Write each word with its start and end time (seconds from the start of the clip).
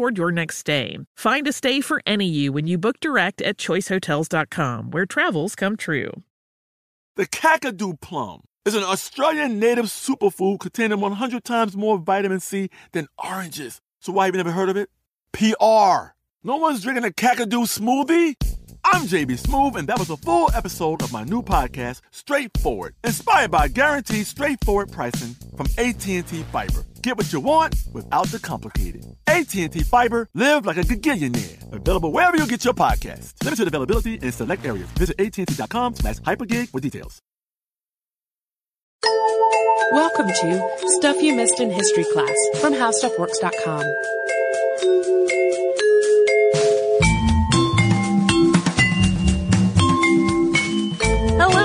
toward 0.00 0.16
your 0.16 0.32
next 0.32 0.56
stay. 0.56 0.96
Find 1.14 1.46
a 1.46 1.52
stay 1.52 1.82
for 1.82 2.00
any 2.06 2.24
you 2.24 2.54
when 2.54 2.66
you 2.66 2.78
book 2.78 3.00
direct 3.00 3.42
at 3.42 3.58
choicehotels.com, 3.58 4.92
where 4.92 5.04
travels 5.04 5.54
come 5.54 5.76
true. 5.76 6.22
The 7.16 7.26
Kakadu 7.26 8.00
plum 8.00 8.44
is 8.64 8.74
an 8.74 8.82
Australian 8.82 9.58
native 9.58 9.86
superfood 9.86 10.60
containing 10.60 11.00
100 11.00 11.44
times 11.44 11.76
more 11.76 11.98
vitamin 11.98 12.40
C 12.40 12.70
than 12.92 13.08
oranges. 13.22 13.82
So 14.00 14.10
why 14.10 14.24
have 14.24 14.34
you 14.34 14.38
never 14.38 14.52
heard 14.52 14.70
of 14.70 14.78
it? 14.78 14.88
PR. 15.32 16.14
No 16.42 16.56
one's 16.56 16.82
drinking 16.82 17.04
a 17.04 17.10
Kakadu 17.10 17.66
smoothie? 17.68 18.36
I'm 18.84 19.02
JB 19.06 19.40
Smoove, 19.42 19.76
and 19.76 19.86
that 19.88 19.98
was 19.98 20.10
a 20.10 20.16
full 20.16 20.50
episode 20.54 21.02
of 21.02 21.12
my 21.12 21.24
new 21.24 21.42
podcast, 21.42 22.00
Straightforward, 22.10 22.94
inspired 23.04 23.50
by 23.50 23.68
guaranteed 23.68 24.26
straightforward 24.26 24.90
pricing 24.90 25.36
from 25.56 25.66
AT&T 25.78 26.22
Fiber. 26.22 26.84
Get 27.02 27.16
what 27.16 27.32
you 27.32 27.40
want 27.40 27.74
without 27.92 28.26
the 28.28 28.38
complicated. 28.38 29.04
AT&T 29.26 29.68
Fiber, 29.84 30.28
live 30.34 30.66
like 30.66 30.76
a 30.78 30.82
gigillionaire. 30.82 31.72
Available 31.72 32.12
wherever 32.12 32.36
you 32.36 32.46
get 32.46 32.64
your 32.64 32.74
podcast. 32.74 33.34
Limited 33.44 33.68
availability 33.68 34.14
in 34.14 34.32
select 34.32 34.64
areas. 34.64 34.88
Visit 34.92 35.20
AT&T.com 35.20 35.94
slash 35.96 36.16
hypergig 36.16 36.68
for 36.68 36.80
details. 36.80 37.20
Welcome 39.92 40.28
to 40.28 40.76
Stuff 40.98 41.20
You 41.22 41.34
Missed 41.34 41.58
in 41.60 41.70
History 41.70 42.04
Class 42.12 42.36
from 42.60 42.74
HowStuffWorks.com. 42.74 43.84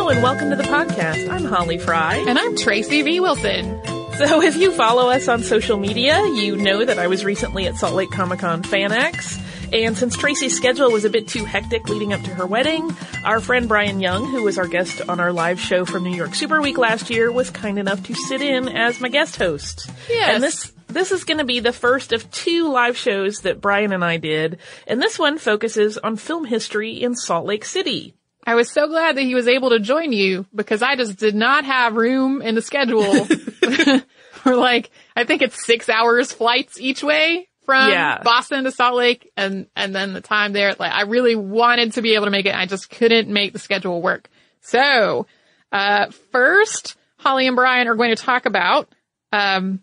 Hello 0.06 0.14
and 0.14 0.22
welcome 0.22 0.52
to 0.52 0.56
the 0.56 0.62
podcast. 0.62 1.28
I'm 1.30 1.46
Holly 1.46 1.80
Fry. 1.80 2.18
And 2.18 2.38
I'm 2.38 2.56
Tracy 2.56 3.02
V. 3.02 3.20
Wilson. 3.20 3.82
So 4.18 4.40
if 4.44 4.56
you 4.56 4.72
follow 4.72 5.10
us 5.10 5.28
on 5.28 5.42
social 5.42 5.80
media, 5.80 6.24
you 6.28 6.56
know 6.58 6.86
that 6.86 7.00
I 7.00 7.08
was 7.08 7.26
recently 7.26 7.66
at 7.66 7.76
Salt 7.76 7.96
Lake 7.96 8.12
Comic 8.12 8.38
Con 8.38 8.62
FanX. 8.62 9.42
And 9.74 9.98
since 9.98 10.16
Tracy's 10.16 10.56
schedule 10.56 10.92
was 10.92 11.06
a 11.06 11.10
bit 11.10 11.28
too 11.28 11.44
hectic 11.44 11.90
leading 11.90 12.14
up 12.14 12.22
to 12.22 12.36
her 12.36 12.46
wedding, 12.46 12.96
our 13.24 13.40
friend 13.40 13.68
Brian 13.68 14.00
Young, 14.00 14.28
who 14.28 14.44
was 14.44 14.60
our 14.60 14.68
guest 14.68 15.02
on 15.10 15.20
our 15.20 15.34
live 15.34 15.60
show 15.60 15.86
from 15.86 16.04
New 16.04 16.16
York 16.16 16.36
Super 16.36 16.62
Week 16.62 16.78
last 16.78 17.10
year, 17.10 17.32
was 17.32 17.50
kind 17.50 17.80
enough 17.80 18.04
to 18.04 18.14
sit 18.14 18.44
in 18.44 18.70
as 18.70 19.02
my 19.02 19.10
guest 19.10 19.38
host. 19.38 19.90
Yes. 20.08 20.36
And 20.36 20.44
this 20.44 20.72
this 20.86 21.12
is 21.12 21.24
going 21.24 21.40
to 21.40 21.46
be 21.46 21.62
the 21.62 21.74
first 21.74 22.14
of 22.14 22.30
two 22.30 22.72
live 22.72 22.96
shows 22.96 23.40
that 23.40 23.60
Brian 23.60 23.92
and 23.92 24.06
I 24.06 24.18
did, 24.18 24.60
and 24.86 25.02
this 25.02 25.18
one 25.18 25.40
focuses 25.40 25.98
on 25.98 26.16
film 26.16 26.46
history 26.46 26.92
in 26.92 27.16
Salt 27.16 27.48
Lake 27.48 27.66
City. 27.66 28.14
I 28.46 28.56
was 28.56 28.70
so 28.70 28.88
glad 28.88 29.18
that 29.18 29.24
he 29.24 29.34
was 29.36 29.48
able 29.48 29.72
to 29.72 29.80
join 29.80 30.12
you 30.12 30.46
because 30.54 30.82
I 30.82 30.96
just 30.96 31.18
did 31.18 31.34
not 31.36 31.66
have 31.66 31.96
room 31.96 32.42
in 32.42 32.56
the 32.56 32.62
schedule 32.62 33.26
for 34.34 34.56
like, 34.56 34.92
I 35.16 35.24
think 35.24 35.42
it's 35.42 35.66
six 35.66 35.90
hours 35.90 36.32
flights 36.32 36.80
each 36.80 37.04
way 37.04 37.48
from 37.66 37.90
Yeah. 37.90 38.22
Boston 38.22 38.64
to 38.66 38.72
Salt 38.72 38.96
Lake 38.96 39.32
and, 39.36 39.68
and 39.76 39.96
then 39.96 40.14
the 40.14 40.22
time 40.22 40.54
there. 40.54 40.76
Like 40.78 40.92
I 40.92 41.02
really 41.04 41.36
wanted 41.36 41.94
to 41.94 42.02
be 42.04 42.14
able 42.16 42.26
to 42.26 42.32
make 42.32 42.46
it. 42.46 42.54
I 42.54 42.68
just 42.68 42.90
couldn't 42.90 43.28
make 43.30 43.54
the 43.54 43.60
schedule 43.60 44.02
work. 44.02 44.30
So, 44.62 45.26
uh, 45.72 46.12
first, 46.32 46.96
Holly 47.18 47.48
and 47.48 47.56
Brian 47.56 47.88
are 47.88 47.96
going 47.96 48.16
to 48.16 48.22
talk 48.22 48.46
about, 48.46 48.88
um, 49.34 49.82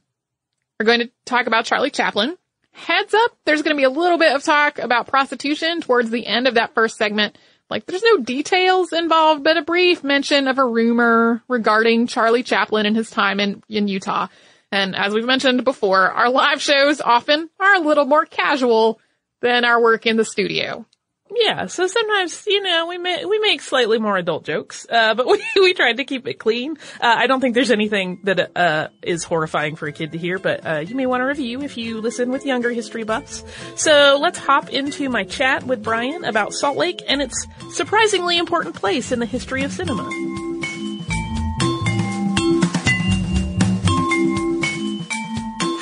are 0.80 0.86
going 0.86 1.00
to 1.00 1.10
talk 1.24 1.46
about 1.46 1.64
Charlie 1.64 1.90
Chaplin. 1.90 2.36
Heads 2.72 3.12
up, 3.12 3.36
there's 3.44 3.62
going 3.62 3.76
to 3.76 3.80
be 3.80 3.84
a 3.84 3.90
little 3.90 4.16
bit 4.18 4.34
of 4.34 4.42
talk 4.42 4.78
about 4.78 5.06
prostitution 5.06 5.80
towards 5.82 6.10
the 6.10 6.26
end 6.26 6.46
of 6.48 6.54
that 6.54 6.74
first 6.74 6.96
segment. 6.96 7.36
Like 7.70 7.86
there's 7.86 8.02
no 8.02 8.18
details 8.18 8.92
involved, 8.92 9.44
but 9.44 9.56
a 9.56 9.62
brief 9.62 10.04
mention 10.04 10.46
of 10.46 10.58
a 10.58 10.66
rumor 10.66 11.42
regarding 11.48 12.06
Charlie 12.06 12.42
Chaplin 12.42 12.86
and 12.86 12.96
his 12.96 13.10
time 13.10 13.40
in, 13.40 13.62
in 13.68 13.88
Utah. 13.88 14.28
And 14.70 14.94
as 14.96 15.12
we've 15.12 15.24
mentioned 15.24 15.64
before, 15.64 16.10
our 16.10 16.30
live 16.30 16.60
shows 16.60 17.00
often 17.00 17.48
are 17.60 17.74
a 17.74 17.80
little 17.80 18.06
more 18.06 18.24
casual 18.24 19.00
than 19.40 19.64
our 19.64 19.80
work 19.82 20.06
in 20.06 20.16
the 20.16 20.24
studio. 20.24 20.86
Yeah, 21.34 21.66
so 21.66 21.86
sometimes, 21.86 22.44
you 22.46 22.62
know, 22.62 22.86
we 22.88 22.98
ma- 22.98 23.26
we 23.26 23.38
make 23.38 23.62
slightly 23.62 23.98
more 23.98 24.16
adult 24.16 24.44
jokes, 24.44 24.86
uh, 24.90 25.14
but 25.14 25.26
we, 25.30 25.42
we 25.56 25.72
tried 25.74 25.96
to 25.96 26.04
keep 26.04 26.26
it 26.26 26.34
clean. 26.34 26.76
Uh, 27.00 27.14
I 27.18 27.26
don't 27.26 27.40
think 27.40 27.54
there's 27.54 27.70
anything 27.70 28.20
that, 28.24 28.56
uh, 28.56 28.88
is 29.02 29.24
horrifying 29.24 29.76
for 29.76 29.86
a 29.86 29.92
kid 29.92 30.12
to 30.12 30.18
hear, 30.18 30.38
but, 30.38 30.66
uh, 30.66 30.78
you 30.80 30.94
may 30.94 31.06
want 31.06 31.20
to 31.22 31.24
review 31.24 31.62
if 31.62 31.76
you 31.76 32.00
listen 32.00 32.30
with 32.30 32.44
younger 32.44 32.70
history 32.70 33.04
buffs. 33.04 33.44
So 33.76 34.18
let's 34.20 34.38
hop 34.38 34.68
into 34.70 35.08
my 35.08 35.24
chat 35.24 35.64
with 35.64 35.82
Brian 35.82 36.24
about 36.24 36.52
Salt 36.52 36.76
Lake 36.76 37.02
and 37.08 37.22
its 37.22 37.46
surprisingly 37.70 38.36
important 38.38 38.74
place 38.74 39.10
in 39.10 39.18
the 39.18 39.26
history 39.26 39.62
of 39.64 39.72
cinema. 39.72 40.08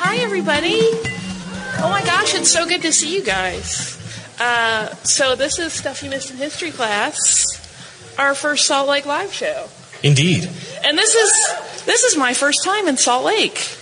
Hi, 0.02 0.16
everybody. 0.22 0.80
Oh 1.82 1.88
my 1.90 2.02
gosh, 2.04 2.34
it's 2.34 2.50
so 2.50 2.66
good 2.66 2.82
to 2.82 2.92
see 2.92 3.14
you 3.14 3.22
guys. 3.22 3.99
Uh, 4.40 4.94
so 5.04 5.36
this 5.36 5.58
is 5.58 5.74
Stuff 5.74 6.02
You 6.02 6.08
Missed 6.08 6.30
in 6.30 6.38
History 6.38 6.70
class, 6.70 7.44
our 8.18 8.34
first 8.34 8.66
Salt 8.66 8.88
Lake 8.88 9.04
live 9.04 9.34
show. 9.34 9.68
Indeed. 10.02 10.48
And 10.82 10.96
this 10.96 11.14
is, 11.14 11.84
this 11.84 12.04
is 12.04 12.16
my 12.16 12.32
first 12.32 12.64
time 12.64 12.88
in 12.88 12.96
Salt 12.96 13.26
Lake. 13.26 13.76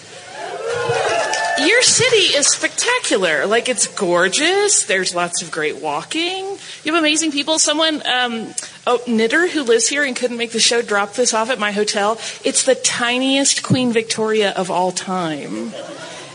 Your 1.61 1.83
city 1.83 2.37
is 2.37 2.49
spectacular. 2.49 3.47
Like 3.47 3.69
it's 3.69 3.87
gorgeous. 3.87 4.85
There's 4.85 5.15
lots 5.15 5.43
of 5.43 5.53
great 5.53 5.77
walking. 5.77 6.45
You 6.85 6.93
have 6.93 7.03
amazing 7.03 7.31
people. 7.31 7.61
Someone, 7.61 8.03
um, 8.07 8.53
oh, 8.85 9.01
Knitter, 9.07 9.47
who 9.47 9.63
lives 9.63 9.89
here 9.89 10.03
and 10.03 10.17
couldn't 10.17 10.37
make 10.37 10.51
the 10.51 10.61
show, 10.61 10.83
dropped 10.83 11.15
this 11.15 11.35
off 11.35 11.51
at 11.51 11.59
my 11.61 11.71
hotel. 11.71 12.19
It's 12.45 12.65
the 12.65 12.75
tiniest 12.75 13.63
Queen 13.63 13.93
Victoria 13.93 14.53
of 14.53 14.73
all 14.73 14.91
time. 14.91 15.73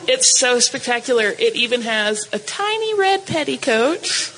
It's 0.08 0.38
so 0.38 0.60
spectacular. 0.60 1.28
It 1.28 1.56
even 1.56 1.82
has 1.82 2.28
a 2.34 2.40
tiny 2.40 2.94
red 3.00 3.26
petticoat 3.26 4.34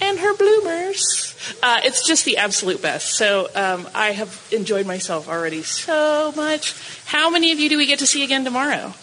and 0.00 0.18
her 0.18 0.34
bloomers. 0.36 1.34
Uh, 1.62 1.80
it's 1.84 2.06
just 2.06 2.24
the 2.24 2.38
absolute 2.38 2.80
best. 2.80 3.16
So 3.16 3.48
um, 3.54 3.88
I 3.94 4.12
have 4.12 4.48
enjoyed 4.50 4.86
myself 4.86 5.28
already 5.28 5.62
so 5.62 6.32
much. 6.36 6.74
How 7.06 7.30
many 7.30 7.52
of 7.52 7.58
you 7.58 7.68
do 7.68 7.76
we 7.76 7.86
get 7.86 7.98
to 8.00 8.06
see 8.06 8.24
again 8.24 8.44
tomorrow? 8.44 8.94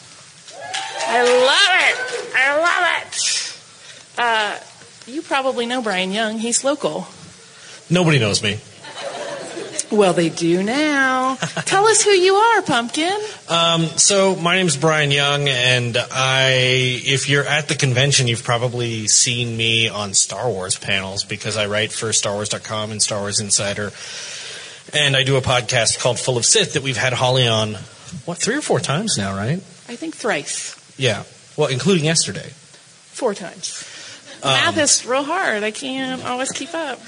I 1.09 1.23
love 1.23 1.71
it. 1.87 2.35
I 2.35 2.57
love 2.59 3.03
it. 3.03 3.59
Uh, 4.17 4.59
you 5.11 5.21
probably 5.21 5.65
know 5.65 5.81
Brian 5.81 6.11
Young. 6.11 6.39
He's 6.39 6.63
local. 6.63 7.07
Nobody 7.89 8.19
knows 8.19 8.41
me. 8.43 8.59
Well, 9.89 10.11
they 10.11 10.29
do 10.29 10.63
now. 10.63 11.35
Tell 11.65 11.85
us 11.85 12.03
who 12.03 12.11
you 12.11 12.35
are, 12.35 12.61
Pumpkin. 12.61 13.17
Um, 13.47 13.83
so 13.83 14.35
my 14.35 14.57
name's 14.57 14.75
Brian 14.75 15.11
Young, 15.11 15.47
and 15.47 15.97
I, 16.11 16.51
if 17.05 17.29
you're 17.29 17.45
at 17.45 17.69
the 17.69 17.75
convention, 17.75 18.27
you've 18.27 18.43
probably 18.43 19.07
seen 19.07 19.55
me 19.55 19.87
on 19.87 20.13
Star 20.13 20.49
Wars 20.49 20.77
panels 20.77 21.23
because 21.23 21.55
I 21.55 21.67
write 21.67 21.93
for 21.93 22.07
StarWars.com 22.09 22.91
and 22.91 23.01
Star 23.01 23.21
Wars 23.21 23.39
Insider, 23.39 23.91
and 24.93 25.15
I 25.15 25.23
do 25.23 25.37
a 25.37 25.41
podcast 25.41 25.99
called 25.99 26.19
Full 26.19 26.37
of 26.37 26.45
Sith 26.45 26.73
that 26.73 26.83
we've 26.83 26.97
had 26.97 27.13
Holly 27.13 27.47
on, 27.47 27.75
what, 28.25 28.39
three 28.39 28.55
or 28.55 28.61
four 28.61 28.81
times 28.81 29.17
now, 29.17 29.37
right? 29.37 29.59
I 29.87 29.95
think 29.95 30.15
thrice. 30.15 30.75
Yeah, 30.97 31.23
well, 31.55 31.69
including 31.69 32.03
yesterday. 32.03 32.49
Four 32.49 33.33
times. 33.33 33.85
Math 34.43 34.77
is 34.77 35.05
real 35.05 35.23
hard. 35.23 35.63
I 35.63 35.71
can't 35.71 36.25
always 36.25 36.51
keep 36.51 36.73
up. 36.73 36.99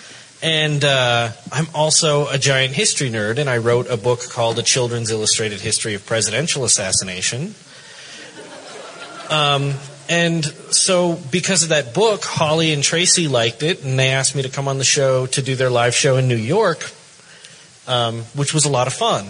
And 0.41 0.85
uh, 0.85 1.31
I'm 1.51 1.67
also 1.75 2.27
a 2.29 2.37
giant 2.37 2.73
history 2.73 3.09
nerd, 3.09 3.39
and 3.39 3.49
I 3.49 3.57
wrote 3.57 3.89
a 3.89 3.97
book 3.97 4.21
called 4.29 4.57
A 4.57 4.63
Children's 4.63 5.11
Illustrated 5.11 5.59
History 5.59 5.95
of 5.95 6.05
Presidential 6.05 6.63
Assassination. 6.63 7.55
Um, 9.29 9.73
and 10.07 10.45
so, 10.45 11.19
because 11.29 11.63
of 11.63 11.69
that 11.69 11.93
book, 11.93 12.23
Holly 12.23 12.71
and 12.71 12.81
Tracy 12.81 13.27
liked 13.27 13.63
it, 13.63 13.83
and 13.83 13.99
they 13.99 14.09
asked 14.09 14.33
me 14.33 14.41
to 14.43 14.49
come 14.49 14.69
on 14.69 14.77
the 14.77 14.85
show 14.85 15.25
to 15.27 15.41
do 15.41 15.55
their 15.55 15.69
live 15.69 15.93
show 15.93 16.15
in 16.15 16.29
New 16.29 16.37
York, 16.37 16.89
um, 17.85 18.21
which 18.33 18.53
was 18.53 18.63
a 18.63 18.69
lot 18.69 18.87
of 18.87 18.93
fun. 18.93 19.27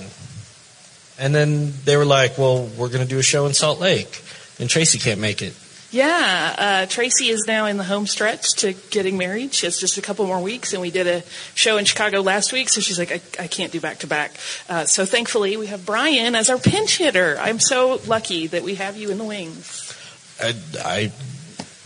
And 1.18 1.34
then 1.34 1.74
they 1.86 1.98
were 1.98 2.06
like, 2.06 2.38
well, 2.38 2.70
we're 2.78 2.88
going 2.88 3.04
to 3.04 3.10
do 3.10 3.18
a 3.18 3.24
show 3.24 3.48
in 3.48 3.54
Salt 3.54 3.80
Lake, 3.80 4.22
and 4.60 4.70
Tracy 4.70 5.00
can't 5.00 5.20
make 5.20 5.42
it. 5.42 5.56
Yeah, 5.92 6.56
uh, 6.58 6.86
Tracy 6.86 7.30
is 7.30 7.46
now 7.48 7.66
in 7.66 7.78
the 7.78 7.84
home 7.84 8.06
stretch 8.06 8.54
to 8.58 8.74
getting 8.92 9.18
married. 9.18 9.56
She 9.56 9.66
has 9.66 9.80
just 9.80 9.98
a 9.98 10.02
couple 10.02 10.28
more 10.28 10.40
weeks, 10.40 10.72
and 10.74 10.82
we 10.84 10.92
did 10.92 11.08
a 11.08 11.24
show 11.56 11.78
in 11.78 11.86
Chicago 11.86 12.22
last 12.22 12.54
week, 12.54 12.70
so 12.70 12.80
she's 12.80 13.00
like, 13.00 13.12
I, 13.12 13.44
I 13.44 13.48
can't 13.48 13.72
do 13.72 13.80
back 13.80 14.00
to 14.00 14.08
back. 14.08 14.34
Uh, 14.70 14.86
So 14.86 15.06
thankfully, 15.06 15.58
we 15.58 15.66
have 15.68 15.88
Brian 15.88 16.36
as 16.36 16.52
our 16.52 16.60
pinch 16.60 16.98
hitter. 17.00 17.38
I'm 17.40 17.60
so 17.60 18.00
lucky 18.06 18.46
that 18.48 18.62
we 18.62 18.76
have 18.76 18.98
you 18.98 19.10
in 19.10 19.18
the 19.18 19.24
wings. 19.24 19.92
I, 20.40 20.54
I 20.84 21.12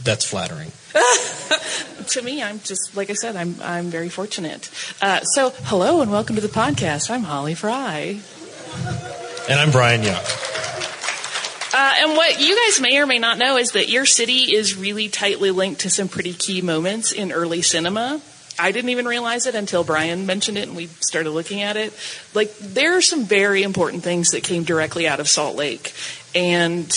that's 0.03 0.25
flattering. 0.25 0.71
To 2.07 2.21
me, 2.21 2.43
I'm 2.43 2.59
just 2.59 2.97
like 2.97 3.09
I 3.09 3.13
said, 3.13 3.37
I'm 3.37 3.55
I'm 3.61 3.85
very 3.85 4.09
fortunate. 4.09 4.69
Uh, 5.01 5.21
so 5.21 5.51
hello 5.63 6.01
and 6.01 6.11
welcome 6.11 6.35
to 6.35 6.41
the 6.41 6.49
podcast. 6.49 7.09
I'm 7.09 7.23
Holly 7.23 7.55
Fry. 7.55 8.19
And 9.49 9.59
I'm 9.59 9.71
Brian 9.71 10.03
Young. 10.03 10.21
Uh, 11.73 11.93
and 12.01 12.11
what 12.15 12.39
you 12.39 12.55
guys 12.55 12.79
may 12.79 12.99
or 12.99 13.07
may 13.07 13.17
not 13.17 13.39
know 13.39 13.57
is 13.57 13.71
that 13.71 13.89
your 13.89 14.05
city 14.05 14.55
is 14.55 14.77
really 14.77 15.09
tightly 15.09 15.49
linked 15.49 15.81
to 15.81 15.89
some 15.89 16.07
pretty 16.07 16.33
key 16.33 16.61
moments 16.61 17.11
in 17.11 17.31
early 17.31 17.63
cinema. 17.63 18.21
I 18.59 18.71
didn't 18.71 18.91
even 18.91 19.07
realize 19.07 19.47
it 19.47 19.55
until 19.55 19.83
Brian 19.83 20.27
mentioned 20.27 20.59
it 20.59 20.67
and 20.67 20.77
we 20.77 20.85
started 20.85 21.31
looking 21.31 21.61
at 21.61 21.75
it. 21.75 21.91
Like, 22.35 22.55
there 22.59 22.95
are 22.95 23.01
some 23.01 23.25
very 23.25 23.63
important 23.63 24.03
things 24.03 24.29
that 24.29 24.43
came 24.43 24.63
directly 24.63 25.07
out 25.07 25.19
of 25.19 25.27
Salt 25.27 25.55
Lake. 25.55 25.93
And 26.35 26.91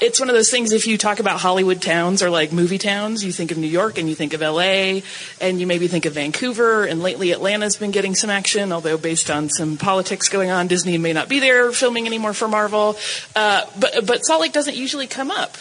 it's 0.00 0.20
one 0.20 0.28
of 0.28 0.34
those 0.34 0.50
things, 0.50 0.72
if 0.72 0.86
you 0.86 0.96
talk 0.96 1.18
about 1.18 1.40
Hollywood 1.40 1.82
towns 1.82 2.22
or 2.22 2.30
like 2.30 2.52
movie 2.52 2.78
towns, 2.78 3.24
you 3.24 3.32
think 3.32 3.50
of 3.50 3.58
New 3.58 3.66
York 3.66 3.98
and 3.98 4.08
you 4.08 4.14
think 4.14 4.32
of 4.32 4.40
LA 4.40 5.00
and 5.40 5.60
you 5.60 5.66
maybe 5.66 5.88
think 5.88 6.06
of 6.06 6.14
Vancouver. 6.14 6.84
And 6.84 7.02
lately 7.02 7.32
Atlanta's 7.32 7.76
been 7.76 7.90
getting 7.90 8.14
some 8.14 8.30
action, 8.30 8.72
although 8.72 8.96
based 8.96 9.30
on 9.30 9.48
some 9.48 9.76
politics 9.76 10.28
going 10.28 10.50
on, 10.50 10.66
Disney 10.68 10.96
may 10.98 11.12
not 11.12 11.28
be 11.28 11.38
there 11.38 11.72
filming 11.72 12.06
anymore 12.06 12.34
for 12.34 12.48
Marvel. 12.48 12.96
Uh, 13.34 13.64
but, 13.78 14.06
but 14.06 14.24
Salt 14.24 14.40
Lake 14.40 14.52
doesn't 14.52 14.76
usually 14.76 15.06
come 15.06 15.30
up. 15.30 15.56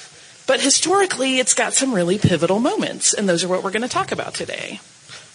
But 0.45 0.59
historically, 0.59 1.39
it's 1.39 1.53
got 1.53 1.73
some 1.73 1.93
really 1.93 2.17
pivotal 2.17 2.59
moments, 2.59 3.13
and 3.13 3.29
those 3.29 3.45
are 3.45 3.47
what 3.47 3.63
we're 3.63 3.71
going 3.71 3.83
to 3.83 3.87
talk 3.87 4.11
about 4.11 4.33
today. 4.33 4.81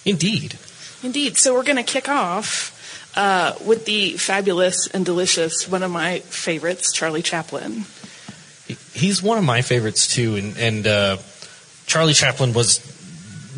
Indeed. 0.05 0.59
Indeed. 1.03 1.39
So 1.39 1.55
we're 1.55 1.65
going 1.65 1.77
to 1.77 1.83
kick 1.83 2.09
off 2.09 2.75
uh, 3.17 3.55
with 3.65 3.87
the 3.87 4.13
fabulous 4.13 4.87
and 4.89 5.07
delicious, 5.07 5.67
one 5.67 5.83
of 5.83 5.91
my 5.91 6.21
favorites, 6.21 6.93
Charlie 6.93 7.23
Chaplin. 7.23 7.85
He's 8.99 9.23
one 9.23 9.39
of 9.39 9.45
my 9.45 9.63
favorites 9.63 10.15
too, 10.15 10.37
and 10.37 10.57
and 10.59 10.87
uh, 10.87 11.17
Charlie 11.87 12.15
Chaplin 12.15 12.53
was. 12.53 12.97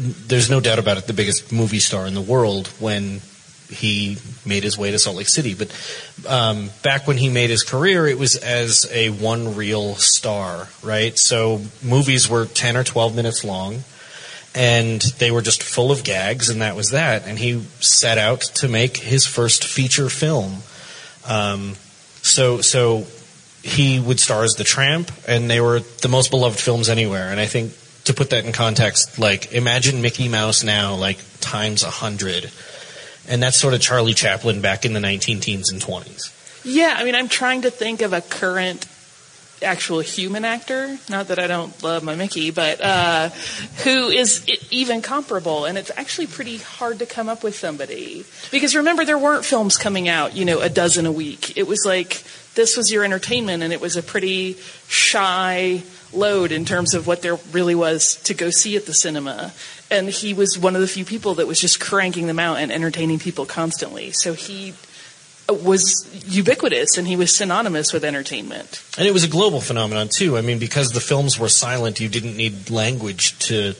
There's 0.02 0.48
no 0.48 0.60
doubt 0.60 0.78
about 0.78 0.96
it, 0.96 1.06
the 1.06 1.12
biggest 1.12 1.52
movie 1.52 1.78
star 1.78 2.06
in 2.06 2.14
the 2.14 2.22
world 2.22 2.68
when 2.78 3.20
he 3.70 4.18
made 4.44 4.62
his 4.62 4.76
way 4.76 4.90
to 4.90 4.98
Salt 4.98 5.16
Lake 5.16 5.28
City. 5.28 5.54
But 5.54 5.70
um, 6.28 6.70
back 6.82 7.06
when 7.06 7.16
he 7.16 7.28
made 7.28 7.50
his 7.50 7.62
career, 7.62 8.06
it 8.06 8.18
was 8.18 8.36
as 8.36 8.88
a 8.92 9.10
one 9.10 9.56
reel 9.56 9.94
star, 9.96 10.68
right? 10.82 11.16
So 11.16 11.60
movies 11.82 12.28
were 12.28 12.46
10 12.46 12.76
or 12.76 12.84
12 12.84 13.14
minutes 13.14 13.44
long, 13.44 13.84
and 14.54 15.00
they 15.18 15.30
were 15.30 15.42
just 15.42 15.62
full 15.62 15.92
of 15.92 16.04
gags, 16.04 16.48
and 16.50 16.62
that 16.62 16.76
was 16.76 16.90
that. 16.90 17.26
And 17.26 17.38
he 17.38 17.62
set 17.80 18.18
out 18.18 18.40
to 18.40 18.68
make 18.68 18.96
his 18.96 19.26
first 19.26 19.64
feature 19.64 20.08
film. 20.08 20.58
Um, 21.26 21.74
so, 22.22 22.60
so 22.60 23.06
he 23.62 24.00
would 24.00 24.20
star 24.20 24.44
as 24.44 24.52
the 24.52 24.64
Tramp, 24.64 25.10
and 25.28 25.50
they 25.50 25.60
were 25.60 25.80
the 25.80 26.08
most 26.08 26.30
beloved 26.30 26.58
films 26.58 26.88
anywhere. 26.88 27.30
And 27.30 27.38
I 27.38 27.46
think 27.46 27.72
to 28.04 28.14
put 28.14 28.30
that 28.30 28.44
in 28.44 28.52
context, 28.52 29.18
like 29.18 29.52
imagine 29.52 30.02
Mickey 30.02 30.28
Mouse 30.28 30.64
now, 30.64 30.94
like 30.94 31.18
times 31.40 31.82
a 31.82 31.90
hundred, 31.90 32.50
and 33.28 33.42
that's 33.42 33.58
sort 33.58 33.74
of 33.74 33.80
Charlie 33.80 34.14
Chaplin 34.14 34.60
back 34.60 34.84
in 34.84 34.92
the 34.92 35.00
19 35.00 35.40
teens 35.40 35.70
and 35.70 35.80
20s. 35.80 36.36
Yeah, 36.64 36.94
I 36.96 37.04
mean, 37.04 37.14
I'm 37.14 37.28
trying 37.28 37.62
to 37.62 37.70
think 37.70 38.02
of 38.02 38.12
a 38.12 38.20
current 38.20 38.86
actual 39.62 40.00
human 40.00 40.44
actor. 40.44 40.98
Not 41.08 41.28
that 41.28 41.38
I 41.38 41.46
don't 41.46 41.82
love 41.82 42.02
my 42.02 42.14
Mickey, 42.14 42.50
but 42.50 42.80
uh, 42.80 43.28
who 43.84 44.08
is 44.08 44.46
even 44.70 45.02
comparable. 45.02 45.64
And 45.64 45.76
it's 45.78 45.90
actually 45.96 46.26
pretty 46.26 46.58
hard 46.58 46.98
to 47.00 47.06
come 47.06 47.28
up 47.28 47.42
with 47.42 47.56
somebody 47.56 48.24
because 48.50 48.74
remember 48.74 49.04
there 49.04 49.18
weren't 49.18 49.44
films 49.44 49.76
coming 49.76 50.08
out, 50.08 50.34
you 50.34 50.44
know, 50.44 50.60
a 50.60 50.68
dozen 50.68 51.06
a 51.06 51.12
week. 51.12 51.56
It 51.56 51.66
was 51.66 51.84
like 51.86 52.22
this 52.54 52.76
was 52.76 52.90
your 52.90 53.04
entertainment, 53.04 53.62
and 53.62 53.72
it 53.72 53.80
was 53.80 53.96
a 53.96 54.02
pretty 54.02 54.56
shy 54.88 55.82
load 56.12 56.50
in 56.52 56.64
terms 56.64 56.94
of 56.94 57.06
what 57.06 57.22
there 57.22 57.36
really 57.52 57.74
was 57.74 58.16
to 58.24 58.34
go 58.34 58.50
see 58.50 58.76
at 58.76 58.86
the 58.86 58.94
cinema. 58.94 59.52
And 59.90 60.08
he 60.08 60.34
was 60.34 60.58
one 60.58 60.74
of 60.74 60.80
the 60.80 60.88
few 60.88 61.04
people 61.04 61.34
that 61.34 61.46
was 61.46 61.60
just 61.60 61.80
cranking 61.80 62.26
them 62.26 62.38
out 62.38 62.58
and 62.58 62.72
entertaining 62.72 63.18
people 63.18 63.46
constantly. 63.46 64.10
So 64.12 64.34
he 64.34 64.74
was 65.48 66.06
ubiquitous 66.26 66.96
and 66.96 67.08
he 67.08 67.16
was 67.16 67.36
synonymous 67.36 67.92
with 67.92 68.04
entertainment. 68.04 68.82
And 68.96 69.06
it 69.06 69.12
was 69.12 69.24
a 69.24 69.28
global 69.28 69.60
phenomenon 69.60 70.08
too. 70.08 70.36
I 70.38 70.42
mean, 70.42 70.58
because 70.58 70.90
the 70.90 71.00
films 71.00 71.38
were 71.38 71.48
silent, 71.48 71.98
you 72.00 72.08
didn't 72.08 72.36
need 72.36 72.70
language 72.70 73.38
to 73.40 73.74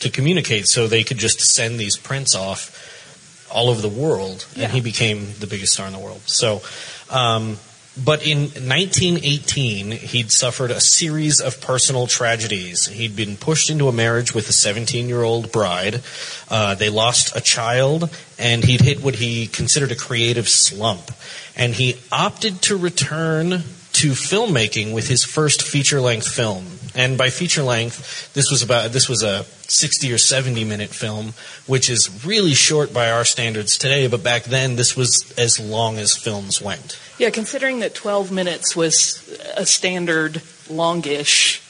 to 0.00 0.10
communicate, 0.10 0.66
so 0.66 0.86
they 0.86 1.02
could 1.04 1.18
just 1.18 1.40
send 1.40 1.78
these 1.78 1.96
prints 1.96 2.34
off 2.34 3.48
all 3.50 3.70
over 3.70 3.80
the 3.80 3.88
world, 3.88 4.44
Yeah. 4.54 4.64
and 4.64 4.72
he 4.72 4.80
became 4.80 5.34
the 5.38 5.46
biggest 5.46 5.72
star 5.74 5.86
in 5.86 5.92
the 5.92 5.98
world. 6.00 6.20
So, 6.26 6.62
um, 7.08 7.58
but 7.96 8.26
in 8.26 8.40
1918, 8.40 9.92
he'd 9.92 10.32
suffered 10.32 10.72
a 10.72 10.80
series 10.80 11.40
of 11.40 11.60
personal 11.60 12.08
tragedies. 12.08 12.86
He'd 12.86 13.14
been 13.14 13.36
pushed 13.36 13.70
into 13.70 13.86
a 13.86 13.92
marriage 13.92 14.34
with 14.34 14.48
a 14.48 14.52
17 14.52 15.08
year 15.08 15.22
old 15.22 15.52
bride. 15.52 16.02
Uh, 16.48 16.74
they 16.74 16.88
lost 16.88 17.36
a 17.36 17.40
child, 17.40 18.10
and 18.36 18.64
he'd 18.64 18.80
hit 18.80 19.02
what 19.02 19.14
he 19.14 19.46
considered 19.46 19.92
a 19.92 19.96
creative 19.96 20.48
slump. 20.48 21.12
And 21.56 21.72
he 21.74 21.96
opted 22.10 22.62
to 22.62 22.76
return 22.76 23.50
to 23.94 24.10
filmmaking 24.10 24.92
with 24.92 25.06
his 25.06 25.24
first 25.24 25.62
feature 25.62 26.00
length 26.00 26.26
film. 26.26 26.73
And 26.94 27.18
by 27.18 27.30
feature 27.30 27.62
length, 27.62 28.32
this 28.34 28.50
was 28.50 28.62
about 28.62 28.92
this 28.92 29.08
was 29.08 29.22
a 29.22 29.42
60 29.42 30.12
or 30.12 30.18
70 30.18 30.64
minute 30.64 30.90
film, 30.90 31.34
which 31.66 31.90
is 31.90 32.24
really 32.24 32.54
short 32.54 32.92
by 32.94 33.10
our 33.10 33.24
standards 33.24 33.76
today, 33.76 34.06
but 34.06 34.22
back 34.22 34.44
then 34.44 34.76
this 34.76 34.96
was 34.96 35.34
as 35.36 35.58
long 35.58 35.98
as 35.98 36.16
films 36.16 36.62
went. 36.62 36.98
Yeah, 37.18 37.30
considering 37.30 37.80
that 37.80 37.94
12 37.94 38.30
minutes 38.30 38.76
was 38.76 39.20
a 39.56 39.66
standard 39.66 40.42
longish, 40.70 41.60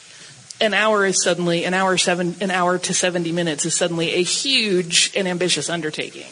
an 0.61 0.73
hour 0.73 1.05
is 1.05 1.21
suddenly 1.23 1.65
an 1.65 1.73
hour 1.73 1.97
seven 1.97 2.35
an 2.39 2.51
hour 2.51 2.77
to 2.77 2.93
70 2.93 3.31
minutes 3.31 3.65
is 3.65 3.75
suddenly 3.75 4.13
a 4.13 4.23
huge 4.23 5.11
and 5.15 5.27
ambitious 5.27 5.69
undertaking. 5.69 6.27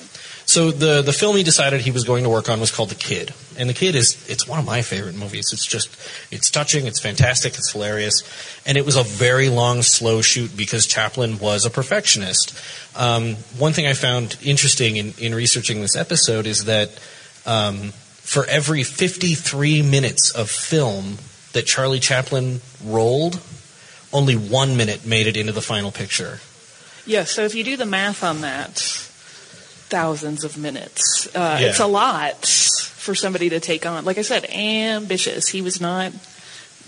So 0.54 0.70
the 0.70 1.02
the 1.02 1.14
film 1.14 1.36
he 1.36 1.42
decided 1.42 1.82
he 1.82 1.90
was 1.90 2.04
going 2.04 2.26
to 2.26 2.30
work 2.30 2.48
on 2.48 2.60
was 2.60 2.70
called 2.70 2.90
The 2.90 2.96
Kid, 3.10 3.34
and 3.58 3.68
The 3.68 3.74
Kid 3.74 3.96
is 3.96 4.24
it's 4.30 4.48
one 4.48 4.60
of 4.60 4.66
my 4.66 4.84
favorite 4.84 5.16
movies. 5.16 5.52
It's 5.52 5.66
just 5.66 5.90
it's 6.32 6.52
touching, 6.52 6.86
it's 6.86 7.00
fantastic, 7.00 7.56
it's 7.56 7.72
hilarious, 7.72 8.22
and 8.64 8.78
it 8.78 8.86
was 8.86 8.96
a 8.96 9.02
very 9.02 9.50
long, 9.50 9.82
slow 9.82 10.22
shoot 10.22 10.56
because 10.56 10.86
Chaplin 10.86 11.40
was 11.40 11.66
a 11.66 11.72
perfectionist. 11.72 12.54
Um, 12.96 13.34
one 13.58 13.74
thing 13.74 13.88
I 13.88 13.94
found 13.94 14.38
interesting 14.44 14.98
in, 14.98 15.16
in 15.18 15.34
researching 15.34 15.82
this 15.82 15.96
episode 15.96 16.46
is 16.46 16.66
that 16.66 17.00
um, 17.48 17.90
for 18.22 18.46
every 18.46 18.84
53 18.84 19.82
minutes 19.82 20.30
of 20.36 20.52
film 20.52 21.18
that 21.54 21.66
Charlie 21.66 22.00
Chaplin 22.00 22.62
rolled, 22.86 23.42
only 24.14 24.36
one 24.36 24.78
minute 24.78 25.04
made 25.04 25.26
it 25.26 25.36
into 25.36 25.52
the 25.52 25.64
final 25.64 25.92
picture. 25.92 26.42
Yeah, 27.08 27.24
so 27.24 27.44
if 27.44 27.56
you 27.56 27.64
do 27.64 27.76
the 27.76 27.88
math 27.88 28.24
on 28.24 28.42
that, 28.42 28.93
thousands 29.94 30.44
of 30.44 30.58
minutes. 30.58 31.28
Uh, 31.36 31.58
Yeah. 31.62 31.68
It's 31.70 31.80
a 31.80 31.86
lot 31.86 32.46
for 33.06 33.14
somebody 33.14 33.50
to 33.50 33.60
take 33.60 33.86
on. 33.86 34.06
Like 34.06 34.18
I 34.18 34.24
said, 34.24 34.44
ambitious. 34.50 35.48
He 35.50 35.62
was 35.62 35.80
not 35.80 36.12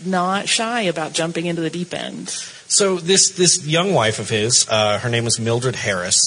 not 0.05 0.49
shy 0.49 0.81
about 0.93 1.13
jumping 1.13 1.45
into 1.45 1.61
the 1.61 1.69
deep 1.69 1.93
end. 1.93 2.29
So 2.67 2.97
this 2.97 3.29
this 3.37 3.53
young 3.65 3.93
wife 3.93 4.17
of 4.19 4.29
his, 4.29 4.65
uh, 4.69 4.97
her 4.99 5.09
name 5.09 5.23
was 5.23 5.39
Mildred 5.39 5.75
Harris. 5.75 6.19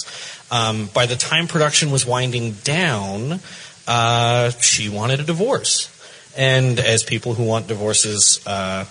Um, 0.50 0.86
by 0.94 1.06
the 1.06 1.16
time 1.16 1.46
production 1.48 1.90
was 1.90 2.06
winding 2.06 2.52
down, 2.64 3.40
uh, 3.86 4.50
she 4.62 4.88
wanted 4.88 5.20
a 5.20 5.24
divorce. 5.24 5.88
And 6.36 6.78
as 6.78 7.02
people 7.02 7.34
who 7.34 7.44
want 7.44 7.66
divorces, 7.66 8.40
uh, 8.46 8.84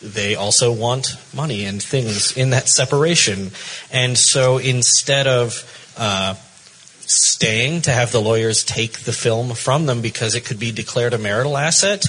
they 0.00 0.34
also 0.34 0.72
want 0.72 1.16
money 1.34 1.66
and 1.68 1.82
things 1.82 2.36
in 2.36 2.50
that 2.50 2.68
separation. 2.68 3.50
And 3.92 4.16
so 4.16 4.58
instead 4.58 5.26
of 5.26 5.62
uh, 5.98 6.34
staying 7.06 7.82
to 7.82 7.90
have 7.90 8.12
the 8.12 8.20
lawyers 8.20 8.64
take 8.64 9.00
the 9.00 9.12
film 9.12 9.54
from 9.54 9.86
them 9.86 10.02
because 10.02 10.34
it 10.34 10.44
could 10.44 10.58
be 10.58 10.72
declared 10.72 11.14
a 11.14 11.18
marital 11.18 11.56
asset, 11.56 12.04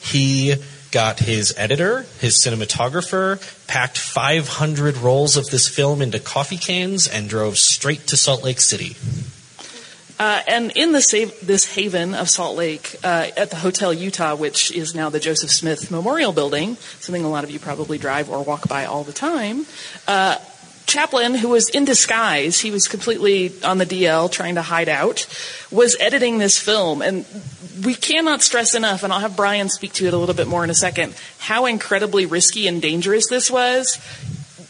he 0.00 0.56
got 0.90 1.18
his 1.18 1.54
editor, 1.56 2.06
his 2.20 2.36
cinematographer, 2.36 3.40
packed 3.66 3.98
500 3.98 4.98
rolls 4.98 5.36
of 5.36 5.46
this 5.46 5.66
film 5.66 6.02
into 6.02 6.20
coffee 6.20 6.58
cans, 6.58 7.08
and 7.08 7.28
drove 7.28 7.58
straight 7.58 8.06
to 8.08 8.16
Salt 8.16 8.44
Lake 8.44 8.60
City. 8.60 8.96
Uh, 10.18 10.40
and 10.46 10.70
in 10.76 10.92
this, 10.92 11.10
this 11.42 11.74
haven 11.74 12.14
of 12.14 12.30
Salt 12.30 12.56
Lake, 12.56 12.96
uh, 13.02 13.26
at 13.36 13.50
the 13.50 13.56
Hotel 13.56 13.92
Utah, 13.92 14.36
which 14.36 14.70
is 14.70 14.94
now 14.94 15.08
the 15.08 15.18
Joseph 15.18 15.50
Smith 15.50 15.90
Memorial 15.90 16.32
Building, 16.32 16.76
something 17.00 17.24
a 17.24 17.28
lot 17.28 17.42
of 17.42 17.50
you 17.50 17.58
probably 17.58 17.98
drive 17.98 18.30
or 18.30 18.44
walk 18.44 18.68
by 18.68 18.84
all 18.84 19.02
the 19.02 19.12
time, 19.12 19.66
uh, 20.06 20.36
Chaplin, 20.86 21.34
who 21.34 21.50
was 21.50 21.68
in 21.68 21.84
disguise, 21.84 22.60
he 22.60 22.70
was 22.70 22.88
completely 22.88 23.52
on 23.64 23.78
the 23.78 23.86
DL 23.86 24.30
trying 24.30 24.56
to 24.56 24.62
hide 24.62 24.88
out, 24.88 25.26
was 25.70 25.96
editing 26.00 26.38
this 26.38 26.58
film. 26.58 27.02
And 27.02 27.24
we 27.84 27.94
cannot 27.94 28.42
stress 28.42 28.74
enough, 28.74 29.02
and 29.02 29.12
I'll 29.12 29.20
have 29.20 29.36
Brian 29.36 29.68
speak 29.68 29.92
to 29.94 30.06
it 30.06 30.14
a 30.14 30.18
little 30.18 30.34
bit 30.34 30.46
more 30.46 30.64
in 30.64 30.70
a 30.70 30.74
second, 30.74 31.14
how 31.38 31.66
incredibly 31.66 32.26
risky 32.26 32.66
and 32.66 32.82
dangerous 32.82 33.28
this 33.28 33.50
was. 33.50 33.98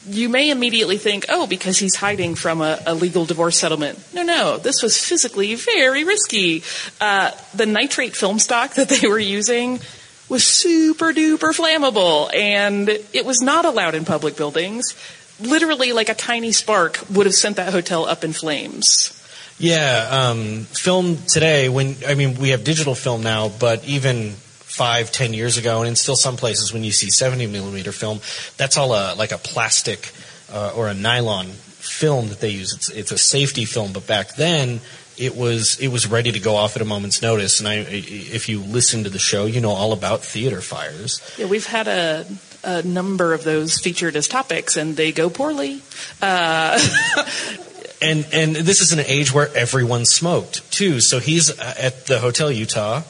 You 0.07 0.29
may 0.29 0.51
immediately 0.51 0.99
think, 0.99 1.27
oh, 1.29 1.47
because 1.47 1.79
he's 1.79 1.97
hiding 1.97 2.35
from 2.35 2.61
a, 2.61 2.79
a 2.87 2.95
legal 2.95 3.25
divorce 3.25 3.59
settlement. 3.59 3.99
No, 4.13 4.23
no, 4.23 4.59
this 4.59 4.83
was 4.83 4.99
physically 4.99 5.55
very 5.55 6.05
risky. 6.05 6.63
Uh, 7.01 7.31
the 7.55 7.67
nitrate 7.67 8.17
film 8.17 8.39
stock 8.39 8.75
that 8.75 8.89
they 8.89 9.07
were 9.09 9.19
using 9.19 9.81
was 10.29 10.45
super 10.45 11.13
duper 11.13 11.55
flammable, 11.55 12.33
and 12.35 12.89
it 12.89 13.25
was 13.25 13.41
not 13.41 13.65
allowed 13.65 13.95
in 13.95 14.05
public 14.05 14.37
buildings 14.37 14.95
literally 15.41 15.93
like 15.93 16.09
a 16.09 16.15
tiny 16.15 16.53
spark 16.53 17.01
would 17.11 17.27
have 17.27 17.35
sent 17.35 17.57
that 17.57 17.73
hotel 17.73 18.05
up 18.05 18.25
in 18.25 18.33
flames. 18.33 19.19
Yeah, 19.59 20.09
um, 20.11 20.65
film 20.65 21.19
today. 21.29 21.69
When 21.69 21.97
I 22.07 22.15
mean, 22.15 22.37
we 22.39 22.51
have 22.51 22.65
digital 22.65 22.95
film 22.95 23.23
now, 23.23 23.49
but 23.49 23.85
even 23.85 24.31
five, 24.33 25.13
ten 25.13 25.35
years 25.35 25.57
ago, 25.57 25.81
and 25.81 25.89
in 25.89 25.97
still 25.97 26.17
some 26.17 26.37
places, 26.37 26.73
when 26.73 26.83
you 26.83 26.93
see 26.93 27.11
seventy 27.11 27.47
millimeter 27.47 27.93
film, 27.93 28.21
that's 28.57 28.77
all 28.77 28.93
a 28.93 29.15
like 29.15 29.33
a 29.33 29.39
plastic 29.39 30.13
uh, 30.53 30.73
or 30.75 30.89
a 30.89 30.95
nylon 30.95 31.47
film 31.47 32.29
that 32.29 32.41
they 32.41 32.51
use. 32.51 32.75
It's 32.75 32.89
it's 32.91 33.13
a 33.13 33.19
safety 33.19 33.65
film, 33.65 33.93
but 33.93 34.07
back 34.07 34.35
then 34.35 34.81
it 35.19 35.37
was 35.37 35.79
it 35.79 35.89
was 35.89 36.07
ready 36.07 36.33
to 36.33 36.41
go 36.41 36.57
off 36.57 36.77
at 36.77 36.83
a 36.83 36.85
moment's 36.85 37.23
notice. 37.23 37.61
And 37.61 37.69
I, 37.69 37.85
if 37.89 38.49
you 38.49 38.61
listen 38.61 39.05
to 39.05 39.11
the 39.11 39.19
show, 39.19 39.47
you 39.47 39.61
know 39.61 39.71
all 39.71 39.93
about 39.93 40.23
theater 40.23 40.61
fires. 40.61 41.21
Yeah, 41.39 41.47
we've 41.47 41.67
had 41.67 41.89
a 41.89 42.27
a 42.65 42.83
number 42.83 43.35
of 43.35 43.45
those 43.45 43.79
featured 43.79 44.17
as 44.17 44.29
topics, 44.29 44.77
and 44.77 44.97
they 44.97 45.13
go 45.13 45.31
poorly. 45.31 45.83
Uh, 46.21 46.79
and 48.03 48.27
and 48.33 48.57
this 48.57 48.81
is 48.81 48.93
an 48.93 49.01
age 49.01 49.33
where 49.33 49.55
everyone 49.57 50.05
smoked 50.05 50.71
too. 50.73 51.01
So 51.01 51.19
he's 51.19 51.51
at 51.59 52.07
the 52.07 52.19
Hotel 52.19 52.51
Utah 52.51 53.03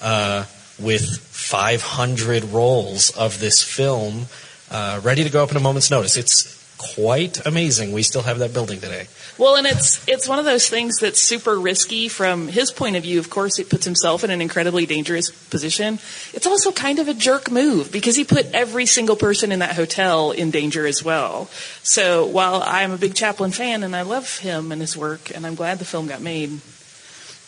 uh, 0.00 0.44
with 0.78 1.18
500 1.18 2.44
rolls 2.44 3.10
of 3.10 3.40
this 3.40 3.62
film, 3.62 4.26
uh, 4.70 5.00
ready 5.02 5.24
to 5.24 5.30
go 5.30 5.42
up 5.42 5.50
in 5.50 5.56
a 5.56 5.60
moment's 5.60 5.90
notice. 5.90 6.16
It's 6.16 6.61
quite 6.94 7.44
amazing. 7.46 7.92
We 7.92 8.02
still 8.02 8.22
have 8.22 8.38
that 8.40 8.52
building 8.52 8.80
today. 8.80 9.06
Well, 9.38 9.56
and 9.56 9.66
it's 9.66 10.06
it's 10.08 10.28
one 10.28 10.38
of 10.38 10.44
those 10.44 10.68
things 10.68 10.98
that's 10.98 11.20
super 11.20 11.58
risky 11.58 12.08
from 12.08 12.48
his 12.48 12.70
point 12.70 12.96
of 12.96 13.02
view. 13.02 13.18
Of 13.18 13.30
course, 13.30 13.58
it 13.58 13.70
puts 13.70 13.84
himself 13.84 14.24
in 14.24 14.30
an 14.30 14.40
incredibly 14.40 14.86
dangerous 14.86 15.30
position. 15.30 15.94
It's 16.34 16.46
also 16.46 16.72
kind 16.72 16.98
of 16.98 17.08
a 17.08 17.14
jerk 17.14 17.50
move 17.50 17.92
because 17.92 18.16
he 18.16 18.24
put 18.24 18.46
every 18.52 18.86
single 18.86 19.16
person 19.16 19.52
in 19.52 19.60
that 19.60 19.76
hotel 19.76 20.32
in 20.32 20.50
danger 20.50 20.86
as 20.86 21.02
well. 21.02 21.48
So 21.82 22.26
while 22.26 22.62
I'm 22.64 22.92
a 22.92 22.98
big 22.98 23.14
Chaplin 23.14 23.52
fan 23.52 23.82
and 23.82 23.94
I 23.94 24.02
love 24.02 24.38
him 24.38 24.72
and 24.72 24.80
his 24.80 24.96
work, 24.96 25.34
and 25.34 25.46
I'm 25.46 25.54
glad 25.54 25.78
the 25.78 25.84
film 25.84 26.06
got 26.08 26.20
made, 26.20 26.50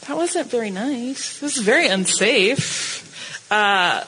that 0.07 0.17
wasn't 0.17 0.51
very 0.51 0.71
nice. 0.71 1.39
This 1.41 1.57
is 1.57 1.63
very 1.63 1.87
unsafe. 1.89 3.51
Uh, 3.51 4.05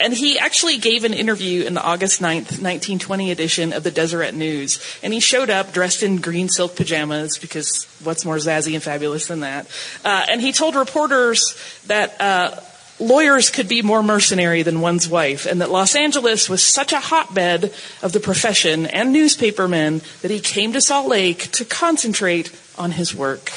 and 0.00 0.14
he 0.14 0.38
actually 0.38 0.78
gave 0.78 1.04
an 1.04 1.12
interview 1.12 1.64
in 1.64 1.74
the 1.74 1.82
August 1.82 2.20
9th, 2.20 2.60
1920 2.60 3.30
edition 3.30 3.72
of 3.72 3.82
the 3.82 3.90
Deseret 3.90 4.34
News. 4.34 4.80
And 5.02 5.12
he 5.12 5.20
showed 5.20 5.50
up 5.50 5.72
dressed 5.72 6.02
in 6.02 6.18
green 6.18 6.48
silk 6.48 6.76
pajamas 6.76 7.36
because 7.38 7.84
what's 8.04 8.24
more 8.24 8.36
zazzy 8.36 8.74
and 8.74 8.82
fabulous 8.82 9.26
than 9.26 9.40
that? 9.40 9.66
Uh, 10.04 10.24
and 10.30 10.40
he 10.40 10.52
told 10.52 10.76
reporters 10.76 11.56
that 11.86 12.20
uh, 12.20 12.60
lawyers 13.00 13.50
could 13.50 13.68
be 13.68 13.82
more 13.82 14.02
mercenary 14.02 14.62
than 14.62 14.80
one's 14.80 15.08
wife 15.08 15.46
and 15.46 15.60
that 15.60 15.70
Los 15.70 15.96
Angeles 15.96 16.48
was 16.48 16.62
such 16.62 16.92
a 16.92 17.00
hotbed 17.00 17.72
of 18.02 18.12
the 18.12 18.20
profession 18.20 18.86
and 18.86 19.12
newspapermen 19.12 20.00
that 20.22 20.30
he 20.30 20.40
came 20.40 20.72
to 20.72 20.80
Salt 20.80 21.08
Lake 21.08 21.50
to 21.52 21.64
concentrate 21.64 22.56
on 22.76 22.92
his 22.92 23.14
work. 23.14 23.50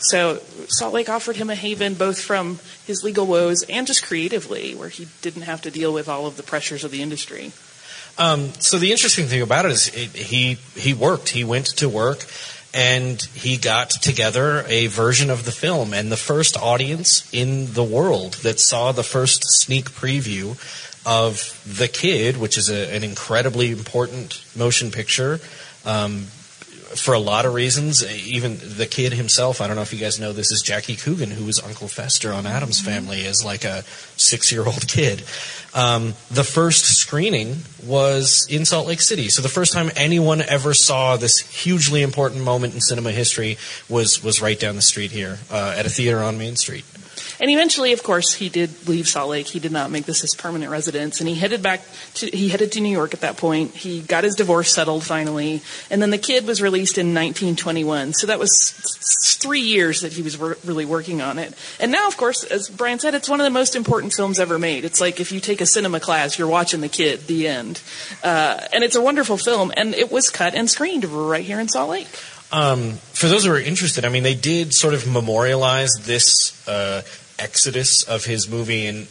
So 0.00 0.40
Salt 0.68 0.94
Lake 0.94 1.08
offered 1.08 1.36
him 1.36 1.50
a 1.50 1.54
haven 1.54 1.94
both 1.94 2.20
from 2.20 2.60
his 2.86 3.02
legal 3.02 3.26
woes 3.26 3.64
and 3.68 3.86
just 3.86 4.04
creatively, 4.04 4.74
where 4.74 4.88
he 4.88 5.08
didn't 5.22 5.42
have 5.42 5.62
to 5.62 5.70
deal 5.70 5.92
with 5.92 6.08
all 6.08 6.26
of 6.26 6.36
the 6.36 6.42
pressures 6.42 6.84
of 6.84 6.90
the 6.90 7.02
industry. 7.02 7.52
Um, 8.16 8.52
so 8.58 8.78
the 8.78 8.90
interesting 8.90 9.26
thing 9.26 9.42
about 9.42 9.64
it 9.64 9.72
is 9.72 9.88
it, 9.94 10.10
he 10.10 10.54
he 10.74 10.92
worked. 10.92 11.30
He 11.30 11.44
went 11.44 11.66
to 11.76 11.88
work 11.88 12.26
and 12.74 13.20
he 13.34 13.56
got 13.56 13.90
together 13.90 14.64
a 14.68 14.88
version 14.88 15.30
of 15.30 15.44
the 15.44 15.52
film. 15.52 15.94
And 15.94 16.12
the 16.12 16.16
first 16.16 16.56
audience 16.56 17.28
in 17.32 17.72
the 17.72 17.84
world 17.84 18.34
that 18.42 18.60
saw 18.60 18.92
the 18.92 19.02
first 19.02 19.44
sneak 19.44 19.90
preview 19.90 20.58
of 21.06 21.60
The 21.78 21.88
Kid, 21.88 22.36
which 22.36 22.58
is 22.58 22.68
a, 22.68 22.94
an 22.94 23.04
incredibly 23.04 23.70
important 23.70 24.44
motion 24.54 24.90
picture, 24.90 25.40
um, 25.86 26.26
for 26.94 27.14
a 27.14 27.18
lot 27.18 27.44
of 27.44 27.54
reasons. 27.54 28.04
Even 28.04 28.58
the 28.60 28.86
kid 28.86 29.12
himself, 29.12 29.60
I 29.60 29.66
don't 29.66 29.76
know 29.76 29.82
if 29.82 29.92
you 29.92 29.98
guys 29.98 30.18
know 30.18 30.32
this, 30.32 30.50
is 30.50 30.62
Jackie 30.62 30.96
Coogan, 30.96 31.30
who 31.30 31.44
was 31.44 31.62
Uncle 31.62 31.88
Fester 31.88 32.32
on 32.32 32.46
Addams 32.46 32.80
mm-hmm. 32.80 32.90
Family 32.90 33.26
as 33.26 33.44
like 33.44 33.64
a 33.64 33.82
six 34.16 34.50
year 34.50 34.64
old 34.66 34.88
kid. 34.88 35.22
Um, 35.74 36.14
the 36.30 36.44
first 36.44 36.84
screening 36.96 37.58
was 37.84 38.46
in 38.50 38.64
Salt 38.64 38.86
Lake 38.86 39.00
City. 39.00 39.28
So 39.28 39.42
the 39.42 39.48
first 39.48 39.72
time 39.72 39.90
anyone 39.96 40.40
ever 40.40 40.72
saw 40.74 41.16
this 41.16 41.38
hugely 41.38 42.02
important 42.02 42.42
moment 42.42 42.74
in 42.74 42.80
cinema 42.80 43.12
history 43.12 43.58
was, 43.88 44.22
was 44.22 44.40
right 44.40 44.58
down 44.58 44.76
the 44.76 44.82
street 44.82 45.10
here 45.10 45.38
uh, 45.50 45.74
at 45.76 45.86
a 45.86 45.90
theater 45.90 46.20
on 46.20 46.38
Main 46.38 46.56
Street. 46.56 46.84
And 47.40 47.50
eventually, 47.50 47.92
of 47.92 48.02
course, 48.02 48.34
he 48.34 48.48
did 48.48 48.88
leave 48.88 49.08
Salt 49.08 49.30
Lake. 49.30 49.46
He 49.46 49.58
did 49.58 49.72
not 49.72 49.90
make 49.90 50.06
this 50.06 50.22
his 50.22 50.34
permanent 50.34 50.70
residence, 50.70 51.20
and 51.20 51.28
he 51.28 51.34
headed 51.34 51.62
back 51.62 51.82
to 52.14 52.26
he 52.26 52.48
headed 52.48 52.72
to 52.72 52.80
New 52.80 52.90
York 52.90 53.14
at 53.14 53.20
that 53.20 53.36
point. 53.36 53.74
He 53.74 54.00
got 54.00 54.24
his 54.24 54.34
divorce 54.34 54.72
settled 54.72 55.04
finally, 55.04 55.62
and 55.90 56.02
then 56.02 56.10
the 56.10 56.18
kid 56.18 56.46
was 56.46 56.60
released 56.60 56.98
in 56.98 57.08
1921. 57.08 58.14
So 58.14 58.26
that 58.26 58.38
was 58.38 58.72
three 59.40 59.60
years 59.60 60.00
that 60.00 60.12
he 60.12 60.22
was 60.22 60.36
wor- 60.38 60.58
really 60.64 60.84
working 60.84 61.22
on 61.22 61.38
it. 61.38 61.54
And 61.78 61.92
now, 61.92 62.08
of 62.08 62.16
course, 62.16 62.44
as 62.44 62.68
Brian 62.68 62.98
said, 62.98 63.14
it's 63.14 63.28
one 63.28 63.40
of 63.40 63.44
the 63.44 63.50
most 63.50 63.76
important 63.76 64.12
films 64.12 64.38
ever 64.40 64.58
made. 64.58 64.84
It's 64.84 65.00
like 65.00 65.20
if 65.20 65.30
you 65.32 65.40
take 65.40 65.60
a 65.60 65.66
cinema 65.66 66.00
class, 66.00 66.38
you're 66.38 66.48
watching 66.48 66.80
the 66.80 66.88
kid. 66.88 67.26
The 67.28 67.48
end, 67.48 67.80
uh, 68.22 68.60
and 68.72 68.82
it's 68.82 68.96
a 68.96 69.02
wonderful 69.02 69.36
film, 69.36 69.72
and 69.76 69.94
it 69.94 70.10
was 70.10 70.30
cut 70.30 70.54
and 70.54 70.68
screened 70.68 71.04
right 71.04 71.44
here 71.44 71.60
in 71.60 71.68
Salt 71.68 71.90
Lake. 71.90 72.08
Um, 72.50 72.92
for 73.12 73.26
those 73.26 73.44
who 73.44 73.52
are 73.52 73.60
interested, 73.60 74.04
I 74.04 74.08
mean, 74.08 74.22
they 74.22 74.34
did 74.34 74.72
sort 74.72 74.94
of 74.94 75.06
memorialize 75.06 75.90
this 76.00 76.66
uh, 76.66 77.02
exodus 77.38 78.02
of 78.02 78.24
his 78.24 78.48
movie 78.48 78.86
and 78.86 79.06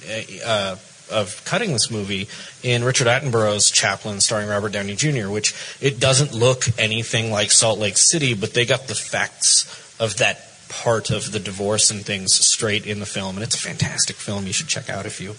uh, 0.46 0.76
of 1.12 1.44
cutting 1.46 1.72
this 1.72 1.90
movie 1.90 2.28
in 2.64 2.84
Richard 2.84 3.08
Attenborough's 3.08 3.72
Chaplin, 3.72 4.20
starring 4.20 4.50
Robert 4.50 4.74
Downey 4.74 4.96
Jr., 4.96 5.30
which 5.30 5.56
it 5.82 6.00
doesn't 6.00 6.34
look 6.34 6.66
anything 6.78 7.32
like 7.32 7.52
Salt 7.52 7.80
Lake 7.80 7.98
City, 7.98 8.34
but 8.34 8.54
they 8.54 8.66
got 8.66 8.88
the 8.88 8.96
facts 8.96 9.96
of 10.00 10.18
that 10.18 10.44
part 10.70 11.10
of 11.10 11.32
the 11.32 11.40
divorce 11.40 11.92
and 11.92 12.06
things 12.06 12.34
straight 12.34 12.86
in 12.86 13.00
the 13.00 13.06
film, 13.06 13.38
and 13.38 13.44
it's 13.44 13.56
a 13.56 13.60
fantastic 13.60 14.16
film. 14.16 14.46
You 14.46 14.54
should 14.54 14.68
check 14.68 14.90
out 14.90 15.06
if 15.06 15.22
you 15.22 15.32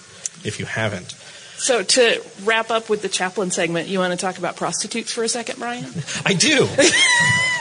if 0.45 0.59
you 0.59 0.67
haven't. 0.67 1.15
So 1.59 1.83
to 1.83 2.23
wrap 2.45 2.71
up 2.71 2.89
with 2.89 3.03
the 3.03 3.09
Chaplin 3.09 3.51
segment, 3.51 3.89
you 3.89 3.99
want 3.99 4.13
to 4.13 4.17
talk 4.17 4.39
about 4.39 4.55
prostitutes 4.57 5.13
for 5.13 5.25
a 5.25 5.29
second, 5.29 5.59
Brian? 5.59 5.87
I 6.25 6.35
do. 6.35 6.67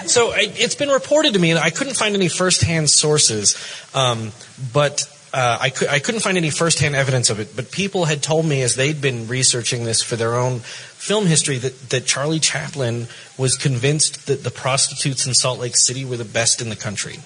so 0.06 0.32
I, 0.32 0.52
it's 0.56 0.76
been 0.76 0.90
reported 0.90 1.34
to 1.34 1.40
me, 1.40 1.50
and 1.50 1.60
I 1.60 1.72
couldn't 1.72 1.96
find 1.96 2.14
any 2.14 2.30
firsthand 2.30 2.92
sources, 2.92 3.58
um, 3.96 4.32
but 4.72 5.12
uh, 5.38 5.58
I, 5.62 5.70
cu- 5.70 5.86
I 5.88 6.00
couldn't 6.00 6.22
find 6.22 6.36
any 6.36 6.50
firsthand 6.50 6.96
evidence 6.96 7.30
of 7.30 7.40
it, 7.40 7.56
but 7.56 7.70
people 7.70 8.06
had 8.06 8.24
told 8.24 8.44
me 8.44 8.64
as 8.64 8.74
they'd 8.74 9.00
been 9.00 9.28
researching 9.28 9.84
this 9.84 10.02
for 10.02 10.16
their 10.16 10.34
own 10.34 10.62
film 10.62 11.28
history 11.28 11.60
that, 11.60 11.90
that 11.92 12.08
Charlie 12.08 12.40
Chaplin 12.40 13.06
was 13.38 13.56
convinced 13.56 14.26
that 14.26 14.44
the 14.44 14.50
prostitutes 14.50 15.28
in 15.28 15.36
Salt 15.36 15.60
Lake 15.60 15.78
City 15.78 16.06
were 16.06 16.18
the 16.18 16.26
best 16.26 16.60
in 16.60 16.70
the 16.70 16.76
country. 16.76 17.20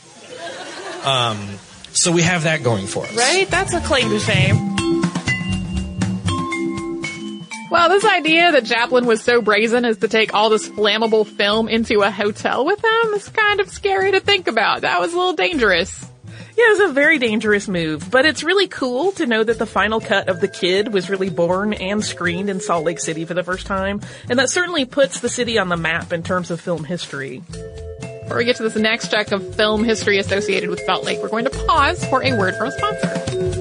Um, 1.06 1.58
so 1.94 2.12
we 2.12 2.22
have 2.24 2.44
that 2.44 2.64
going 2.64 2.86
for 2.86 3.06
us. 3.06 3.16
Right? 3.16 3.50
That's 3.50 3.74
a 3.74 3.80
claim 3.80 4.10
to 4.10 4.20
fame. 4.20 4.58
Well, 7.72 7.88
this 7.88 8.04
idea 8.04 8.52
that 8.52 8.66
Chaplin 8.66 9.06
was 9.06 9.24
so 9.24 9.42
brazen 9.42 9.86
as 9.86 10.00
to 10.00 10.10
take 10.10 10.34
all 10.34 10.50
this 10.50 10.68
flammable 10.68 11.26
film 11.26 11.70
into 11.70 12.02
a 12.02 12.12
hotel 12.12 12.66
with 12.66 12.84
him 12.84 13.14
is 13.14 13.30
kind 13.30 13.62
of 13.62 13.70
scary 13.70 14.12
to 14.12 14.20
think 14.20 14.50
about. 14.50 14.82
That 14.82 15.00
was 15.00 15.14
a 15.14 15.16
little 15.16 15.32
dangerous. 15.32 16.11
Yeah, 16.62 16.68
it 16.68 16.80
was 16.80 16.92
a 16.92 16.94
very 16.94 17.18
dangerous 17.18 17.68
move, 17.68 18.12
but 18.12 18.24
it's 18.28 18.44
really 18.44 18.68
cool 18.68 19.14
to 19.14 19.26
know 19.26 19.44
that 19.44 19.58
the 19.58 19.66
final 19.66 20.00
cut 20.00 20.30
of 20.30 20.42
The 20.42 20.48
Kid 20.48 20.94
was 20.94 21.10
really 21.10 21.32
born 21.32 21.74
and 21.74 22.06
screened 22.06 22.52
in 22.52 22.60
Salt 22.60 22.86
Lake 22.86 23.00
City 23.00 23.26
for 23.26 23.34
the 23.34 23.42
first 23.42 23.66
time, 23.66 24.00
and 24.30 24.38
that 24.38 24.52
certainly 24.52 24.86
puts 24.86 25.22
the 25.22 25.30
city 25.30 25.58
on 25.58 25.70
the 25.70 25.76
map 25.76 26.14
in 26.14 26.22
terms 26.22 26.52
of 26.52 26.62
film 26.62 26.84
history. 26.84 27.42
Before 28.22 28.38
we 28.38 28.46
get 28.46 28.58
to 28.58 28.64
this 28.64 28.76
next 28.76 29.10
check 29.10 29.32
of 29.32 29.56
film 29.56 29.84
history 29.84 30.20
associated 30.20 30.70
with 30.70 30.82
Salt 30.82 31.04
Lake, 31.04 31.18
we're 31.24 31.30
going 31.30 31.46
to 31.46 31.66
pause 31.66 32.06
for 32.06 32.24
a 32.24 32.38
word 32.38 32.56
from 32.56 32.68
a 32.68 32.72
sponsor. 32.72 33.61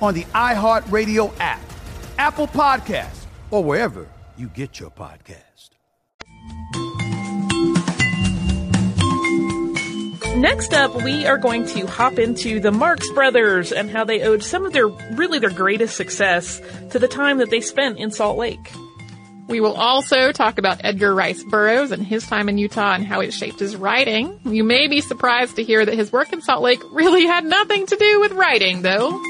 on 0.00 0.14
the 0.14 0.24
iHeartRadio 0.24 1.32
app, 1.40 1.60
Apple 2.18 2.46
Podcasts, 2.48 3.26
or 3.50 3.62
wherever 3.64 4.06
you 4.36 4.48
get 4.48 4.78
your 4.80 4.90
podcast. 4.90 5.48
Next 10.36 10.72
up, 10.72 10.94
we 11.02 11.26
are 11.26 11.36
going 11.36 11.66
to 11.66 11.86
hop 11.86 12.16
into 12.16 12.60
the 12.60 12.70
Marx 12.70 13.10
Brothers 13.10 13.72
and 13.72 13.90
how 13.90 14.04
they 14.04 14.22
owed 14.22 14.44
some 14.44 14.64
of 14.64 14.72
their, 14.72 14.86
really 14.86 15.40
their 15.40 15.50
greatest 15.50 15.96
success 15.96 16.60
to 16.90 17.00
the 17.00 17.08
time 17.08 17.38
that 17.38 17.50
they 17.50 17.60
spent 17.60 17.98
in 17.98 18.12
Salt 18.12 18.38
Lake. 18.38 18.70
We 19.48 19.60
will 19.60 19.74
also 19.74 20.30
talk 20.30 20.58
about 20.58 20.84
Edgar 20.84 21.12
Rice 21.12 21.42
Burroughs 21.42 21.90
and 21.90 22.06
his 22.06 22.24
time 22.24 22.48
in 22.48 22.56
Utah 22.56 22.94
and 22.94 23.04
how 23.04 23.20
it 23.20 23.32
shaped 23.32 23.58
his 23.58 23.74
writing. 23.74 24.38
You 24.44 24.62
may 24.62 24.86
be 24.86 25.00
surprised 25.00 25.56
to 25.56 25.64
hear 25.64 25.84
that 25.84 25.94
his 25.94 26.12
work 26.12 26.32
in 26.32 26.40
Salt 26.40 26.62
Lake 26.62 26.82
really 26.92 27.26
had 27.26 27.44
nothing 27.44 27.86
to 27.86 27.96
do 27.96 28.20
with 28.20 28.30
writing, 28.32 28.82
though. 28.82 29.20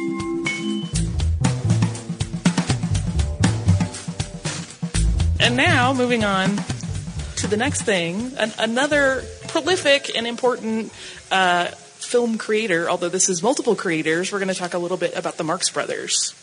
And 5.48 5.56
now, 5.56 5.94
moving 5.94 6.24
on 6.24 6.58
to 7.36 7.46
the 7.46 7.56
next 7.56 7.80
thing, 7.80 8.32
an, 8.36 8.52
another 8.58 9.24
prolific 9.46 10.14
and 10.14 10.26
important 10.26 10.92
uh, 11.30 11.68
film 11.68 12.36
creator, 12.36 12.90
although 12.90 13.08
this 13.08 13.30
is 13.30 13.42
multiple 13.42 13.74
creators, 13.74 14.30
we're 14.30 14.40
going 14.40 14.52
to 14.52 14.54
talk 14.54 14.74
a 14.74 14.78
little 14.78 14.98
bit 14.98 15.16
about 15.16 15.38
the 15.38 15.44
Marx 15.44 15.70
Brothers. 15.70 16.34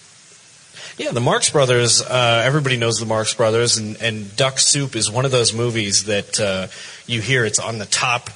Yeah, 0.97 1.11
the 1.11 1.21
Marx 1.21 1.51
Brothers. 1.51 2.01
Uh, 2.01 2.41
everybody 2.43 2.77
knows 2.77 2.97
the 2.97 3.05
Marx 3.05 3.35
Brothers, 3.35 3.77
and, 3.77 3.95
and 4.01 4.35
Duck 4.35 4.57
Soup 4.57 4.95
is 4.95 5.11
one 5.11 5.23
of 5.23 5.29
those 5.29 5.53
movies 5.53 6.05
that 6.05 6.39
uh, 6.39 6.65
you 7.05 7.21
hear 7.21 7.45
it's 7.45 7.59
on 7.59 7.77
the 7.77 7.85
top 7.85 8.31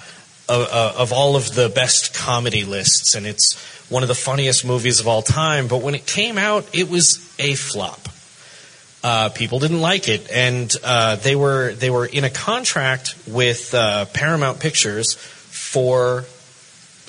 of, 0.48 0.68
uh, 0.72 0.94
of 1.00 1.12
all 1.12 1.36
of 1.36 1.56
the 1.56 1.70
best 1.70 2.14
comedy 2.14 2.64
lists, 2.64 3.16
and 3.16 3.26
it's 3.26 3.58
one 3.90 4.04
of 4.04 4.08
the 4.08 4.14
funniest 4.14 4.64
movies 4.64 5.00
of 5.00 5.08
all 5.08 5.24
time. 5.24 5.68
But 5.68 5.82
when 5.82 5.96
it 5.96 6.06
came 6.06 6.38
out, 6.38 6.70
it 6.74 6.92
was 6.92 7.18
a 7.40 7.56
flop. 7.56 8.08
Uh, 9.02 9.30
people 9.30 9.60
didn't 9.60 9.82
like 9.82 10.10
it, 10.10 10.30
and 10.30 10.74
uh, 10.84 11.16
they 11.16 11.36
were 11.36 11.74
they 11.74 11.90
were 11.90 12.06
in 12.06 12.26
a 12.26 12.30
contract 12.30 13.16
with 13.28 13.74
uh, 13.74 14.06
Paramount 14.14 14.60
Pictures 14.60 15.16
for 15.16 16.26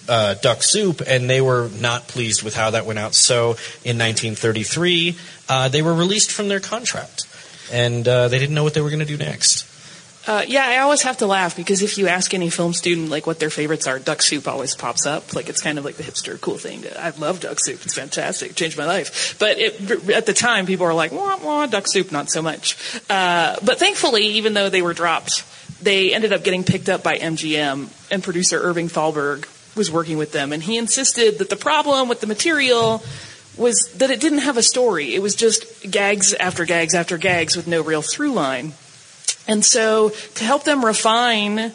uh, 0.08 0.34
Duck 0.34 0.62
Soup, 0.62 1.00
and 1.06 1.28
they 1.28 1.40
were 1.40 1.68
not 1.80 2.08
pleased 2.08 2.42
with 2.42 2.54
how 2.54 2.70
that 2.70 2.86
went 2.86 2.98
out. 2.98 3.14
So 3.14 3.56
in 3.84 3.98
1933, 3.98 5.16
uh, 5.48 5.68
they 5.68 5.82
were 5.82 5.94
released 5.94 6.32
from 6.32 6.48
their 6.48 6.60
contract, 6.60 7.26
and 7.72 8.06
uh, 8.06 8.28
they 8.28 8.38
didn't 8.38 8.54
know 8.54 8.64
what 8.64 8.74
they 8.74 8.80
were 8.80 8.90
going 8.90 9.00
to 9.00 9.06
do 9.06 9.16
next. 9.16 9.66
Uh, 10.26 10.44
yeah, 10.46 10.66
I 10.66 10.78
always 10.78 11.02
have 11.02 11.18
to 11.18 11.26
laugh 11.26 11.56
because 11.56 11.80
if 11.82 11.96
you 11.96 12.06
ask 12.06 12.34
any 12.34 12.50
film 12.50 12.74
student 12.74 13.08
like 13.08 13.26
what 13.26 13.40
their 13.40 13.48
favorites 13.48 13.86
are, 13.86 13.98
duck 13.98 14.20
soup 14.20 14.46
always 14.46 14.74
pops 14.74 15.06
up. 15.06 15.34
Like 15.34 15.48
it's 15.48 15.62
kind 15.62 15.78
of 15.78 15.84
like 15.84 15.96
the 15.96 16.02
hipster 16.02 16.38
cool 16.38 16.58
thing. 16.58 16.84
I 16.98 17.10
love 17.10 17.40
duck 17.40 17.58
soup; 17.58 17.80
it's 17.84 17.94
fantastic, 17.94 18.50
it 18.50 18.56
changed 18.56 18.76
my 18.76 18.84
life. 18.84 19.38
But 19.38 19.58
it, 19.58 20.10
at 20.10 20.26
the 20.26 20.34
time, 20.34 20.66
people 20.66 20.84
were 20.84 20.94
like, 20.94 21.10
"Wah 21.10 21.38
wah, 21.42 21.66
duck 21.66 21.86
soup, 21.88 22.12
not 22.12 22.30
so 22.30 22.42
much." 22.42 22.76
Uh, 23.08 23.56
but 23.64 23.78
thankfully, 23.78 24.24
even 24.26 24.52
though 24.52 24.68
they 24.68 24.82
were 24.82 24.92
dropped, 24.92 25.42
they 25.82 26.12
ended 26.12 26.34
up 26.34 26.44
getting 26.44 26.64
picked 26.64 26.90
up 26.90 27.02
by 27.02 27.16
MGM, 27.16 27.88
and 28.12 28.22
producer 28.22 28.60
Irving 28.60 28.88
Thalberg 28.88 29.48
was 29.74 29.90
working 29.90 30.18
with 30.18 30.32
them, 30.32 30.52
and 30.52 30.62
he 30.62 30.76
insisted 30.76 31.38
that 31.38 31.48
the 31.48 31.56
problem 31.56 32.08
with 32.08 32.20
the 32.20 32.26
material 32.26 33.02
was 33.56 33.90
that 33.96 34.10
it 34.10 34.20
didn't 34.20 34.40
have 34.40 34.56
a 34.56 34.62
story. 34.62 35.14
It 35.14 35.22
was 35.22 35.34
just 35.34 35.90
gags 35.90 36.34
after 36.34 36.64
gags 36.64 36.94
after 36.94 37.18
gags 37.18 37.56
with 37.56 37.66
no 37.66 37.82
real 37.82 38.02
through 38.02 38.32
line. 38.32 38.74
And 39.50 39.64
so, 39.64 40.10
to 40.10 40.44
help 40.44 40.62
them 40.62 40.84
refine 40.84 41.72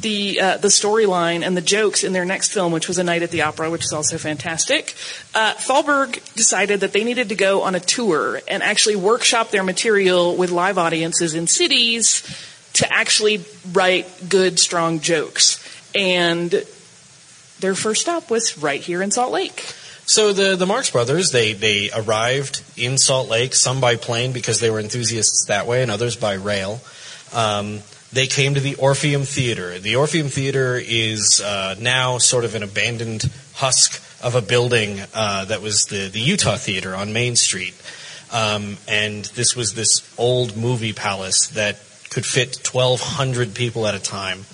the 0.00 0.40
uh, 0.40 0.56
the 0.56 0.68
storyline 0.68 1.42
and 1.42 1.54
the 1.54 1.60
jokes 1.60 2.02
in 2.02 2.14
their 2.14 2.24
next 2.24 2.52
film, 2.52 2.72
which 2.72 2.88
was 2.88 2.96
A 2.96 3.04
Night 3.04 3.22
at 3.22 3.30
the 3.30 3.42
Opera, 3.42 3.70
which 3.70 3.84
is 3.84 3.92
also 3.92 4.16
fantastic, 4.16 4.94
uh, 5.34 5.52
Thalberg 5.54 6.22
decided 6.34 6.80
that 6.80 6.94
they 6.94 7.04
needed 7.04 7.28
to 7.28 7.34
go 7.34 7.62
on 7.62 7.74
a 7.74 7.80
tour 7.80 8.40
and 8.48 8.62
actually 8.62 8.96
workshop 8.96 9.50
their 9.50 9.62
material 9.62 10.36
with 10.36 10.50
live 10.50 10.78
audiences 10.78 11.34
in 11.34 11.46
cities 11.46 12.22
to 12.72 12.90
actually 12.90 13.44
write 13.72 14.06
good, 14.30 14.58
strong 14.58 15.00
jokes. 15.00 15.62
And 15.94 16.50
their 17.60 17.74
first 17.74 18.00
stop 18.00 18.30
was 18.30 18.56
right 18.56 18.80
here 18.80 19.02
in 19.02 19.10
Salt 19.10 19.32
Lake. 19.32 19.60
So 20.06 20.32
the 20.32 20.56
the 20.56 20.64
Marx 20.64 20.90
Brothers 20.90 21.32
they 21.32 21.52
they 21.52 21.90
arrived 21.90 22.62
in 22.78 22.96
Salt 22.96 23.28
Lake, 23.28 23.54
some 23.54 23.82
by 23.82 23.96
plane 23.96 24.32
because 24.32 24.60
they 24.60 24.70
were 24.70 24.80
enthusiasts 24.80 25.44
that 25.48 25.66
way, 25.66 25.82
and 25.82 25.90
others 25.90 26.16
by 26.16 26.32
rail. 26.32 26.80
Um, 27.32 27.80
they 28.12 28.26
came 28.26 28.54
to 28.54 28.60
the 28.60 28.74
Orpheum 28.76 29.22
Theater. 29.22 29.78
The 29.78 29.96
Orpheum 29.96 30.28
Theater 30.28 30.80
is 30.82 31.40
uh, 31.40 31.74
now 31.78 32.18
sort 32.18 32.44
of 32.44 32.54
an 32.54 32.62
abandoned 32.62 33.30
husk 33.54 34.02
of 34.22 34.34
a 34.34 34.40
building 34.40 35.00
uh, 35.14 35.44
that 35.46 35.60
was 35.60 35.86
the 35.86 36.08
the 36.08 36.20
Utah 36.20 36.56
Theater 36.56 36.94
on 36.94 37.12
Main 37.12 37.36
Street, 37.36 37.74
um, 38.32 38.78
and 38.88 39.26
this 39.26 39.54
was 39.54 39.74
this 39.74 40.02
old 40.18 40.56
movie 40.56 40.92
palace 40.92 41.48
that 41.48 41.78
could 42.10 42.24
fit 42.24 42.56
1,200 42.72 43.54
people 43.54 43.86
at 43.86 43.94
a 43.94 43.98
time. 43.98 44.44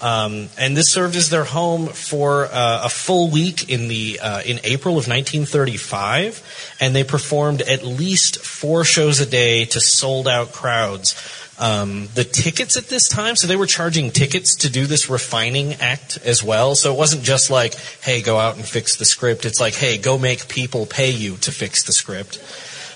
Um, 0.00 0.48
and 0.58 0.76
this 0.76 0.90
served 0.90 1.14
as 1.14 1.30
their 1.30 1.44
home 1.44 1.86
for 1.86 2.46
uh, 2.46 2.82
a 2.84 2.88
full 2.88 3.30
week 3.30 3.70
in 3.70 3.86
the 3.86 4.18
uh, 4.20 4.42
in 4.42 4.58
April 4.64 4.94
of 4.94 5.06
1935, 5.06 6.76
and 6.80 6.94
they 6.94 7.04
performed 7.04 7.62
at 7.62 7.84
least 7.84 8.44
four 8.44 8.82
shows 8.84 9.20
a 9.20 9.26
day 9.26 9.64
to 9.66 9.80
sold 9.80 10.26
out 10.26 10.50
crowds. 10.50 11.14
Um, 11.62 12.08
the 12.14 12.24
tickets 12.24 12.76
at 12.76 12.88
this 12.88 13.08
time, 13.08 13.36
so 13.36 13.46
they 13.46 13.54
were 13.54 13.66
charging 13.66 14.10
tickets 14.10 14.56
to 14.56 14.68
do 14.70 14.86
this 14.86 15.08
refining 15.08 15.74
act 15.74 16.18
as 16.24 16.42
well. 16.42 16.74
So 16.74 16.92
it 16.92 16.98
wasn't 16.98 17.22
just 17.22 17.50
like, 17.50 17.76
hey, 18.02 18.20
go 18.20 18.36
out 18.36 18.56
and 18.56 18.64
fix 18.64 18.96
the 18.96 19.04
script. 19.04 19.44
It's 19.44 19.60
like, 19.60 19.74
hey, 19.74 19.96
go 19.96 20.18
make 20.18 20.48
people 20.48 20.86
pay 20.86 21.10
you 21.10 21.36
to 21.36 21.52
fix 21.52 21.84
the 21.84 21.92
script. 21.92 22.42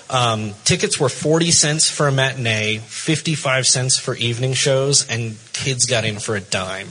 Um, 0.09 0.53
tickets 0.65 0.99
were 0.99 1.07
40 1.07 1.51
cents 1.51 1.89
for 1.89 2.09
a 2.09 2.11
matinee, 2.11 2.79
55 2.79 3.65
cents 3.67 3.97
for 3.97 4.15
evening 4.15 4.51
shows, 4.53 5.07
and 5.09 5.37
kids 5.53 5.85
got 5.85 6.03
in 6.03 6.19
for 6.19 6.35
a 6.35 6.41
dime. 6.41 6.89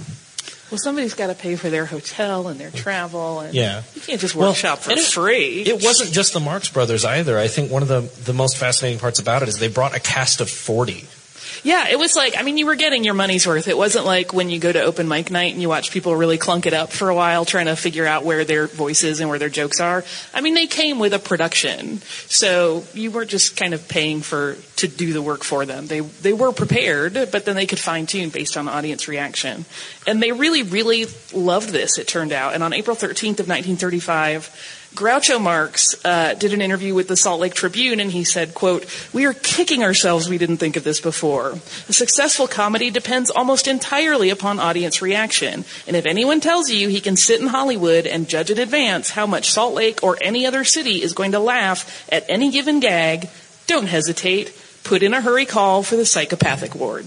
Well, 0.71 0.79
somebody's 0.79 1.15
got 1.15 1.27
to 1.29 1.35
pay 1.35 1.57
for 1.57 1.69
their 1.71 1.85
hotel 1.87 2.49
and 2.49 2.59
their 2.59 2.71
travel, 2.71 3.41
and 3.41 3.55
Yeah. 3.55 3.83
you 3.95 4.01
can't 4.01 4.21
just 4.21 4.35
Well, 4.35 4.49
workshop 4.51 4.81
for 4.81 4.93
it- 4.93 4.99
free. 5.01 5.63
It 5.63 5.83
wasn't 5.83 6.13
just 6.13 6.33
the 6.33 6.41
Marx 6.41 6.69
Brothers 6.71 7.05
either. 7.05 7.39
I 7.39 7.49
think 7.49 7.71
one 7.71 7.83
of 7.83 7.89
the, 7.89 8.01
the 8.25 8.33
most 8.33 8.57
fascinating 8.57 8.99
parts 8.99 9.19
about 9.21 9.43
it 9.43 9.49
is 9.51 9.57
they 9.59 9.69
brought 9.69 9.95
a 9.95 10.01
cast 10.01 10.41
of 10.41 10.49
40. 10.51 11.07
Yeah, 11.63 11.89
it 11.89 11.99
was 11.99 12.15
like, 12.15 12.37
I 12.37 12.43
mean, 12.43 12.59
you 12.59 12.67
were 12.67 12.75
getting 12.75 13.05
your 13.05 13.15
money's 13.15 13.47
worth. 13.47 13.69
It 13.69 13.77
wasn't 13.77 14.05
like 14.05 14.33
when 14.33 14.51
you 14.51 14.59
go 14.59 14.73
to 14.73 14.83
open 14.83 15.09
mic 15.09 15.31
night 15.31 15.53
and 15.53 15.63
you 15.63 15.69
watch 15.69 15.91
people 15.91 16.15
really 16.15 16.39
clunk 16.39 16.67
it 16.67 16.73
up 16.73 16.93
for 16.93 17.09
a 17.09 17.15
while 17.15 17.45
trying 17.45 17.67
to 17.67 17.77
figure 17.77 18.07
out 18.07 18.25
where 18.25 18.45
their 18.45 18.67
voices 18.67 19.21
and 19.21 19.29
where 19.29 19.39
their 19.39 19.49
jokes 19.49 19.81
are. 19.81 20.05
I 20.35 20.41
mean, 20.41 20.55
they 20.55 20.67
came 20.67 20.99
with 20.99 21.13
a 21.13 21.19
production. 21.19 22.01
So 22.29 22.85
you 22.95 23.11
weren't 23.11 23.31
just 23.31 23.57
kind 23.57 23.75
of 23.75 23.89
paying 23.89 24.21
for, 24.21 24.57
to 24.77 24.89
do 24.89 25.13
the 25.13 25.23
work 25.23 25.45
for 25.45 25.67
them. 25.67 25.87
They, 25.87 26.01
they 26.01 26.33
were 26.33 26.53
prepared, 26.53 27.15
but 27.15 27.45
then 27.45 27.57
they 27.57 27.67
could 27.67 27.79
fine 27.79 28.07
tune 28.07 28.31
based 28.31 28.57
on 28.57 28.69
audience 28.69 29.09
reaction. 29.09 29.65
And 30.07 30.23
they 30.23 30.33
really, 30.33 30.63
really 30.63 31.07
loved 31.33 31.71
this, 31.71 31.99
it 31.99 32.09
turned 32.09 32.33
out. 32.33 32.55
And 32.55 32.63
on 32.63 32.73
April 32.73 32.97
13th 32.97 33.41
of 33.41 33.49
1935, 33.49 34.76
Groucho 34.97 35.39
Marx 35.39 35.95
uh, 36.07 36.33
did 36.33 36.55
an 36.55 36.63
interview 36.63 36.95
with 36.95 37.07
the 37.07 37.19
Salt 37.19 37.39
Lake 37.39 37.53
Tribune, 37.53 38.01
and 38.01 38.11
he 38.11 38.25
said, 38.25 38.55
"quote 38.55 38.87
We 39.13 39.27
are 39.27 39.35
kicking 39.35 39.85
ourselves. 39.85 40.27
We 40.27 40.39
didn't 40.39 40.57
think 40.57 40.77
of 40.77 40.85
this 40.85 41.03
before. 41.03 41.59
A 41.87 41.93
successful 41.93 42.49
comedy 42.49 42.91
depends 42.91 43.31
almost 43.31 43.69
entirely 43.69 44.31
upon 44.31 44.59
audience 44.59 45.03
reaction, 45.03 45.67
and 45.87 45.97
if 45.97 46.07
anyone 46.07 46.41
tells 46.41 46.71
you 46.71 46.89
he 46.89 47.03
can 47.03 47.15
sit 47.15 47.43
in 47.43 47.49
Hollywood 47.49 48.07
and 48.07 48.27
judge 48.27 48.51
in 48.51 48.59
advance 48.59 49.11
how 49.11 49.27
much 49.27 49.51
Salt 49.51 49.75
Lake 49.75 50.03
or 50.03 50.17
any 50.23 50.47
other 50.47 50.65
city 50.65 51.03
is 51.03 51.13
going 51.13 51.33
to 51.33 51.41
laugh 51.41 52.07
at 52.11 52.25
any 52.27 52.51
given 52.51 52.81
gag, 52.81 53.29
don't 53.67 53.89
hesitate. 53.89 54.59
Put 54.83 55.03
in 55.03 55.13
a 55.13 55.21
hurry 55.21 55.45
call 55.45 55.83
for 55.83 55.97
the 55.97 56.07
psychopathic 56.07 56.75
ward." 56.75 57.07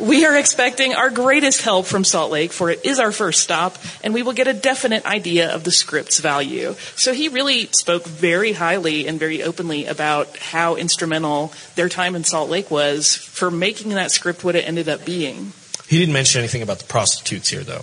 We 0.00 0.26
are 0.26 0.36
expecting 0.36 0.94
our 0.94 1.08
greatest 1.08 1.62
help 1.62 1.86
from 1.86 2.04
Salt 2.04 2.30
Lake, 2.30 2.52
for 2.52 2.70
it 2.70 2.84
is 2.84 2.98
our 2.98 3.12
first 3.12 3.42
stop, 3.42 3.78
and 4.04 4.12
we 4.12 4.22
will 4.22 4.34
get 4.34 4.46
a 4.46 4.52
definite 4.52 5.06
idea 5.06 5.54
of 5.54 5.64
the 5.64 5.70
script's 5.70 6.20
value. 6.20 6.74
So 6.96 7.14
he 7.14 7.28
really 7.28 7.66
spoke 7.68 8.04
very 8.04 8.52
highly 8.52 9.06
and 9.08 9.18
very 9.18 9.42
openly 9.42 9.86
about 9.86 10.36
how 10.36 10.76
instrumental 10.76 11.52
their 11.76 11.88
time 11.88 12.14
in 12.14 12.24
Salt 12.24 12.50
Lake 12.50 12.70
was 12.70 13.16
for 13.16 13.50
making 13.50 13.90
that 13.90 14.10
script 14.10 14.44
what 14.44 14.54
it 14.54 14.68
ended 14.68 14.88
up 14.88 15.06
being. 15.06 15.52
He 15.88 15.98
didn't 15.98 16.14
mention 16.14 16.40
anything 16.40 16.62
about 16.62 16.78
the 16.78 16.84
prostitutes 16.84 17.48
here, 17.48 17.62
though. 17.62 17.82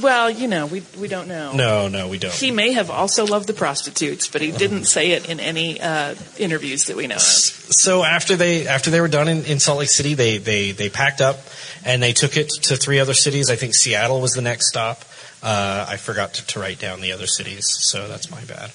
Well, 0.00 0.30
you 0.30 0.48
know, 0.48 0.66
we 0.66 0.82
we 0.98 1.08
don't 1.08 1.28
know. 1.28 1.52
No, 1.52 1.88
no, 1.88 2.08
we 2.08 2.18
don't. 2.18 2.32
He 2.32 2.50
may 2.50 2.72
have 2.72 2.90
also 2.90 3.26
loved 3.26 3.46
the 3.46 3.52
prostitutes, 3.52 4.28
but 4.28 4.42
he 4.42 4.52
didn't 4.52 4.84
say 4.84 5.12
it 5.12 5.28
in 5.28 5.40
any 5.40 5.80
uh, 5.80 6.14
interviews 6.38 6.84
that 6.86 6.96
we 6.96 7.06
know 7.06 7.16
of. 7.16 7.20
so 7.20 8.04
after 8.04 8.36
they 8.36 8.66
after 8.66 8.90
they 8.90 9.00
were 9.00 9.08
done 9.08 9.28
in, 9.28 9.44
in 9.44 9.58
Salt 9.58 9.78
Lake 9.78 9.88
City, 9.88 10.14
they, 10.14 10.38
they 10.38 10.72
they 10.72 10.88
packed 10.88 11.20
up 11.20 11.38
and 11.84 12.02
they 12.02 12.12
took 12.12 12.36
it 12.36 12.48
to 12.62 12.76
three 12.76 12.98
other 13.00 13.14
cities. 13.14 13.50
I 13.50 13.56
think 13.56 13.74
Seattle 13.74 14.20
was 14.20 14.32
the 14.32 14.42
next 14.42 14.68
stop. 14.68 15.02
Uh, 15.42 15.86
I 15.88 15.96
forgot 15.96 16.34
to, 16.34 16.46
to 16.46 16.60
write 16.60 16.80
down 16.80 17.00
the 17.00 17.12
other 17.12 17.26
cities, 17.26 17.66
so 17.68 18.08
that's 18.08 18.30
my 18.30 18.42
bad. 18.44 18.72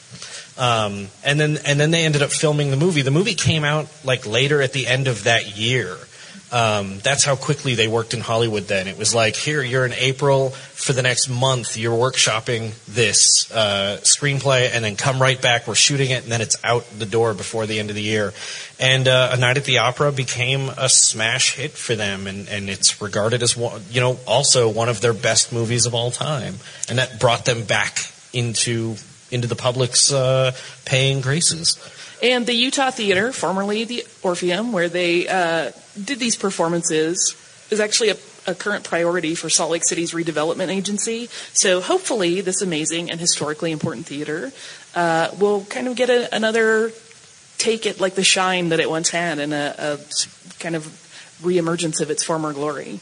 Um, 0.58 1.08
and 1.26 1.40
then 1.40 1.58
and 1.66 1.80
then 1.80 1.92
they 1.92 2.06
ended 2.06 2.22
up 2.22 2.32
filming 2.32 2.72
the 2.72 2.78
movie. 2.78 3.02
The 3.02 3.12
movie 3.12 3.36
came 3.36 3.64
out 3.64 3.88
like 4.04 4.26
later 4.26 4.62
at 4.62 4.72
the 4.74 4.88
end 4.88 5.08
of 5.08 5.24
that 5.26 5.58
year. 5.58 5.98
Um, 6.52 7.00
that's 7.00 7.24
how 7.24 7.38
quickly 7.38 7.76
they 7.76 7.88
worked 7.88 8.14
in 8.14 8.20
Hollywood 8.20 8.64
then. 8.64 8.88
It 8.88 8.98
was 8.98 9.16
like, 9.16 9.38
here, 9.38 9.64
you're 9.64 9.86
in 9.86 9.94
April 9.94 10.50
for 10.50 10.92
the 10.92 11.02
next 11.02 11.30
month, 11.30 11.78
you're 11.78 11.98
workshopping 11.98 12.74
this 12.88 13.50
uh, 13.52 14.00
screenplay, 14.04 14.70
and 14.74 14.84
then 14.84 14.98
come 14.98 15.22
right 15.22 15.42
back, 15.42 15.68
we're 15.68 15.76
shooting 15.76 16.12
it, 16.12 16.24
and 16.24 16.32
then 16.32 16.42
it's 16.42 16.58
out 16.64 16.86
the 16.98 17.06
door 17.06 17.34
before 17.34 17.68
the 17.68 17.80
end 17.80 17.90
of 17.90 17.96
the 17.96 18.02
year. 18.02 18.34
And 18.80 19.08
uh, 19.08 19.30
A 19.32 19.38
Night 19.38 19.58
at 19.58 19.64
the 19.64 19.78
Opera 19.78 20.12
became 20.12 20.70
a 20.78 20.90
smash 20.90 21.56
hit 21.56 21.72
for 21.72 21.96
them, 21.96 22.28
and, 22.28 22.50
and 22.50 22.70
it's 22.70 23.02
regarded 23.02 23.44
as, 23.44 23.56
one, 23.56 23.82
you 23.90 24.02
know, 24.02 24.20
also 24.28 24.68
one 24.68 24.90
of 24.90 25.00
their 25.00 25.14
best 25.14 25.54
movies 25.54 25.86
of 25.86 25.96
all 25.96 26.12
time. 26.12 26.56
And 26.90 26.98
that 26.98 27.20
brought 27.20 27.46
them 27.46 27.64
back 27.64 28.12
into 28.34 28.96
into 29.32 29.48
the 29.48 29.56
public's 29.56 30.12
uh, 30.12 30.52
paying 30.84 31.22
graces. 31.22 31.78
And 32.22 32.46
the 32.46 32.54
Utah 32.54 32.92
Theater, 32.92 33.32
formerly 33.32 33.84
the 33.84 34.06
Orpheum, 34.22 34.72
where 34.72 34.90
they 34.90 35.28
uh, 35.28 35.72
did 36.02 36.20
these 36.20 36.36
performances, 36.36 37.36
is 37.72 37.80
actually 37.80 38.10
a, 38.10 38.18
a 38.48 38.54
current 38.54 38.84
priority 38.84 39.34
for 39.34 39.50
Salt 39.50 39.72
Lake 39.72 39.84
City's 39.84 40.14
redevelopment 40.14 40.70
agency. 40.70 41.28
So 41.54 41.82
hopefully, 41.82 42.42
this 42.42 42.62
amazing 42.62 43.10
and 43.10 43.20
historically 43.20 43.72
important 43.72 44.06
theater 44.06 44.52
uh, 44.94 45.30
will 45.40 45.66
kind 45.66 45.88
of 45.88 45.96
get 45.96 46.10
a, 46.10 46.34
another 46.36 46.92
take 47.58 47.86
it 47.86 48.00
like 48.00 48.16
the 48.16 48.24
shine 48.24 48.70
that 48.70 48.80
it 48.80 48.90
once 48.90 49.10
had 49.10 49.38
and 49.38 49.54
a 49.54 50.00
kind 50.60 50.76
of 50.76 50.86
reemergence 51.42 52.02
of 52.02 52.10
its 52.10 52.24
former 52.24 52.54
glory. 52.54 53.00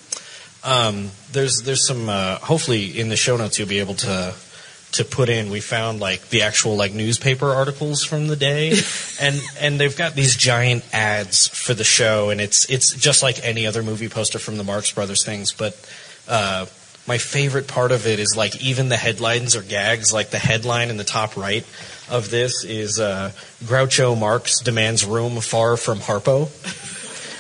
Um, 0.64 1.12
there's 1.32 1.62
there's 1.64 1.88
some 1.88 2.10
uh, 2.10 2.38
hopefully 2.38 3.00
in 3.00 3.10
the 3.10 3.16
show 3.16 3.38
notes 3.38 3.58
you'll 3.58 3.70
be 3.70 3.80
able 3.80 3.96
to 3.96 4.34
to 4.94 5.06
put 5.06 5.30
in. 5.30 5.50
We 5.50 5.60
found 5.60 6.00
like 6.00 6.30
the 6.30 6.44
actual 6.44 6.76
like 6.76 6.94
newspaper 6.94 7.48
articles 7.48 8.04
from 8.04 8.28
the 8.28 8.36
day, 8.36 8.72
and 9.22 9.42
and 9.60 9.80
they've 9.80 9.96
got 9.96 10.16
these 10.16 10.36
giant 10.36 10.84
ads 10.94 11.48
for 11.48 11.74
the 11.74 11.84
show, 11.84 12.30
and 12.30 12.42
it's 12.42 12.70
it's 12.70 12.94
just 12.94 13.24
like 13.24 13.46
any 13.46 13.66
other 13.66 13.84
movie 13.84 14.10
poster 14.10 14.40
from 14.40 14.58
the 14.58 14.64
Marx 14.64 14.92
Brothers 14.92 15.26
things, 15.26 15.54
but. 15.54 15.78
Uh, 16.28 16.68
my 17.08 17.18
favorite 17.18 17.68
part 17.68 17.92
of 17.92 18.06
it 18.06 18.20
is 18.20 18.36
like 18.38 18.62
even 18.62 18.90
the 18.90 18.96
headlines 18.96 19.56
or 19.56 19.64
gags. 19.64 20.14
Like 20.14 20.30
the 20.30 20.38
headline 20.38 20.92
in 20.92 20.98
the 20.98 21.04
top 21.04 21.36
right 21.36 21.66
of 22.08 22.30
this 22.30 22.64
is 22.64 23.00
uh, 23.00 23.32
Groucho 23.64 24.16
Marx 24.16 24.62
demands 24.62 25.04
room 25.04 25.42
far 25.42 25.76
from 25.76 25.98
Harpo. 25.98 26.50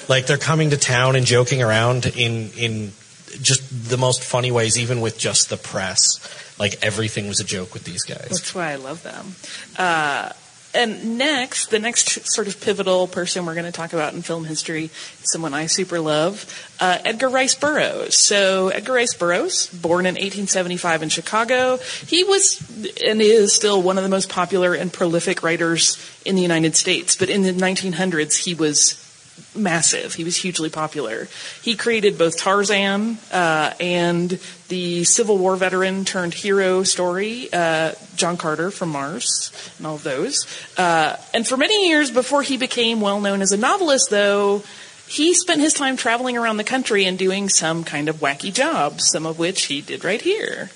Like 0.10 0.26
they're 0.26 0.38
coming 0.38 0.72
to 0.72 0.78
town 0.78 1.16
and 1.16 1.24
joking 1.24 1.62
around 1.62 2.08
in 2.08 2.50
in 2.58 2.94
just 3.42 3.90
the 3.90 3.98
most 3.98 4.24
funny 4.24 4.52
ways, 4.52 4.78
even 4.78 5.02
with 5.02 5.18
just 5.18 5.50
the 5.50 5.58
press. 5.58 6.56
Like 6.60 6.84
everything 6.84 7.28
was 7.28 7.40
a 7.40 7.46
joke 7.46 7.74
with 7.74 7.86
these 7.86 8.04
guys. 8.04 8.30
That's 8.30 8.54
why 8.54 8.72
I 8.72 8.76
love 8.76 9.04
them. 9.04 9.36
Uh, 9.78 10.34
and 10.74 11.18
next, 11.18 11.72
the 11.72 11.80
next 11.80 12.32
sort 12.32 12.48
of 12.48 12.62
pivotal 12.62 13.08
person 13.08 13.46
we're 13.46 13.56
going 13.56 13.66
to 13.66 13.72
talk 13.72 13.94
about 13.94 14.14
in 14.14 14.22
film 14.22 14.46
history 14.46 14.86
is 14.86 15.32
someone 15.32 15.54
I 15.54 15.66
super 15.66 16.00
love, 16.00 16.46
uh, 16.80 17.00
Edgar 17.04 17.30
Rice 17.30 17.56
Burroughs. 17.56 18.16
So 18.16 18.70
Edgar 18.70 18.94
Rice 18.94 19.16
Burroughs, 19.16 19.68
born 19.68 20.06
in 20.06 20.14
1875 20.14 21.04
in 21.04 21.10
Chicago, 21.10 21.78
he 22.06 22.24
was 22.24 22.60
and 23.04 23.20
is 23.20 23.54
still 23.56 23.82
one 23.82 23.98
of 23.98 24.04
the 24.04 24.10
most 24.10 24.30
popular 24.30 24.76
and 24.76 24.94
prolific 24.94 25.42
writers 25.42 25.98
in 26.24 26.36
the 26.36 26.42
United 26.44 26.76
States. 26.76 27.16
But 27.16 27.30
in 27.30 27.42
the 27.42 27.52
1900s, 27.52 28.44
he 28.44 28.54
was 28.54 29.09
massive. 29.56 30.14
He 30.14 30.24
was 30.24 30.38
hugely 30.38 30.70
popular. 30.70 31.28
He 31.62 31.76
created 31.76 32.18
both 32.18 32.38
Tarzan 32.38 33.18
uh, 33.32 33.74
and 33.80 34.40
the 34.68 35.04
Civil 35.04 35.38
War 35.38 35.56
veteran 35.56 36.06
turned 36.06 36.34
hero 36.34 36.84
story, 36.84 37.50
uh, 37.52 37.94
John 38.16 38.38
Carter 38.38 38.72
from 38.72 38.90
Mars, 38.90 39.52
and 39.78 39.88
all 39.88 39.96
of 39.96 40.04
those. 40.04 40.46
Uh, 40.78 41.16
and 41.34 41.48
for 41.48 41.58
many 41.58 41.90
years 41.90 42.12
before 42.12 42.44
he 42.44 42.58
became 42.58 43.02
well 43.02 43.20
known 43.20 43.42
as 43.42 43.52
a 43.52 43.58
novelist, 43.58 44.10
though, 44.10 44.64
he 45.08 45.34
spent 45.34 45.60
his 45.60 45.74
time 45.74 45.98
traveling 45.98 46.38
around 46.38 46.58
the 46.58 46.64
country 46.64 47.06
and 47.06 47.18
doing 47.18 47.50
some 47.50 47.84
kind 47.84 48.10
of 48.10 48.18
wacky 48.18 48.54
jobs, 48.54 49.10
some 49.10 49.26
of 49.26 49.40
which 49.40 49.64
he 49.64 49.82
did 49.82 50.04
right 50.04 50.22
here. 50.22 50.70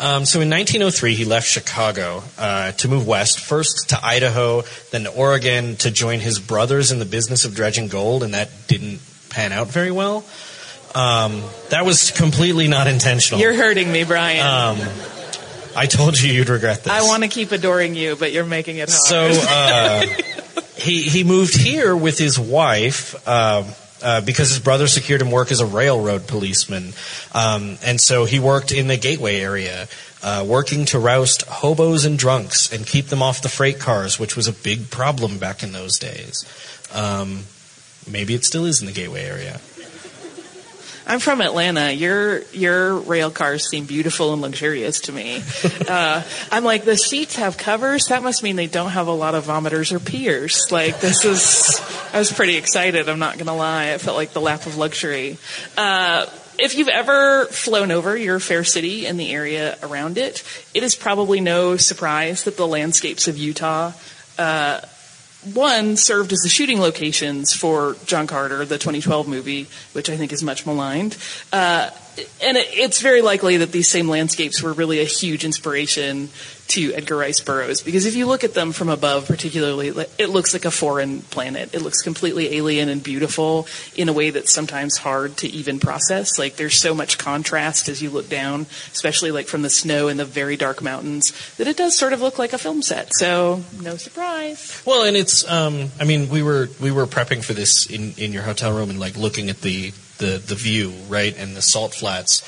Um, 0.00 0.24
so 0.24 0.40
in 0.40 0.48
1903, 0.48 1.14
he 1.14 1.26
left 1.26 1.46
Chicago 1.46 2.22
uh, 2.38 2.72
to 2.72 2.88
move 2.88 3.06
west, 3.06 3.38
first 3.38 3.90
to 3.90 4.02
Idaho, 4.02 4.62
then 4.90 5.04
to 5.04 5.10
Oregon 5.10 5.76
to 5.76 5.90
join 5.90 6.20
his 6.20 6.38
brothers 6.38 6.90
in 6.90 6.98
the 6.98 7.04
business 7.04 7.44
of 7.44 7.54
dredging 7.54 7.88
gold, 7.88 8.22
and 8.22 8.32
that 8.32 8.48
didn't 8.66 9.00
pan 9.28 9.52
out 9.52 9.68
very 9.68 9.90
well. 9.90 10.24
Um, 10.94 11.42
that 11.68 11.84
was 11.84 12.10
completely 12.12 12.66
not 12.66 12.86
intentional. 12.86 13.40
You're 13.40 13.54
hurting 13.54 13.92
me, 13.92 14.04
Brian. 14.04 14.40
Um, 14.40 14.88
I 15.76 15.84
told 15.84 16.20
you 16.20 16.32
you'd 16.32 16.48
regret 16.48 16.82
this. 16.82 16.92
I 16.92 17.02
want 17.02 17.22
to 17.22 17.28
keep 17.28 17.52
adoring 17.52 17.94
you, 17.94 18.16
but 18.16 18.32
you're 18.32 18.46
making 18.46 18.78
it 18.78 18.88
hard. 18.90 19.34
So 19.34 19.46
uh, 19.48 20.62
he 20.76 21.02
he 21.02 21.24
moved 21.24 21.56
here 21.56 21.94
with 21.94 22.18
his 22.18 22.38
wife. 22.38 23.28
Um, 23.28 23.66
uh, 24.02 24.20
because 24.20 24.48
his 24.48 24.58
brother 24.58 24.86
secured 24.86 25.22
him 25.22 25.30
work 25.30 25.50
as 25.50 25.60
a 25.60 25.66
railroad 25.66 26.26
policeman, 26.26 26.92
um, 27.32 27.78
and 27.84 28.00
so 28.00 28.24
he 28.24 28.38
worked 28.38 28.72
in 28.72 28.88
the 28.88 28.96
Gateway 28.96 29.40
area, 29.40 29.88
uh, 30.22 30.44
working 30.46 30.84
to 30.86 30.98
roust 30.98 31.42
hobos 31.42 32.04
and 32.04 32.18
drunks 32.18 32.72
and 32.72 32.86
keep 32.86 33.06
them 33.06 33.22
off 33.22 33.42
the 33.42 33.48
freight 33.48 33.78
cars, 33.78 34.18
which 34.18 34.36
was 34.36 34.46
a 34.46 34.52
big 34.52 34.90
problem 34.90 35.38
back 35.38 35.62
in 35.62 35.72
those 35.72 35.98
days. 35.98 36.44
Um, 36.92 37.44
maybe 38.10 38.34
it 38.34 38.44
still 38.44 38.64
is 38.64 38.80
in 38.80 38.86
the 38.86 38.92
Gateway 38.92 39.24
area. 39.24 39.60
I'm 41.10 41.18
from 41.18 41.40
Atlanta. 41.40 41.90
Your 41.90 42.42
your 42.52 42.98
rail 42.98 43.32
cars 43.32 43.68
seem 43.68 43.84
beautiful 43.84 44.32
and 44.32 44.40
luxurious 44.40 45.00
to 45.02 45.12
me. 45.12 45.42
Uh, 45.90 46.22
I'm 46.52 46.62
like 46.62 46.84
the 46.84 46.96
seats 46.96 47.34
have 47.34 47.56
covers. 47.56 48.06
That 48.06 48.22
must 48.22 48.44
mean 48.44 48.54
they 48.54 48.68
don't 48.68 48.90
have 48.90 49.08
a 49.08 49.12
lot 49.12 49.34
of 49.34 49.46
vomiters 49.46 49.90
or 49.90 49.98
peers. 49.98 50.68
Like 50.70 51.00
this 51.00 51.24
is. 51.24 51.80
I 52.12 52.18
was 52.18 52.30
pretty 52.30 52.56
excited. 52.56 53.08
I'm 53.08 53.18
not 53.18 53.38
gonna 53.38 53.56
lie. 53.56 53.86
It 53.86 54.00
felt 54.00 54.16
like 54.16 54.32
the 54.32 54.40
lap 54.40 54.66
of 54.66 54.76
luxury. 54.76 55.38
Uh, 55.76 56.26
if 56.58 56.76
you've 56.76 56.88
ever 56.88 57.46
flown 57.46 57.90
over 57.90 58.16
your 58.16 58.38
fair 58.38 58.62
city 58.62 59.06
and 59.06 59.18
the 59.18 59.32
area 59.32 59.78
around 59.82 60.16
it, 60.16 60.44
it 60.74 60.84
is 60.84 60.94
probably 60.94 61.40
no 61.40 61.76
surprise 61.76 62.44
that 62.44 62.56
the 62.56 62.68
landscapes 62.68 63.26
of 63.26 63.36
Utah. 63.36 63.92
Uh, 64.38 64.80
one 65.54 65.96
served 65.96 66.32
as 66.32 66.40
the 66.40 66.48
shooting 66.48 66.80
locations 66.80 67.54
for 67.54 67.96
John 68.04 68.26
Carter, 68.26 68.64
the 68.64 68.76
2012 68.76 69.26
movie, 69.26 69.68
which 69.92 70.10
I 70.10 70.16
think 70.16 70.32
is 70.32 70.42
much 70.42 70.66
maligned. 70.66 71.16
Uh, 71.52 71.90
and 72.42 72.56
it, 72.56 72.66
it's 72.72 73.00
very 73.00 73.22
likely 73.22 73.58
that 73.58 73.72
these 73.72 73.88
same 73.88 74.08
landscapes 74.08 74.62
were 74.62 74.72
really 74.72 75.00
a 75.00 75.04
huge 75.04 75.44
inspiration 75.44 76.28
to 76.70 76.94
Edgar 76.94 77.16
Rice 77.16 77.40
Burroughs 77.40 77.82
because 77.82 78.06
if 78.06 78.14
you 78.14 78.26
look 78.26 78.44
at 78.44 78.54
them 78.54 78.72
from 78.72 78.88
above, 78.88 79.26
particularly, 79.26 79.88
it 80.18 80.30
looks 80.30 80.52
like 80.52 80.64
a 80.64 80.70
foreign 80.70 81.22
planet. 81.22 81.74
It 81.74 81.82
looks 81.82 82.02
completely 82.02 82.56
alien 82.56 82.88
and 82.88 83.02
beautiful 83.02 83.66
in 83.96 84.08
a 84.08 84.12
way 84.12 84.30
that's 84.30 84.52
sometimes 84.52 84.96
hard 84.96 85.36
to 85.38 85.48
even 85.48 85.80
process. 85.80 86.38
Like 86.38 86.56
there's 86.56 86.80
so 86.80 86.94
much 86.94 87.18
contrast 87.18 87.88
as 87.88 88.00
you 88.00 88.10
look 88.10 88.28
down, 88.28 88.66
especially 88.92 89.32
like 89.32 89.46
from 89.46 89.62
the 89.62 89.70
snow 89.70 90.08
and 90.08 90.18
the 90.18 90.24
very 90.24 90.56
dark 90.56 90.80
mountains, 90.80 91.32
that 91.56 91.66
it 91.66 91.76
does 91.76 91.96
sort 91.96 92.12
of 92.12 92.20
look 92.20 92.38
like 92.38 92.52
a 92.52 92.58
film 92.58 92.82
set. 92.82 93.14
So 93.14 93.62
no 93.82 93.96
surprise. 93.96 94.82
Well, 94.86 95.04
and 95.04 95.16
it's 95.16 95.48
um, 95.50 95.90
I 95.98 96.04
mean, 96.04 96.28
we 96.28 96.42
were 96.42 96.68
we 96.80 96.92
were 96.92 97.06
prepping 97.06 97.44
for 97.44 97.52
this 97.52 97.86
in 97.86 98.14
in 98.16 98.32
your 98.32 98.42
hotel 98.44 98.72
room 98.72 98.90
and 98.90 99.00
like 99.00 99.16
looking 99.16 99.50
at 99.50 99.60
the 99.60 99.90
the 100.18 100.38
the 100.38 100.54
view, 100.54 100.92
right, 101.08 101.36
and 101.36 101.56
the 101.56 101.62
salt 101.62 101.94
flats 101.94 102.42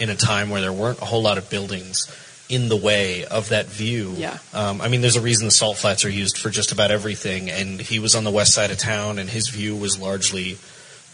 in 0.00 0.10
a 0.10 0.16
time 0.16 0.50
where 0.50 0.60
there 0.60 0.72
weren't 0.72 1.00
a 1.00 1.04
whole 1.04 1.22
lot 1.22 1.38
of 1.38 1.48
buildings 1.50 2.08
in 2.48 2.68
the 2.68 2.76
way 2.76 3.24
of 3.26 3.50
that 3.50 3.66
view. 3.66 4.14
Yeah. 4.16 4.38
Um, 4.54 4.80
I 4.80 4.88
mean, 4.88 5.02
there's 5.02 5.16
a 5.16 5.20
reason 5.20 5.46
the 5.46 5.50
salt 5.50 5.76
flats 5.76 6.04
are 6.04 6.10
used 6.10 6.38
for 6.38 6.50
just 6.50 6.72
about 6.72 6.90
everything, 6.90 7.50
and 7.50 7.80
he 7.80 7.98
was 7.98 8.14
on 8.14 8.24
the 8.24 8.30
west 8.30 8.54
side 8.54 8.70
of 8.70 8.78
town, 8.78 9.18
and 9.18 9.28
his 9.28 9.48
view 9.48 9.76
was 9.76 9.98
largely, 9.98 10.58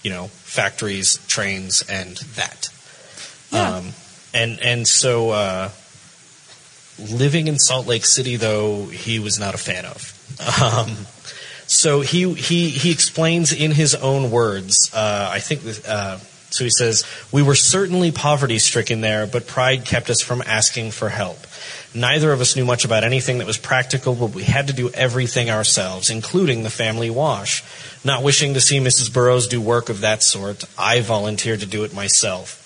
you 0.03 0.11
know, 0.11 0.29
factories, 0.29 1.19
trains, 1.27 1.85
and 1.89 2.17
that. 2.37 2.69
Yeah. 3.51 3.77
Um, 3.77 3.89
and 4.33 4.61
and 4.61 4.87
so 4.87 5.31
uh, 5.31 5.71
living 6.99 7.49
in 7.49 7.59
Salt 7.59 7.87
Lake 7.87 8.05
City, 8.05 8.37
though, 8.37 8.87
he 8.87 9.19
was 9.19 9.39
not 9.39 9.55
a 9.55 9.59
fan 9.59 9.85
of. 9.85 10.11
Um, 10.63 11.07
so 11.67 12.01
he 12.01 12.33
he 12.35 12.69
he 12.71 12.91
explains 12.93 13.53
in 13.53 13.73
his 13.73 13.95
own 13.95 14.31
words. 14.31 14.91
Uh, 14.95 15.31
I 15.33 15.41
think. 15.41 15.63
Uh, 15.87 16.19
so 16.55 16.65
he 16.65 16.71
says, 16.71 17.05
We 17.33 17.43
were 17.43 17.55
certainly 17.55 18.13
poverty 18.13 18.59
stricken 18.59 19.01
there, 19.01 19.27
but 19.27 19.47
pride 19.47 19.85
kept 19.85 20.09
us 20.09 20.23
from 20.23 20.43
asking 20.47 20.93
for 20.93 21.09
help. 21.09 21.39
Neither 21.95 22.33
of 22.33 22.41
us 22.41 22.57
knew 22.57 22.65
much 22.65 22.85
about 22.85 23.05
anything 23.05 23.39
that 23.39 23.47
was 23.47 23.59
practical, 23.59 24.15
but 24.15 24.35
we 24.35 24.45
had 24.45 24.69
to 24.69 24.73
do 24.73 24.91
everything 24.91 25.51
ourselves, 25.51 26.11
including 26.11 26.63
the 26.63 26.71
family 26.71 27.11
wash. 27.11 27.63
Not 28.05 28.23
wishing 28.23 28.55
to 28.55 28.61
see 28.61 28.79
Mrs. 28.79 29.13
Burroughs 29.13 29.49
do 29.49 29.61
work 29.61 29.89
of 29.89 30.01
that 30.01 30.23
sort, 30.23 30.65
I 30.79 31.01
volunteered 31.01 31.61
to 31.61 31.67
do 31.67 31.85
it 31.85 31.95
myself. 31.95 32.61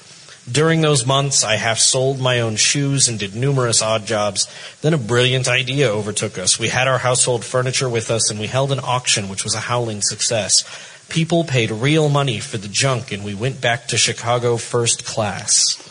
During 0.50 0.80
those 0.80 1.04
months, 1.04 1.44
I 1.44 1.56
half 1.56 1.78
soled 1.78 2.20
my 2.20 2.40
own 2.40 2.56
shoes 2.56 3.06
and 3.06 3.18
did 3.18 3.34
numerous 3.34 3.82
odd 3.82 4.06
jobs. 4.06 4.48
Then 4.80 4.94
a 4.94 4.98
brilliant 4.98 5.46
idea 5.46 5.90
overtook 5.90 6.38
us. 6.38 6.58
We 6.58 6.68
had 6.68 6.88
our 6.88 6.98
household 6.98 7.44
furniture 7.44 7.88
with 7.88 8.10
us, 8.10 8.30
and 8.30 8.40
we 8.40 8.46
held 8.46 8.72
an 8.72 8.80
auction, 8.82 9.28
which 9.28 9.44
was 9.44 9.54
a 9.54 9.60
howling 9.60 10.00
success. 10.00 10.64
People 11.08 11.44
paid 11.44 11.70
real 11.70 12.08
money 12.08 12.38
for 12.38 12.58
the 12.58 12.68
junk, 12.68 13.12
and 13.12 13.24
we 13.24 13.34
went 13.34 13.60
back 13.60 13.86
to 13.88 13.96
Chicago 13.96 14.56
first 14.56 15.04
class. 15.04 15.82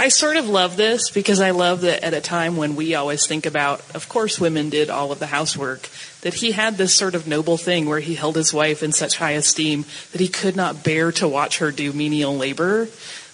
I 0.00 0.10
sort 0.10 0.36
of 0.36 0.48
love 0.48 0.76
this 0.76 1.10
because 1.10 1.40
I 1.40 1.50
love 1.50 1.80
that 1.80 2.04
at 2.04 2.14
a 2.14 2.20
time 2.20 2.56
when 2.56 2.76
we 2.76 2.94
always 2.94 3.26
think 3.26 3.46
about, 3.46 3.82
of 3.96 4.08
course, 4.08 4.38
women 4.38 4.70
did 4.70 4.90
all 4.90 5.10
of 5.10 5.18
the 5.18 5.26
housework, 5.26 5.88
that 6.20 6.34
he 6.34 6.52
had 6.52 6.76
this 6.76 6.94
sort 6.94 7.16
of 7.16 7.26
noble 7.26 7.56
thing 7.56 7.88
where 7.88 7.98
he 7.98 8.14
held 8.14 8.36
his 8.36 8.54
wife 8.54 8.84
in 8.84 8.92
such 8.92 9.18
high 9.18 9.32
esteem 9.32 9.84
that 10.12 10.20
he 10.20 10.28
could 10.28 10.54
not 10.54 10.84
bear 10.84 11.10
to 11.12 11.26
watch 11.26 11.58
her 11.58 11.72
do 11.72 11.92
menial 11.92 12.36
labor. 12.36 12.88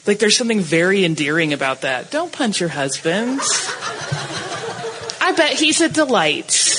Like 0.07 0.19
there's 0.21 0.39
something 0.39 0.61
very 0.61 1.05
endearing 1.05 1.53
about 1.53 1.83
that. 1.83 2.11
Don't 2.11 2.33
punch 2.33 2.61
your 2.61 2.71
husband. 2.71 3.41
I 5.21 5.35
bet 5.37 5.53
he's 5.53 5.83
a 5.83 5.91
delight. 5.91 6.74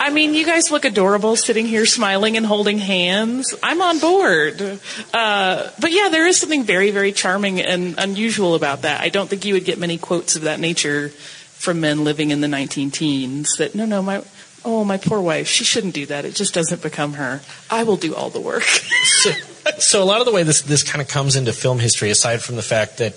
I 0.00 0.10
mean, 0.10 0.34
you 0.34 0.44
guys 0.46 0.70
look 0.70 0.84
adorable 0.84 1.36
sitting 1.36 1.66
here 1.66 1.86
smiling 1.86 2.36
and 2.36 2.46
holding 2.46 2.78
hands. 2.78 3.54
I'm 3.62 3.80
on 3.80 3.98
board. 3.98 4.80
Uh, 5.12 5.70
but 5.80 5.92
yeah, 5.92 6.08
there 6.08 6.26
is 6.26 6.38
something 6.38 6.64
very, 6.64 6.90
very 6.90 7.12
charming 7.12 7.60
and 7.60 7.96
unusual 7.98 8.54
about 8.54 8.82
that. 8.82 9.00
I 9.00 9.08
don't 9.08 9.28
think 9.28 9.44
you 9.44 9.54
would 9.54 9.64
get 9.64 9.78
many 9.78 9.98
quotes 9.98 10.36
of 10.36 10.42
that 10.42 10.60
nature 10.60 11.08
from 11.08 11.80
men 11.80 12.04
living 12.04 12.30
in 12.30 12.40
the 12.40 12.48
19 12.48 12.90
teens 12.90 13.56
that, 13.58 13.74
no, 13.74 13.84
no, 13.84 14.02
my, 14.02 14.22
Oh, 14.64 14.84
my 14.84 14.96
poor 14.96 15.20
wife. 15.20 15.46
She 15.46 15.64
shouldn't 15.64 15.94
do 15.94 16.06
that. 16.06 16.24
It 16.24 16.34
just 16.34 16.52
doesn't 16.52 16.82
become 16.82 17.14
her. 17.14 17.40
I 17.70 17.84
will 17.84 17.96
do 17.96 18.14
all 18.14 18.28
the 18.28 18.40
work. 18.40 18.64
so, 18.64 19.30
so 19.78 20.02
a 20.02 20.04
lot 20.04 20.20
of 20.20 20.26
the 20.26 20.32
way 20.32 20.42
this 20.42 20.62
this 20.62 20.82
kind 20.82 21.00
of 21.00 21.08
comes 21.08 21.36
into 21.36 21.52
film 21.52 21.78
history, 21.78 22.10
aside 22.10 22.42
from 22.42 22.56
the 22.56 22.62
fact 22.62 22.98
that 22.98 23.14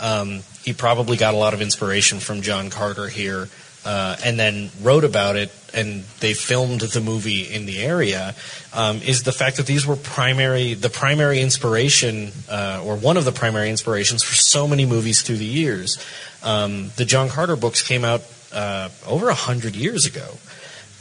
um, 0.00 0.42
he 0.62 0.72
probably 0.72 1.16
got 1.16 1.34
a 1.34 1.36
lot 1.36 1.52
of 1.52 1.60
inspiration 1.60 2.20
from 2.20 2.42
John 2.42 2.70
Carter 2.70 3.08
here, 3.08 3.48
uh, 3.84 4.16
and 4.24 4.38
then 4.38 4.70
wrote 4.82 5.04
about 5.04 5.36
it, 5.36 5.52
and 5.72 6.04
they 6.20 6.34
filmed 6.34 6.80
the 6.80 7.00
movie 7.00 7.42
in 7.42 7.66
the 7.66 7.80
area, 7.80 8.34
um, 8.72 9.00
is 9.02 9.22
the 9.22 9.32
fact 9.32 9.56
that 9.56 9.66
these 9.66 9.86
were 9.86 9.96
primary 9.96 10.74
the 10.74 10.90
primary 10.90 11.40
inspiration, 11.40 12.32
uh, 12.48 12.82
or 12.84 12.96
one 12.96 13.16
of 13.16 13.24
the 13.24 13.32
primary 13.32 13.70
inspirations 13.70 14.22
for 14.22 14.34
so 14.34 14.66
many 14.66 14.86
movies 14.86 15.22
through 15.22 15.38
the 15.38 15.44
years. 15.44 15.98
Um, 16.42 16.90
the 16.96 17.04
John 17.04 17.28
Carter 17.28 17.56
books 17.56 17.82
came 17.82 18.04
out 18.04 18.22
uh, 18.52 18.88
over 19.06 19.28
a 19.28 19.34
hundred 19.34 19.74
years 19.76 20.06
ago 20.06 20.36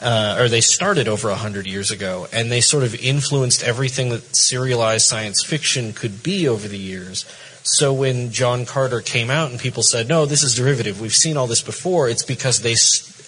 uh, 0.04 0.36
or 0.38 0.50
they 0.50 0.62
started 0.62 1.08
over 1.08 1.30
a 1.30 1.36
hundred 1.36 1.66
years 1.66 1.90
ago, 1.90 2.28
and 2.34 2.52
they 2.52 2.62
sort 2.62 2.84
of 2.84 2.94
influenced 2.96 3.64
everything 3.64 4.10
that 4.10 4.36
serialized 4.36 5.08
science 5.08 5.44
fiction 5.44 5.94
could 5.94 6.22
be 6.22 6.48
over 6.48 6.68
the 6.68 6.78
years. 6.78 7.26
So 7.64 7.94
when 7.94 8.32
John 8.32 8.66
Carter 8.66 9.02
came 9.02 9.30
out 9.30 9.52
and 9.52 9.60
people 9.60 9.84
said, 9.84 10.08
"No, 10.08 10.26
this 10.26 10.44
is 10.44 10.56
derivative. 10.56 11.00
We've 11.00 11.16
seen 11.16 11.38
all 11.38 11.48
this 11.48 11.62
before," 11.62 12.10
it's 12.10 12.24
because 12.24 12.60
they, 12.60 12.76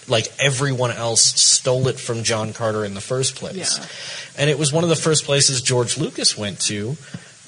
like 0.07 0.31
everyone 0.39 0.91
else, 0.91 1.21
stole 1.41 1.87
it 1.87 1.99
from 1.99 2.23
John 2.23 2.53
Carter 2.53 2.83
in 2.83 2.93
the 2.93 3.01
first 3.01 3.35
place. 3.35 3.77
Yeah. 3.79 3.85
And 4.37 4.49
it 4.49 4.59
was 4.59 4.73
one 4.73 4.83
of 4.83 4.89
the 4.89 4.95
first 4.95 5.23
places 5.23 5.61
George 5.61 5.97
Lucas 5.97 6.37
went 6.37 6.59
to 6.61 6.97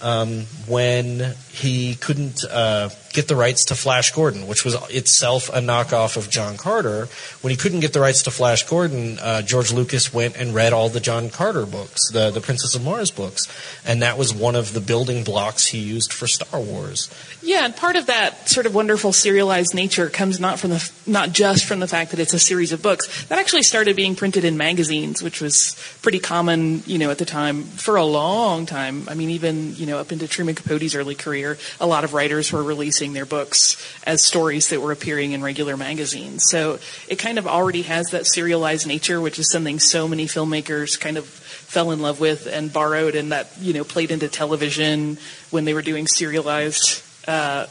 um, 0.02 0.43
when 0.67 1.36
he 1.52 1.95
couldn't 1.95 2.43
uh, 2.45 2.89
get 3.13 3.28
the 3.28 3.36
rights 3.36 3.65
to 3.65 3.76
Flash 3.76 4.12
Gordon, 4.12 4.48
which 4.48 4.63
was 4.63 4.76
itself 4.89 5.50
a 5.50 5.60
knockoff 5.60 6.17
of 6.17 6.30
John 6.30 6.58
Carter. 6.58 7.08
When 7.41 7.52
he 7.52 7.58
couldn't 7.58 7.80
get 7.80 7.93
the 7.93 8.00
rights 8.00 8.24
to 8.24 8.32
Flash 8.32 8.67
Gordon, 8.67 9.20
uh, 9.20 9.41
George 9.41 9.72
Lucas 9.72 10.13
went 10.13 10.38
and 10.38 10.54
read 10.54 10.74
all 10.74 10.89
the 10.89 11.00
John 11.00 11.30
Carter 11.30 11.65
books, 11.65 12.12
the 12.12 12.30
the 12.30 12.41
Princess 12.41 12.76
of 12.76 12.84
Mars 12.84 13.12
books, 13.12 13.48
and 13.86 14.02
that 14.02 14.17
was 14.17 14.34
one 14.34 14.56
of 14.56 14.74
the 14.74 14.82
building 14.82 15.24
blocks 15.24 15.67
he 15.67 15.80
used 15.80 16.13
for 16.13 16.28
Star 16.28 16.60
Wars. 16.60 17.10
Yeah, 17.41 17.65
and 17.65 17.76
part 17.76 17.96
of 17.96 18.08
that 18.08 18.50
sort 18.50 18.65
of 18.65 18.76
wonderful 18.76 19.13
serialized 19.13 19.74
nature 19.74 20.10
comes 20.10 20.39
not 20.39 20.60
from 20.60 20.72
the 20.72 20.91
not 21.06 21.32
just 21.32 21.65
from 21.65 21.80
the 21.80 21.88
fact 21.88 22.12
that 22.12 22.20
it's 22.20 22.34
a 22.34 22.39
series 22.39 22.72
of 22.72 22.82
books. 22.82 23.26
That 23.26 23.39
actually 23.39 23.63
started 23.63 23.96
being 23.96 24.15
printed 24.15 24.43
in 24.43 24.58
magazines, 24.58 25.24
which 25.24 25.41
was 25.41 25.76
pretty 26.02 26.20
common, 26.20 26.84
you 26.86 26.98
know, 26.98 27.10
at 27.10 27.17
the 27.17 27.26
time 27.26 27.63
for 27.63 27.96
a 27.96 28.06
long 28.06 28.65
time. 28.65 29.08
I 29.10 29.13
mean, 29.13 29.30
even 29.32 29.76
you 29.76 29.86
know, 29.86 29.98
up 29.98 30.12
into 30.12 30.28
Truman 30.28 30.56
Capote's 30.56 30.96
early 30.96 31.15
career, 31.15 31.58
a 31.80 31.88
lot 31.88 32.04
of 32.04 32.13
writers 32.13 32.52
were 32.52 32.63
releasing 32.63 32.97
their 33.14 33.26
books 33.26 33.78
as 34.06 34.24
stories 34.24 34.70
that 34.70 34.82
were 34.82 34.92
appearing 34.92 35.32
in 35.32 35.42
regular 35.42 35.78
magazines. 35.78 36.44
So 36.50 36.80
it 37.08 37.18
kind 37.18 37.38
of 37.38 37.48
already 37.48 37.84
has 37.84 38.08
that 38.08 38.26
serialized 38.26 38.88
nature, 38.88 39.22
which 39.22 39.40
is 39.40 39.52
something 39.52 39.80
so 39.80 40.08
many 40.08 40.26
filmmakers 40.26 41.00
kind 41.00 41.18
of 41.18 41.26
fell 41.26 41.92
in 41.92 42.02
love 42.02 42.20
with 42.20 42.48
and 42.48 42.72
borrowed, 42.72 43.16
and 43.16 43.32
that 43.32 43.52
you 43.60 43.74
know 43.74 43.84
played 43.84 44.12
into 44.12 44.28
television 44.28 45.18
when 45.52 45.66
they 45.66 45.74
were 45.74 45.82
doing 45.82 46.08
serialized 46.08 47.04
uh, 47.28 47.68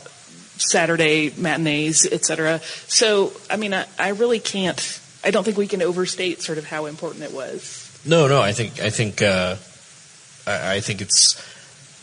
Saturday 0.58 1.32
matinees, 1.36 2.06
etc. 2.10 2.60
So, 2.86 3.32
I 3.50 3.56
mean, 3.56 3.74
I, 3.74 3.86
I 3.98 4.10
really 4.10 4.40
can't. 4.40 5.00
I 5.24 5.30
don't 5.30 5.44
think 5.44 5.56
we 5.56 5.66
can 5.66 5.82
overstate 5.82 6.42
sort 6.42 6.58
of 6.58 6.64
how 6.64 6.86
important 6.86 7.24
it 7.24 7.32
was. 7.32 7.82
No, 8.04 8.28
no, 8.28 8.40
I 8.40 8.52
think 8.52 8.80
I 8.80 8.90
think 8.90 9.22
uh, 9.22 9.56
I, 10.46 10.76
I 10.76 10.80
think 10.80 11.00
it's 11.00 11.36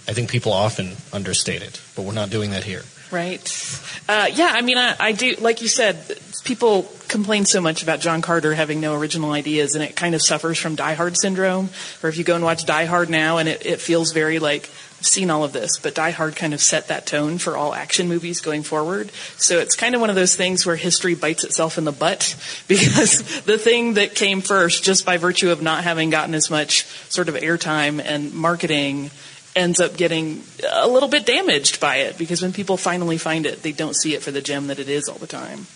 I 0.07 0.13
think 0.13 0.29
people 0.29 0.51
often 0.51 0.97
understate 1.13 1.61
it, 1.61 1.81
but 1.95 2.03
we're 2.03 2.13
not 2.13 2.29
doing 2.29 2.51
that 2.51 2.63
here. 2.63 2.83
Right. 3.13 3.79
Uh, 4.09 4.27
yeah, 4.33 4.51
I 4.55 4.61
mean, 4.61 4.79
I, 4.79 4.95
I 4.99 5.11
do, 5.11 5.35
like 5.39 5.61
you 5.61 5.67
said, 5.67 6.17
people 6.43 6.91
complain 7.07 7.45
so 7.45 7.61
much 7.61 7.83
about 7.83 7.99
John 7.99 8.23
Carter 8.23 8.55
having 8.55 8.81
no 8.81 8.95
original 8.95 9.33
ideas, 9.33 9.75
and 9.75 9.83
it 9.83 9.95
kind 9.95 10.15
of 10.15 10.21
suffers 10.23 10.57
from 10.57 10.73
Die 10.73 10.93
Hard 10.95 11.15
syndrome. 11.15 11.69
Or 12.01 12.09
if 12.09 12.17
you 12.17 12.23
go 12.23 12.33
and 12.33 12.43
watch 12.43 12.65
Die 12.65 12.85
Hard 12.85 13.11
now, 13.11 13.37
and 13.37 13.47
it, 13.47 13.67
it 13.67 13.79
feels 13.79 14.13
very 14.13 14.39
like, 14.39 14.67
I've 14.97 15.05
seen 15.05 15.29
all 15.29 15.43
of 15.43 15.53
this, 15.53 15.77
but 15.77 15.93
Die 15.93 16.09
Hard 16.09 16.35
kind 16.35 16.55
of 16.55 16.61
set 16.61 16.87
that 16.87 17.05
tone 17.05 17.37
for 17.37 17.55
all 17.55 17.75
action 17.75 18.07
movies 18.07 18.41
going 18.41 18.63
forward. 18.63 19.11
So 19.37 19.59
it's 19.59 19.75
kind 19.75 19.93
of 19.93 20.01
one 20.01 20.09
of 20.09 20.15
those 20.15 20.35
things 20.35 20.65
where 20.65 20.75
history 20.75 21.13
bites 21.13 21.43
itself 21.43 21.77
in 21.77 21.83
the 21.83 21.91
butt 21.91 22.35
because 22.67 23.43
the 23.43 23.59
thing 23.59 23.93
that 23.93 24.15
came 24.15 24.41
first, 24.41 24.83
just 24.83 25.05
by 25.05 25.17
virtue 25.17 25.51
of 25.51 25.61
not 25.61 25.83
having 25.83 26.09
gotten 26.09 26.33
as 26.33 26.49
much 26.49 26.85
sort 27.09 27.29
of 27.29 27.35
airtime 27.35 28.01
and 28.03 28.33
marketing, 28.33 29.11
ends 29.55 29.79
up 29.79 29.95
getting 29.97 30.43
a 30.71 30.87
little 30.87 31.09
bit 31.09 31.25
damaged 31.25 31.79
by 31.79 31.97
it 31.97 32.17
because 32.17 32.41
when 32.41 32.53
people 32.53 32.77
finally 32.77 33.17
find 33.17 33.45
it, 33.45 33.61
they 33.61 33.71
don't 33.71 33.95
see 33.95 34.15
it 34.15 34.21
for 34.21 34.31
the 34.31 34.41
gem 34.41 34.67
that 34.67 34.79
it 34.79 34.89
is 34.89 35.07
all 35.07 35.17
the 35.17 35.27
time. 35.27 35.67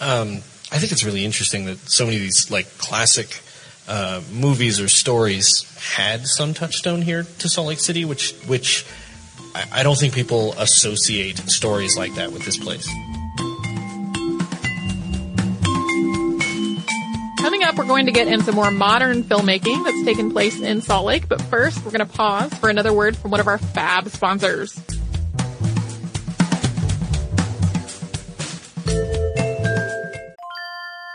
Um, 0.00 0.38
I 0.70 0.78
think 0.78 0.92
it's 0.92 1.04
really 1.04 1.24
interesting 1.24 1.64
that 1.66 1.78
so 1.78 2.04
many 2.04 2.16
of 2.16 2.22
these 2.22 2.50
like 2.50 2.78
classic 2.78 3.40
uh, 3.88 4.22
movies 4.32 4.80
or 4.80 4.88
stories 4.88 5.64
had 5.96 6.26
some 6.26 6.54
touchstone 6.54 7.02
here 7.02 7.24
to 7.38 7.48
Salt 7.48 7.68
Lake 7.68 7.80
City, 7.80 8.04
which 8.04 8.32
which 8.46 8.84
I, 9.54 9.80
I 9.80 9.82
don't 9.82 9.98
think 9.98 10.14
people 10.14 10.52
associate 10.58 11.38
stories 11.50 11.96
like 11.96 12.14
that 12.16 12.32
with 12.32 12.44
this 12.44 12.58
place. 12.58 12.88
We're 17.78 17.86
going 17.86 18.06
to 18.06 18.12
get 18.12 18.26
into 18.26 18.50
more 18.50 18.72
modern 18.72 19.22
filmmaking 19.22 19.84
that's 19.84 20.04
taken 20.04 20.32
place 20.32 20.60
in 20.60 20.82
Salt 20.82 21.06
Lake. 21.06 21.28
But 21.28 21.40
first, 21.42 21.78
we're 21.84 21.92
going 21.92 22.06
to 22.06 22.12
pause 22.12 22.52
for 22.54 22.68
another 22.68 22.92
word 22.92 23.16
from 23.16 23.30
one 23.30 23.38
of 23.38 23.46
our 23.46 23.58
fab 23.58 24.08
sponsors. 24.08 24.97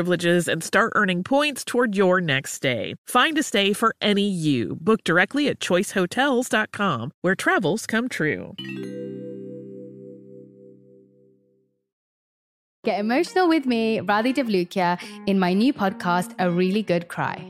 Privileges 0.00 0.48
and 0.48 0.64
start 0.64 0.92
earning 0.94 1.22
points 1.22 1.62
toward 1.62 1.94
your 1.94 2.22
next 2.22 2.52
stay. 2.52 2.94
Find 3.06 3.36
a 3.36 3.42
stay 3.42 3.74
for 3.74 3.94
any 4.00 4.26
you. 4.26 4.78
Book 4.80 5.04
directly 5.04 5.46
at 5.48 5.60
choicehotels.com, 5.60 7.10
where 7.20 7.34
travels 7.34 7.86
come 7.86 8.08
true. 8.08 8.54
Get 12.82 12.98
emotional 12.98 13.46
with 13.46 13.66
me, 13.66 13.98
Radhi 13.98 14.32
Devlukia, 14.32 14.98
in 15.26 15.38
my 15.38 15.52
new 15.52 15.74
podcast, 15.74 16.34
A 16.38 16.50
Really 16.50 16.82
Good 16.82 17.08
Cry. 17.08 17.49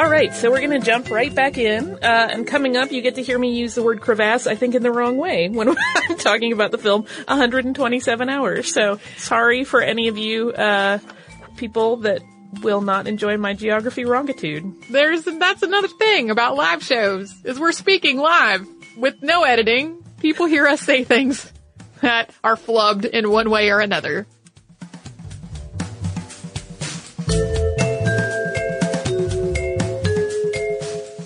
All 0.00 0.08
right, 0.08 0.34
so 0.34 0.50
we're 0.50 0.66
going 0.66 0.80
to 0.80 0.86
jump 0.86 1.10
right 1.10 1.32
back 1.34 1.58
in. 1.58 1.92
Uh, 2.02 2.28
and 2.30 2.46
coming 2.46 2.74
up, 2.74 2.90
you 2.90 3.02
get 3.02 3.16
to 3.16 3.22
hear 3.22 3.38
me 3.38 3.52
use 3.52 3.74
the 3.74 3.82
word 3.82 4.00
crevasse, 4.00 4.46
I 4.46 4.54
think, 4.54 4.74
in 4.74 4.82
the 4.82 4.90
wrong 4.90 5.18
way 5.18 5.50
when 5.50 5.68
I'm 6.08 6.16
talking 6.16 6.54
about 6.54 6.70
the 6.70 6.78
film 6.78 7.02
127 7.28 8.30
Hours. 8.30 8.72
So 8.72 8.98
sorry 9.18 9.62
for 9.62 9.82
any 9.82 10.08
of 10.08 10.16
you 10.16 10.52
uh, 10.52 11.00
people 11.58 11.96
that 11.98 12.22
will 12.62 12.80
not 12.80 13.08
enjoy 13.08 13.36
my 13.36 13.52
geography 13.52 14.06
wrongitude. 14.06 14.72
There's 14.88 15.24
that's 15.24 15.62
another 15.62 15.88
thing 15.88 16.30
about 16.30 16.56
live 16.56 16.82
shows 16.82 17.34
is 17.44 17.60
we're 17.60 17.72
speaking 17.72 18.16
live 18.16 18.66
with 18.96 19.22
no 19.22 19.42
editing. 19.42 20.02
People 20.20 20.46
hear 20.46 20.66
us 20.66 20.80
say 20.80 21.04
things 21.04 21.52
that 22.00 22.30
are 22.42 22.56
flubbed 22.56 23.04
in 23.04 23.30
one 23.30 23.50
way 23.50 23.68
or 23.68 23.80
another. 23.80 24.26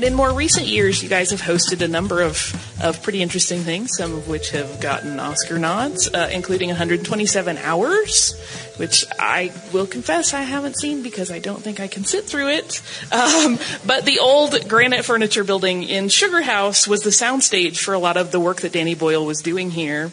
In 0.05 0.13
more 0.13 0.35
recent 0.35 0.67
years, 0.67 1.03
you 1.03 1.09
guys 1.09 1.31
have 1.31 1.41
hosted 1.41 1.81
a 1.81 1.89
number 1.89 2.21
of, 2.21 2.53
of 2.83 3.03
pretty 3.03 3.23
interesting 3.23 3.61
things, 3.61 3.97
some 3.97 4.13
of 4.13 4.29
which 4.29 4.51
have 4.51 4.79
gotten 4.79 5.19
Oscar 5.19 5.59
nods, 5.59 6.13
uh, 6.13 6.29
including 6.31 6.69
127 6.69 7.57
Hours, 7.57 8.39
which 8.77 9.07
I 9.19 9.51
will 9.73 9.87
confess 9.87 10.35
I 10.35 10.43
haven't 10.43 10.77
seen 10.77 11.03
because 11.03 11.31
I 11.31 11.39
don't 11.39 11.63
think 11.63 11.81
I 11.81 11.89
can 11.89 12.05
sit 12.05 12.25
through 12.25 12.51
it. 12.51 12.83
Um, 13.13 13.59
but 13.87 14.05
the 14.05 14.19
old 14.19 14.69
granite 14.69 15.07
furniture 15.07 15.43
building 15.43 15.85
in 15.85 16.11
Sugar 16.11 16.43
House 16.43 16.87
was 16.87 17.01
the 17.01 17.09
soundstage 17.09 17.79
for 17.79 17.95
a 17.95 17.99
lot 17.99 18.19
of 18.19 18.31
the 18.31 18.39
work 18.39 18.61
that 18.61 18.73
Danny 18.75 18.95
Boyle 18.95 19.25
was 19.25 19.41
doing 19.41 19.71
here. 19.71 20.13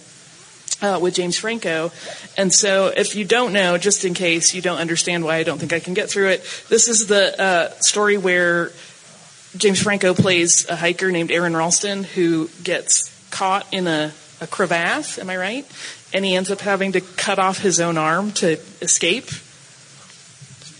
Uh, 0.82 0.98
with 1.00 1.14
James 1.14 1.38
Franco. 1.38 1.92
And 2.38 2.52
so, 2.52 2.88
if 2.88 3.16
you 3.16 3.24
don't 3.24 3.54
know, 3.54 3.78
just 3.78 4.04
in 4.04 4.16
case 4.16 4.56
you 4.56 4.64
don't 4.64 4.80
understand 4.80 5.24
why 5.24 5.36
I 5.36 5.44
don't 5.44 5.60
think 5.60 5.74
I 5.74 5.80
can 5.80 5.94
get 5.94 6.10
through 6.10 6.30
it, 6.30 6.66
this 6.70 6.88
is 6.88 7.06
the 7.06 7.40
uh, 7.40 7.70
story 7.82 8.18
where 8.18 8.72
James 9.58 9.82
Franco 9.82 10.14
plays 10.14 10.68
a 10.70 10.76
hiker 10.76 11.12
named 11.12 11.32
Aron 11.32 11.56
Ralston 11.56 12.04
who 12.04 12.50
gets 12.64 13.10
caught 13.32 13.66
in 13.74 13.88
a, 13.88 14.14
a 14.40 14.48
crevasse, 14.48 15.20
am 15.20 15.30
I 15.30 15.38
right? 15.38 15.66
And 16.14 16.24
he 16.26 16.36
ends 16.36 16.50
up 16.52 16.60
having 16.62 16.94
to 16.94 17.02
cut 17.02 17.40
off 17.40 17.60
his 17.60 17.80
own 17.80 17.98
arm 17.98 18.32
to 18.34 18.60
escape. 18.82 19.30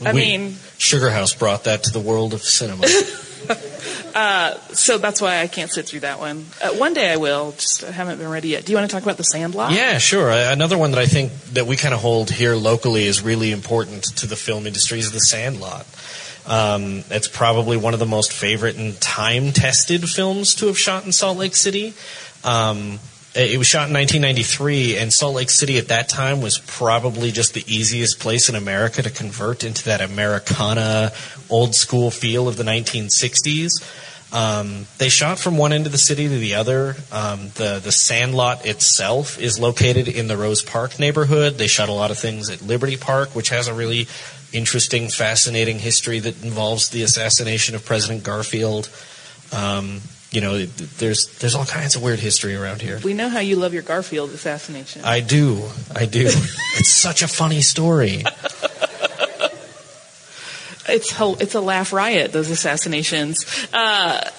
I 0.06 0.14
We- 0.14 0.20
mean, 0.22 0.56
Sugar 0.78 1.10
House 1.12 1.34
brought 1.34 1.66
that 1.66 1.84
to 1.84 1.92
the 1.92 2.00
world 2.00 2.34
of 2.34 2.42
cinema. 2.42 2.86
uh, 4.16 4.58
so 4.74 4.98
that's 4.98 5.22
why 5.22 5.40
I 5.40 5.48
can't 5.48 5.70
sit 5.72 5.88
through 5.88 6.02
that 6.02 6.20
one. 6.20 6.46
Uh, 6.62 6.70
one 6.72 6.94
day 6.94 7.12
I 7.12 7.18
will, 7.18 7.52
just 7.52 7.84
I 7.84 7.92
haven't 7.92 8.18
been 8.18 8.30
ready 8.30 8.50
yet. 8.50 8.66
Do 8.66 8.72
you 8.72 8.78
want 8.78 8.90
to 8.90 8.94
talk 8.96 9.04
about 9.04 9.18
the 9.18 9.24
Sandlot? 9.24 9.74
Yeah, 9.74 9.98
sure. 10.00 10.30
Another 10.32 10.78
one 10.78 10.92
that 10.92 11.00
I 11.00 11.06
think 11.06 11.32
that 11.54 11.68
we 11.68 11.76
kind 11.78 11.94
of 11.94 12.00
hold 12.02 12.30
here 12.32 12.56
locally 12.56 13.06
is 13.06 13.22
really 13.22 13.52
important 13.52 14.04
to 14.18 14.28
the 14.28 14.36
film 14.36 14.66
industry 14.66 15.00
is 15.00 15.12
The 15.12 15.20
Sandlot. 15.20 15.86
Um, 16.48 17.04
it's 17.10 17.28
probably 17.28 17.78
one 17.78 17.94
of 17.94 18.00
the 18.00 18.06
most 18.06 18.34
favorite 18.34 18.78
and 18.78 19.00
time-tested 19.00 20.10
films 20.10 20.56
to 20.56 20.68
have 20.68 20.78
shot 20.78 21.06
in 21.06 21.12
Salt 21.12 21.38
Lake 21.38 21.56
City. 21.56 21.94
Um, 22.44 23.00
it 23.34 23.58
was 23.58 23.68
shot 23.68 23.88
in 23.88 23.94
1993, 23.94 24.98
and 24.98 25.14
Salt 25.14 25.36
Lake 25.36 25.50
City 25.50 25.78
at 25.78 25.88
that 25.88 26.10
time 26.10 26.42
was 26.42 26.58
probably 26.58 27.32
just 27.32 27.54
the 27.54 27.64
easiest 27.66 28.20
place 28.20 28.50
in 28.50 28.56
America 28.56 29.02
to 29.02 29.10
convert 29.10 29.64
into 29.64 29.86
that 29.86 30.02
Americana, 30.02 31.14
old 31.50 31.74
school 31.74 32.12
feel 32.12 32.50
of 32.50 32.58
the 32.58 32.64
1960s. 32.64 33.82
Um, 34.34 34.86
they 34.98 35.10
shot 35.10 35.40
from 35.40 35.58
one 35.58 35.74
end 35.74 35.86
of 35.86 35.92
the 35.92 35.98
city 35.98 36.28
to 36.28 36.38
the 36.38 36.56
other. 36.56 36.96
Um, 37.12 37.50
the 37.56 37.82
the 37.84 37.92
Sandlot 37.92 38.66
itself 38.66 39.40
is 39.40 39.60
located 39.60 40.08
in 40.08 40.28
the 40.28 40.38
Rose 40.38 40.64
Park 40.64 41.00
neighborhood. 41.00 41.58
They 41.58 41.68
shot 41.68 41.90
a 41.90 41.94
lot 41.94 42.12
of 42.12 42.18
things 42.18 42.50
at 42.50 42.62
Liberty 42.62 42.96
Park, 42.96 43.36
which 43.36 43.50
has 43.50 43.68
a 43.68 43.74
really 43.74 44.08
interesting, 44.54 45.10
fascinating 45.10 45.80
history 45.80 46.20
that 46.20 46.44
involves 46.44 46.90
the 46.90 47.04
assassination 47.04 47.76
of 47.76 47.86
President 47.86 48.24
Garfield. 48.24 48.90
Um, 49.52 50.02
you 50.32 50.40
know, 50.40 50.66
there's 50.66 51.28
there's 51.40 51.56
all 51.56 51.66
kinds 51.66 51.96
of 51.96 52.04
weird 52.04 52.20
history 52.20 52.56
around 52.56 52.82
here. 52.82 53.00
We 53.04 53.14
know 53.14 53.28
how 53.30 53.40
you 53.40 53.58
love 53.58 53.74
your 53.74 53.84
Garfield 53.84 54.30
assassination. 54.32 55.02
I 55.04 55.20
do, 55.20 55.64
I 55.94 56.06
do. 56.06 56.26
it's 56.78 56.90
such 56.90 57.22
a 57.22 57.28
funny 57.28 57.62
story. 57.62 58.24
it's 60.88 61.14
it's 61.20 61.56
a 61.56 61.62
laugh 61.62 61.92
riot. 61.92 62.32
Those 62.32 62.50
assassinations. 62.50 63.68
Uh, 63.74 64.30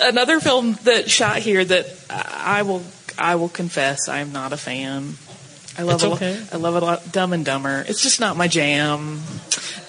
another 0.00 0.38
film 0.40 0.78
that 0.84 1.10
shot 1.10 1.38
here 1.38 1.64
that 1.64 1.86
I 2.08 2.62
will 2.62 2.84
I 3.18 3.34
will 3.36 3.48
confess 3.48 4.08
I'm 4.08 4.32
not 4.32 4.52
a 4.52 4.56
fan. 4.56 5.14
I 5.76 5.82
love 5.82 5.94
It's 5.96 6.04
it. 6.04 6.12
okay. 6.12 6.40
I 6.52 6.56
love 6.56 6.76
it 6.76 6.82
a 6.82 6.86
lot. 6.86 7.12
Dumb 7.12 7.32
and 7.32 7.44
Dumber. 7.44 7.84
It's 7.88 8.02
just 8.02 8.20
not 8.20 8.36
my 8.36 8.48
jam. 8.48 9.20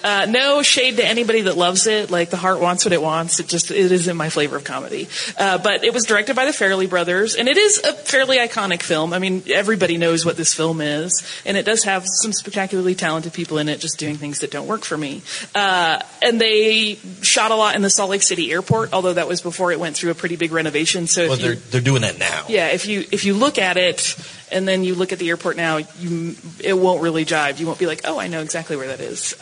Uh, 0.04 0.24
no 0.28 0.62
shade 0.62 0.96
to 0.98 1.04
anybody 1.04 1.42
that 1.42 1.56
loves 1.56 1.86
it. 1.88 2.10
Like 2.12 2.30
the 2.30 2.36
heart 2.36 2.60
wants 2.60 2.84
what 2.84 2.92
it 2.92 3.02
wants. 3.02 3.40
It 3.40 3.48
just 3.48 3.70
it 3.72 3.90
isn't 3.90 4.16
my 4.16 4.30
flavor 4.30 4.54
of 4.56 4.62
comedy. 4.64 5.08
Uh, 5.36 5.58
but 5.58 5.82
it 5.84 5.92
was 5.92 6.04
directed 6.04 6.36
by 6.36 6.44
the 6.44 6.52
Farrelly 6.52 6.88
brothers, 6.88 7.34
and 7.34 7.48
it 7.48 7.56
is 7.56 7.78
a 7.78 7.92
fairly 7.92 8.38
iconic 8.38 8.82
film. 8.82 9.12
I 9.12 9.18
mean, 9.18 9.42
everybody 9.52 9.96
knows 9.96 10.24
what 10.24 10.36
this 10.36 10.54
film 10.54 10.80
is, 10.80 11.24
and 11.44 11.56
it 11.56 11.64
does 11.64 11.82
have 11.84 12.04
some 12.06 12.32
spectacularly 12.32 12.94
talented 12.94 13.32
people 13.32 13.58
in 13.58 13.68
it, 13.68 13.80
just 13.80 13.98
doing 13.98 14.14
things 14.16 14.40
that 14.40 14.50
don't 14.52 14.68
work 14.68 14.84
for 14.84 14.96
me. 14.96 15.22
Uh, 15.56 16.00
and 16.22 16.40
they 16.40 16.98
shot 17.22 17.50
a 17.50 17.56
lot 17.56 17.74
in 17.74 17.82
the 17.82 17.90
Salt 17.90 18.10
Lake 18.10 18.22
City 18.22 18.52
airport, 18.52 18.92
although 18.92 19.14
that 19.14 19.26
was 19.26 19.40
before 19.40 19.72
it 19.72 19.80
went 19.80 19.96
through 19.96 20.10
a 20.12 20.14
pretty 20.14 20.36
big 20.36 20.52
renovation. 20.52 21.08
So 21.08 21.22
if 21.22 21.28
Well, 21.30 21.38
you, 21.38 21.44
they're 21.46 21.54
they're 21.56 21.80
doing 21.80 22.02
that 22.02 22.18
now. 22.18 22.44
yeah, 22.48 22.68
if 22.68 22.86
you 22.86 23.04
if 23.10 23.24
you 23.24 23.34
look 23.34 23.58
at 23.58 23.76
it 23.76 24.16
and 24.50 24.66
then 24.66 24.84
you 24.84 24.94
look 24.94 25.12
at 25.12 25.18
the 25.18 25.28
airport 25.28 25.56
now, 25.56 25.78
you 25.98 26.36
it 26.60 26.74
won't 26.74 27.02
really 27.02 27.24
jive. 27.24 27.58
You 27.58 27.66
won't 27.66 27.78
be 27.78 27.86
like, 27.86 28.02
oh, 28.04 28.18
I 28.18 28.28
know 28.28 28.40
exactly 28.40 28.76
where 28.76 28.88
that 28.88 29.00
is. 29.00 29.34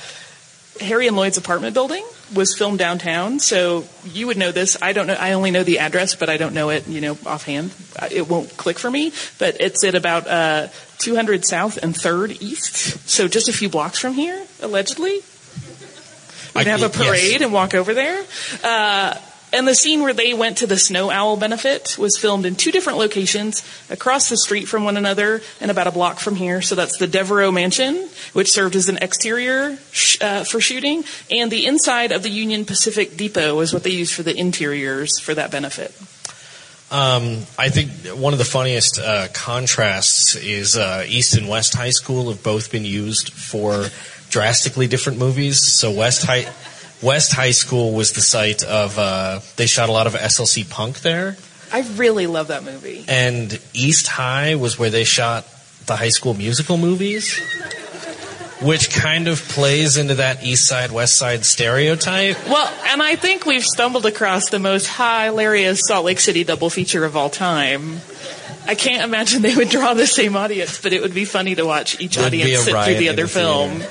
Harry 0.81 1.07
and 1.07 1.17
Lloyd's 1.17 1.37
apartment 1.37 1.73
building 1.73 2.05
was 2.35 2.57
filmed 2.57 2.81
downtown, 2.81 3.39
so 3.39 3.85
you 4.05 4.27
would 4.27 4.37
know 4.37 4.51
this. 4.51 4.77
I 4.83 4.93
don't 4.93 5.07
know. 5.07 5.15
I 5.15 5.33
only 5.33 5.53
know 5.53 5.63
the 5.63 5.79
address, 5.79 6.17
but 6.17 6.29
I 6.29 6.37
don't 6.37 6.53
know 6.53 6.71
it. 6.71 6.89
You 6.89 7.01
know, 7.01 7.19
offhand, 7.27 7.73
it 8.11 8.29
won't 8.29 8.57
click 8.57 8.79
for 8.79 8.91
me. 8.91 9.13
But 9.39 9.61
it's 9.61 9.85
at 9.85 9.95
about 9.95 10.27
uh, 10.27 10.69
200 10.99 11.45
South 11.45 11.77
and 11.77 11.95
Third 11.95 12.43
East, 12.43 13.09
so 13.09 13.29
just 13.29 13.49
a 13.49 13.53
few 13.53 13.69
blocks 13.69 13.99
from 13.99 14.15
here, 14.15 14.43
allegedly. 14.61 15.21
We'd 16.57 16.67
I- 16.67 16.71
have 16.71 16.83
a 16.83 16.87
yes. 16.87 16.97
parade 16.97 17.43
and 17.43 17.53
walk 17.53 17.75
over 17.75 17.95
there. 17.95 18.25
Uh, 18.63 19.17
and 19.55 19.67
the 19.67 19.75
scene 19.75 20.03
where 20.03 20.13
they 20.13 20.35
went 20.35 20.59
to 20.59 20.67
the 20.67 20.77
Snow 20.77 21.11
Owl 21.11 21.37
benefit 21.37 21.97
was 21.99 22.19
filmed 22.19 22.45
in 22.45 22.57
two 22.57 22.73
different 22.73 22.99
locations 22.99 23.63
across 23.89 24.29
the 24.29 24.37
street 24.37 24.67
from 24.67 24.85
one 24.85 24.97
another 24.97 25.41
and 25.61 25.71
about 25.71 25.87
a 25.87 25.93
block 25.93 26.19
from 26.19 26.35
here. 26.35 26.61
So 26.61 26.75
that's 26.75 26.99
the 26.99 27.07
Devereaux 27.07 27.53
Mansion, 27.53 28.09
which 28.33 28.51
served 28.51 28.77
as 28.77 28.89
an 28.89 28.99
exterior 28.99 29.79
sh- 29.93 30.21
uh, 30.21 30.45
for 30.45 30.61
shooting, 30.61 31.05
and 31.31 31.51
the 31.51 31.67
inside 31.67 32.13
of 32.13 32.23
the 32.23 32.31
Union 32.31 32.65
Pacific 32.65 33.17
Depot 33.17 33.57
was 33.57 33.73
what 33.73 33.85
they 33.85 33.91
used 33.91 34.13
for 34.13 34.23
the 34.23 34.37
interiors 34.37 35.19
for 35.21 35.35
that 35.35 35.51
benefit. 35.51 35.95
Um, 36.91 37.39
I 37.59 37.71
think 37.71 37.91
one 38.19 38.33
of 38.33 38.39
the 38.39 38.45
funniest 38.45 38.99
uh, 39.01 39.29
contrasts 39.33 40.37
is 40.37 40.77
uh, 40.77 41.05
East 41.09 41.37
and 41.37 41.49
West 41.49 41.75
High 41.75 41.91
School 41.91 42.29
have 42.31 42.43
both 42.43 42.71
been 42.71 42.85
used 42.85 43.33
for 43.33 43.87
drastically 44.31 44.87
different 44.87 45.19
movies. 45.19 45.63
So 45.63 45.91
West 45.91 46.25
High 46.25 46.47
West 47.05 47.33
High 47.33 47.51
School 47.53 47.93
was 47.93 48.13
the 48.13 48.21
site 48.21 48.65
of 48.65 48.99
uh, 48.99 49.41
they 49.57 49.67
shot 49.67 49.89
a 49.89 49.93
lot 49.93 50.07
of 50.07 50.15
SLC 50.15 50.69
Punk 50.69 51.01
there, 51.01 51.37
I 51.73 51.81
really 51.97 52.27
love 52.27 52.49
that 52.49 52.65
movie. 52.65 53.05
and 53.09 53.61
East 53.75 54.07
High 54.09 54.55
was 54.55 54.79
where 54.79 54.91
they 54.91 55.05
shot 55.05 55.45
the 55.87 55.97
High 55.97 56.09
School 56.11 56.35
Musical 56.35 56.77
movies. 56.77 57.39
Which 58.63 58.95
kind 58.95 59.29
of 59.29 59.43
plays 59.49 59.99
into 59.99 60.15
that 60.15 60.43
East 60.43 60.67
Side 60.67 60.91
West 60.91 61.17
Side 61.19 61.45
stereotype. 61.45 62.39
Well, 62.49 62.73
and 62.87 63.03
I 63.03 63.17
think 63.17 63.45
we've 63.45 63.65
stumbled 63.65 64.07
across 64.07 64.49
the 64.49 64.59
most 64.59 64.87
hilarious 64.87 65.81
Salt 65.87 66.07
Lake 66.07 66.21
City 66.21 66.45
double 66.45 66.71
feature 66.71 67.05
of 67.05 67.15
all 67.15 67.29
time. 67.29 68.01
I 68.67 68.75
can't 68.75 69.03
imagine 69.03 69.43
they 69.43 69.55
would 69.55 69.69
draw 69.69 69.93
the 69.93 70.07
same 70.07 70.37
audience, 70.37 70.81
but 70.81 70.95
it 70.95 71.03
would 71.03 71.13
be 71.13 71.27
funny 71.27 71.55
to 71.57 71.67
watch 71.67 72.01
each 72.01 72.17
There'd 72.17 72.33
be 72.33 72.43
audience 72.43 72.61
sit 72.61 72.71
through 72.71 72.75
riot 72.75 72.99
the 72.99 73.09
in 73.09 73.13
other 73.13 73.23
the 73.23 73.29
film. 73.29 73.83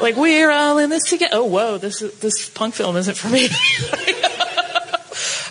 Like 0.00 0.16
we're 0.16 0.50
all 0.50 0.78
in 0.78 0.90
this 0.90 1.08
together. 1.08 1.36
Oh, 1.36 1.44
whoa! 1.44 1.78
This 1.78 2.00
this 2.00 2.48
punk 2.48 2.74
film 2.74 2.96
isn't 2.96 3.16
for 3.16 3.28
me. 3.28 3.48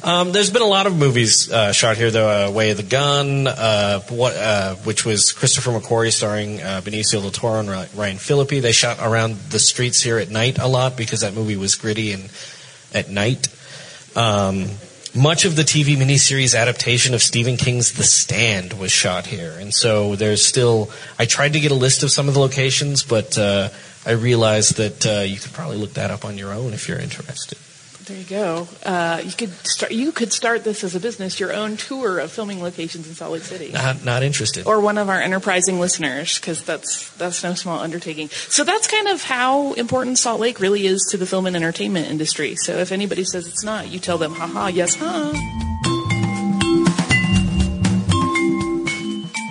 Um, 0.03 0.33
there's 0.33 0.49
been 0.49 0.61
a 0.61 0.67
lot 0.67 0.85
of 0.85 0.97
movies 0.97 1.49
uh, 1.49 1.71
shot 1.71 1.95
here, 1.95 2.11
though. 2.11 2.47
Uh, 2.47 2.51
Way 2.51 2.71
of 2.71 2.77
the 2.77 2.83
Gun, 2.83 3.47
uh, 3.47 4.01
what, 4.09 4.35
uh, 4.35 4.75
which 4.75 5.05
was 5.05 5.31
Christopher 5.31 5.71
McQuarrie 5.71 6.11
starring 6.11 6.61
uh, 6.61 6.81
Benicio 6.83 7.21
del 7.21 7.31
Toro 7.31 7.61
and 7.61 7.69
Ryan 7.69 8.17
Phillippe. 8.17 8.61
They 8.61 8.73
shot 8.73 8.97
around 8.99 9.37
the 9.49 9.59
streets 9.59 10.01
here 10.01 10.17
at 10.17 10.29
night 10.29 10.59
a 10.59 10.67
lot 10.67 10.97
because 10.97 11.21
that 11.21 11.33
movie 11.33 11.55
was 11.55 11.75
gritty 11.75 12.11
and 12.11 12.29
at 12.93 13.09
night. 13.09 13.47
Um, 14.13 14.65
much 15.15 15.45
of 15.45 15.55
the 15.55 15.61
TV 15.61 15.95
miniseries 15.95 16.53
adaptation 16.59 17.13
of 17.13 17.21
Stephen 17.21 17.55
King's 17.55 17.93
The 17.93 18.03
Stand 18.03 18.73
was 18.73 18.91
shot 18.91 19.25
here, 19.25 19.55
and 19.57 19.73
so 19.73 20.15
there's 20.15 20.43
still. 20.45 20.91
I 21.17 21.25
tried 21.25 21.53
to 21.53 21.61
get 21.61 21.71
a 21.71 21.75
list 21.75 22.03
of 22.03 22.11
some 22.11 22.27
of 22.27 22.33
the 22.33 22.41
locations, 22.41 23.03
but 23.03 23.37
uh, 23.37 23.69
I 24.05 24.11
realized 24.11 24.77
that 24.77 25.05
uh, 25.05 25.21
you 25.21 25.37
could 25.37 25.53
probably 25.53 25.77
look 25.77 25.93
that 25.93 26.11
up 26.11 26.25
on 26.25 26.37
your 26.37 26.51
own 26.53 26.73
if 26.73 26.87
you're 26.89 26.99
interested. 26.99 27.57
there 28.05 28.17
you 28.17 28.25
go. 28.25 28.67
Uh, 28.85 29.21
you 29.23 29.31
could 29.31 29.51
start. 29.65 29.91
You 29.93 30.11
could 30.11 30.33
start 30.33 30.65
this 30.65 30.83
as 30.83 30.93
a 30.93 30.99
business, 30.99 31.39
your 31.39 31.53
own 31.53 31.77
tour 31.77 32.19
of 32.19 32.29
filming 32.31 32.61
locations 32.61 33.07
in 33.07 33.13
Salt 33.15 33.31
Lake 33.31 33.43
City. 33.43 33.71
Not 33.71 34.03
not 34.03 34.23
interested. 34.23 34.67
or 34.67 34.81
one 34.81 34.97
of 34.97 35.07
our 35.07 35.21
enterprising 35.21 35.79
listeners 35.79 36.37
because 36.37 36.63
that's 36.63 37.09
that's 37.15 37.43
no 37.43 37.53
small 37.53 37.79
undertaking. 37.79 38.27
So 38.29 38.65
that's 38.65 38.87
kind 38.87 39.07
of 39.07 39.23
how 39.23 39.71
important 39.73 40.17
Salt 40.17 40.41
Lake 40.41 40.59
really 40.59 40.85
is 40.85 41.07
to 41.11 41.17
the 41.17 41.25
film 41.25 41.45
and 41.45 41.55
entertainment 41.55 42.09
industry. 42.09 42.55
So 42.57 42.73
if 42.77 42.91
anybody 42.91 43.23
says 43.23 43.47
it's 43.47 43.63
not, 43.63 43.87
you 43.89 43.99
tell 43.99 44.17
them, 44.17 44.33
haha, 44.33 44.67
yes, 44.67 44.95
huh? 44.99 45.31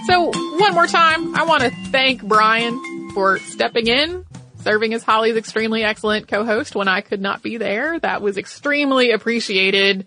So, 0.06 0.30
one 0.58 0.74
more 0.74 0.86
time, 0.86 1.34
I 1.34 1.44
want 1.44 1.62
to 1.62 1.70
thank 1.90 2.22
Brian 2.22 3.10
for 3.14 3.38
stepping 3.38 3.86
in, 3.86 4.26
serving 4.62 4.94
as 4.94 5.02
Holly's 5.02 5.36
extremely 5.36 5.82
excellent 5.82 6.28
co-host 6.28 6.74
when 6.74 6.88
I 6.88 7.00
could 7.00 7.20
not 7.20 7.42
be 7.42 7.56
there. 7.56 7.98
That 7.98 8.22
was 8.22 8.38
extremely 8.38 9.12
appreciated. 9.12 10.06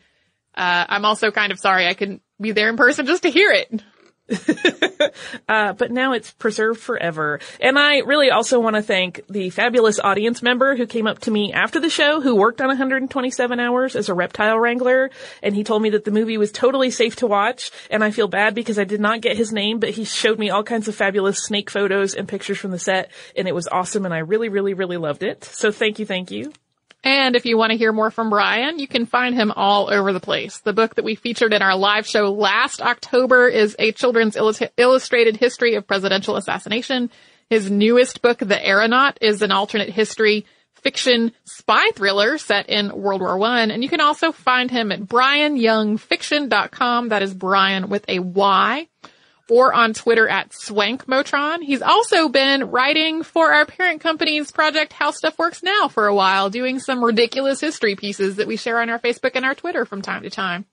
Uh, 0.56 0.86
I'm 0.88 1.06
also 1.06 1.32
kind 1.32 1.51
of 1.51 1.60
sorry 1.60 1.88
I 1.88 1.93
couldn't 1.93 2.22
be 2.39 2.51
there 2.51 2.70
in 2.70 2.78
person 2.78 3.06
just 3.06 3.24
to 3.24 3.30
hear 3.30 3.51
it. 3.51 3.82
Uh, 5.48 5.74
but 5.74 5.92
now 5.92 6.14
it's 6.14 6.32
preserved 6.32 6.80
forever. 6.80 7.40
And 7.62 7.78
I 7.78 8.00
really 8.00 8.32
also 8.32 8.60
want 8.60 8.76
to 8.76 8.82
thank 8.82 9.22
the 9.30 9.50
fabulous 9.50 10.00
audience 10.00 10.42
member 10.42 10.76
who 10.76 10.88
came 10.88 11.08
up 11.08 11.20
to 11.20 11.32
me 11.32 11.54
after 11.54 11.80
the 11.80 11.90
show 11.90 12.20
who 12.20 12.36
worked 12.36 12.62
on 12.62 12.68
127 12.68 13.60
hours 13.60 13.96
as 13.96 14.10
a 14.10 14.14
reptile 14.14 14.58
wrangler. 14.58 15.12
And 15.44 15.56
he 15.56 15.64
told 15.64 15.82
me 15.82 15.92
that 15.92 16.04
the 16.04 16.12
movie 16.12 16.38
was 16.38 16.52
totally 16.52 16.90
safe 16.90 17.18
to 17.18 17.28
watch. 17.28 17.72
And 17.92 18.04
I 18.04 18.12
feel 18.12 18.28
bad 18.28 18.56
because 18.56 18.80
I 18.80 18.86
did 18.86 19.00
not 19.00 19.22
get 19.22 19.38
his 19.38 19.54
name, 19.54 19.80
but 19.80 19.92
he 19.92 20.04
showed 20.04 20.40
me 20.40 20.50
all 20.50 20.64
kinds 20.64 20.88
of 20.88 20.96
fabulous 20.96 21.44
snake 21.44 21.70
photos 21.70 22.16
and 22.16 22.28
pictures 22.28 22.58
from 22.58 22.72
the 22.72 22.80
set. 22.80 23.12
And 23.36 23.48
it 23.48 23.56
was 23.56 23.68
awesome. 23.68 24.06
And 24.06 24.14
I 24.14 24.20
really, 24.20 24.50
really, 24.50 24.74
really 24.74 24.98
loved 24.98 25.24
it. 25.24 25.44
So 25.44 25.72
thank 25.72 26.00
you. 26.00 26.06
Thank 26.06 26.32
you. 26.32 26.52
And 27.06 27.36
if 27.36 27.45
you 27.45 27.56
want 27.56 27.72
to 27.72 27.78
hear 27.78 27.93
more 27.93 28.10
from 28.10 28.32
Brian, 28.32 28.80
you 28.80 28.88
can 28.88 29.06
find 29.06 29.36
him 29.36 29.51
all 29.56 29.93
over 29.93 30.12
the 30.12 30.20
place. 30.20 30.62
The 30.62 30.74
book 30.74 30.95
that 30.95 31.06
we 31.06 31.14
featured 31.14 31.53
in 31.53 31.62
our 31.62 31.78
live 31.78 32.08
show 32.08 32.34
last 32.34 32.82
October 32.82 33.47
is 33.47 33.76
a 33.78 33.91
children's 33.91 34.36
illus- 34.36 34.64
illustrated 34.76 35.38
history 35.38 35.76
of 35.76 35.86
presidential 35.86 36.36
assassination. 36.36 37.12
His 37.47 37.70
newest 37.70 38.24
book, 38.24 38.39
The 38.39 38.60
Aeronaut, 38.60 39.20
is 39.22 39.43
an 39.43 39.51
alternate 39.51 39.89
history 39.89 40.47
fiction 40.82 41.32
spy 41.43 41.91
thriller 41.93 42.39
set 42.39 42.70
in 42.70 42.89
World 42.89 43.22
War 43.22 43.38
One. 43.38 43.70
And 43.70 43.84
you 43.84 43.89
can 43.89 44.01
also 44.01 44.32
find 44.32 44.72
him 44.72 44.91
at 44.91 45.01
brianyoungfiction.com. 45.01 47.10
That 47.10 47.22
is 47.22 47.36
Brian 47.36 47.89
with 47.89 48.06
a 48.08 48.18
Y 48.18 48.88
or 49.50 49.74
on 49.74 49.93
Twitter 49.93 50.28
at 50.28 50.50
SwankMotron. 50.50 51.64
He's 51.64 51.82
also 51.82 52.30
been 52.30 52.72
writing 52.72 53.24
for 53.24 53.52
our 53.52 53.66
parent 53.66 54.02
company's 54.02 54.52
project 54.52 54.93
How 54.93 55.12
Stuff 55.12 55.38
Works 55.38 55.62
Now 55.64 55.88
for 55.88 56.08
a 56.08 56.16
while, 56.16 56.50
doing 56.50 56.80
some 56.80 57.04
ridiculous 57.04 57.62
history 57.62 57.96
pieces 57.96 58.38
that 58.38 58.48
we 58.48 58.58
share 58.58 58.82
on 58.82 58.89
our 58.89 59.00
Facebook 59.00 59.32
and 59.36 59.46
our 59.46 59.56
Twitter 59.56 59.86
from 59.86 60.02
time 60.02 60.24
to 60.24 60.30
time. 60.30 60.66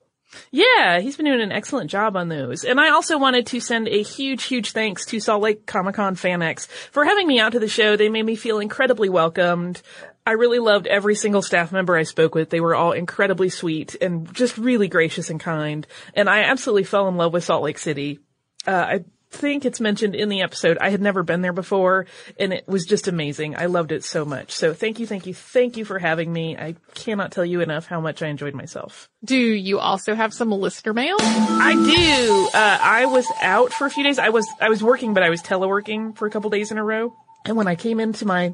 Yeah, 0.51 0.99
he's 0.99 1.15
been 1.15 1.27
doing 1.27 1.41
an 1.41 1.51
excellent 1.51 1.91
job 1.91 2.15
on 2.15 2.27
those. 2.27 2.63
And 2.63 2.79
I 2.79 2.89
also 2.89 3.17
wanted 3.17 3.47
to 3.47 3.59
send 3.59 3.87
a 3.87 4.01
huge, 4.01 4.45
huge 4.45 4.71
thanks 4.71 5.05
to 5.07 5.19
Salt 5.19 5.43
Lake 5.43 5.65
Comic 5.65 5.95
Con 5.95 6.15
FanX 6.15 6.67
for 6.67 7.05
having 7.05 7.27
me 7.27 7.39
out 7.39 7.51
to 7.51 7.59
the 7.59 7.67
show. 7.67 7.95
They 7.95 8.09
made 8.09 8.25
me 8.25 8.35
feel 8.35 8.59
incredibly 8.59 9.09
welcomed. 9.09 9.81
I 10.25 10.31
really 10.31 10.59
loved 10.59 10.87
every 10.87 11.15
single 11.15 11.41
staff 11.41 11.71
member 11.71 11.95
I 11.95 12.03
spoke 12.03 12.33
with. 12.33 12.49
They 12.49 12.61
were 12.61 12.75
all 12.75 12.93
incredibly 12.93 13.49
sweet 13.49 13.95
and 14.01 14.33
just 14.33 14.57
really 14.57 14.87
gracious 14.87 15.29
and 15.29 15.39
kind. 15.39 15.85
And 16.13 16.29
I 16.29 16.43
absolutely 16.43 16.85
fell 16.85 17.07
in 17.09 17.17
love 17.17 17.33
with 17.33 17.43
Salt 17.43 17.63
Lake 17.63 17.77
City. 17.77 18.19
Uh, 18.65 18.71
I 18.71 19.03
think 19.33 19.65
it's 19.65 19.79
mentioned 19.79 20.15
in 20.15 20.29
the 20.29 20.41
episode. 20.41 20.77
I 20.79 20.89
had 20.89 21.01
never 21.01 21.23
been 21.23 21.41
there 21.41 21.53
before 21.53 22.05
and 22.39 22.53
it 22.53 22.67
was 22.67 22.85
just 22.85 23.07
amazing. 23.07 23.55
I 23.55 23.65
loved 23.65 23.91
it 23.91 24.03
so 24.03 24.25
much. 24.25 24.51
So 24.51 24.73
thank 24.73 24.99
you, 24.99 25.07
thank 25.07 25.25
you, 25.25 25.33
thank 25.33 25.75
you 25.75 25.85
for 25.85 25.99
having 25.99 26.31
me. 26.31 26.55
I 26.55 26.75
cannot 26.93 27.31
tell 27.31 27.45
you 27.45 27.61
enough 27.61 27.87
how 27.87 27.99
much 27.99 28.21
I 28.21 28.27
enjoyed 28.27 28.53
myself. 28.53 29.09
Do 29.25 29.35
you 29.37 29.79
also 29.79 30.15
have 30.15 30.33
some 30.33 30.51
listener 30.51 30.93
mail? 30.93 31.15
I 31.19 31.73
do. 31.73 32.57
Uh, 32.57 32.79
I 32.81 33.05
was 33.07 33.25
out 33.41 33.73
for 33.73 33.85
a 33.85 33.89
few 33.89 34.03
days. 34.03 34.19
I 34.19 34.29
was 34.29 34.47
I 34.61 34.69
was 34.69 34.83
working, 34.83 35.13
but 35.13 35.23
I 35.23 35.29
was 35.29 35.41
teleworking 35.41 36.15
for 36.15 36.27
a 36.27 36.29
couple 36.29 36.49
days 36.49 36.71
in 36.71 36.77
a 36.77 36.83
row. 36.83 37.13
And 37.45 37.57
when 37.57 37.67
I 37.67 37.75
came 37.75 37.99
into 37.99 38.25
my 38.25 38.53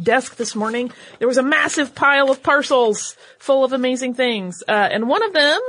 desk 0.00 0.36
this 0.36 0.54
morning, 0.54 0.92
there 1.18 1.28
was 1.28 1.38
a 1.38 1.42
massive 1.42 1.94
pile 1.94 2.30
of 2.30 2.42
parcels 2.42 3.16
full 3.38 3.64
of 3.64 3.72
amazing 3.72 4.14
things. 4.14 4.62
Uh, 4.68 4.72
and 4.72 5.08
one 5.08 5.22
of 5.22 5.32
them 5.32 5.60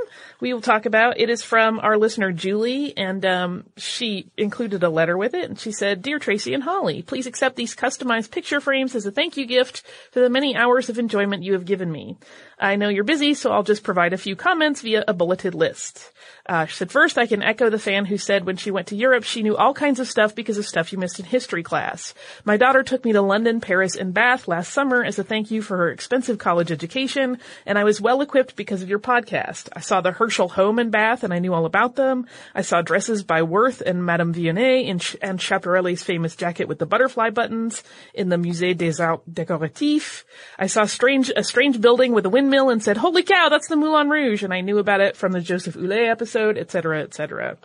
we 0.41 0.53
will 0.53 0.61
talk 0.61 0.85
about. 0.85 1.19
It 1.19 1.29
is 1.29 1.43
from 1.43 1.79
our 1.79 1.97
listener 1.97 2.31
Julie, 2.31 2.97
and 2.97 3.23
um, 3.25 3.63
she 3.77 4.31
included 4.35 4.83
a 4.83 4.89
letter 4.89 5.17
with 5.17 5.33
it. 5.33 5.47
And 5.49 5.59
she 5.59 5.71
said, 5.71 6.01
"Dear 6.01 6.19
Tracy 6.19 6.53
and 6.53 6.63
Holly, 6.63 7.03
please 7.03 7.27
accept 7.27 7.55
these 7.55 7.75
customized 7.75 8.31
picture 8.31 8.59
frames 8.59 8.95
as 8.95 9.05
a 9.05 9.11
thank 9.11 9.37
you 9.37 9.45
gift 9.45 9.83
for 10.11 10.19
the 10.19 10.29
many 10.29 10.55
hours 10.55 10.89
of 10.89 10.99
enjoyment 10.99 11.43
you 11.43 11.53
have 11.53 11.65
given 11.65 11.91
me. 11.91 12.17
I 12.59 12.75
know 12.75 12.89
you're 12.89 13.03
busy, 13.03 13.33
so 13.33 13.51
I'll 13.51 13.63
just 13.63 13.83
provide 13.83 14.13
a 14.13 14.17
few 14.17 14.35
comments 14.35 14.81
via 14.81 15.03
a 15.07 15.13
bulleted 15.13 15.55
list." 15.55 16.11
Uh, 16.45 16.65
she 16.65 16.75
said, 16.75 16.91
first, 16.91 17.17
I 17.17 17.27
can 17.27 17.43
echo 17.43 17.69
the 17.69 17.79
fan 17.79 18.05
who 18.05 18.17
said 18.17 18.45
when 18.45 18.57
she 18.57 18.71
went 18.71 18.87
to 18.87 18.95
Europe, 18.95 19.23
she 19.23 19.43
knew 19.43 19.55
all 19.55 19.73
kinds 19.73 19.99
of 19.99 20.07
stuff 20.07 20.33
because 20.33 20.57
of 20.57 20.65
stuff 20.65 20.91
you 20.91 20.97
missed 20.97 21.19
in 21.19 21.25
history 21.25 21.63
class. 21.63 22.13
My 22.43 22.57
daughter 22.57 22.83
took 22.83 23.05
me 23.05 23.13
to 23.13 23.21
London, 23.21 23.61
Paris, 23.61 23.95
and 23.95 24.13
Bath 24.13 24.47
last 24.47 24.73
summer 24.73 25.03
as 25.03 25.19
a 25.19 25.23
thank 25.23 25.51
you 25.51 25.61
for 25.61 25.77
her 25.77 25.91
expensive 25.91 26.39
college 26.39 26.71
education, 26.71 27.37
and 27.65 27.77
I 27.77 27.83
was 27.83 28.01
well 28.01 28.21
equipped 28.21 28.55
because 28.55 28.81
of 28.81 28.89
your 28.89 28.99
podcast. 28.99 29.69
I 29.75 29.81
saw 29.81 30.01
the 30.01 30.11
Herschel 30.11 30.30
home 30.37 30.79
in 30.79 30.89
Bath, 30.89 31.23
and 31.23 31.33
I 31.33 31.39
knew 31.39 31.53
all 31.53 31.65
about 31.65 31.95
them. 31.95 32.25
I 32.55 32.61
saw 32.61 32.81
dresses 32.81 33.23
by 33.23 33.43
Worth 33.43 33.81
and 33.81 34.05
Madame 34.05 34.33
Vionnet 34.33 34.89
and, 34.89 35.15
and 35.21 35.39
Schiaparelli's 35.39 36.03
famous 36.03 36.35
jacket 36.35 36.67
with 36.67 36.79
the 36.79 36.85
butterfly 36.85 37.29
buttons 37.29 37.83
in 38.13 38.29
the 38.29 38.37
Musée 38.37 38.77
des 38.77 39.01
Arts 39.01 39.23
Décoratifs. 39.29 40.23
I 40.57 40.67
saw 40.67 40.85
strange, 40.85 41.31
a 41.35 41.43
strange 41.43 41.81
building 41.81 42.13
with 42.13 42.25
a 42.25 42.29
windmill 42.29 42.69
and 42.69 42.83
said, 42.83 42.97
holy 42.97 43.23
cow, 43.23 43.49
that's 43.49 43.67
the 43.67 43.75
Moulin 43.75 44.09
Rouge, 44.09 44.43
and 44.43 44.53
I 44.53 44.61
knew 44.61 44.77
about 44.77 45.01
it 45.01 45.15
from 45.15 45.31
the 45.31 45.41
Joseph 45.41 45.75
Houlet 45.75 46.09
episode, 46.09 46.57
etc., 46.57 47.01
etc. 47.03 47.57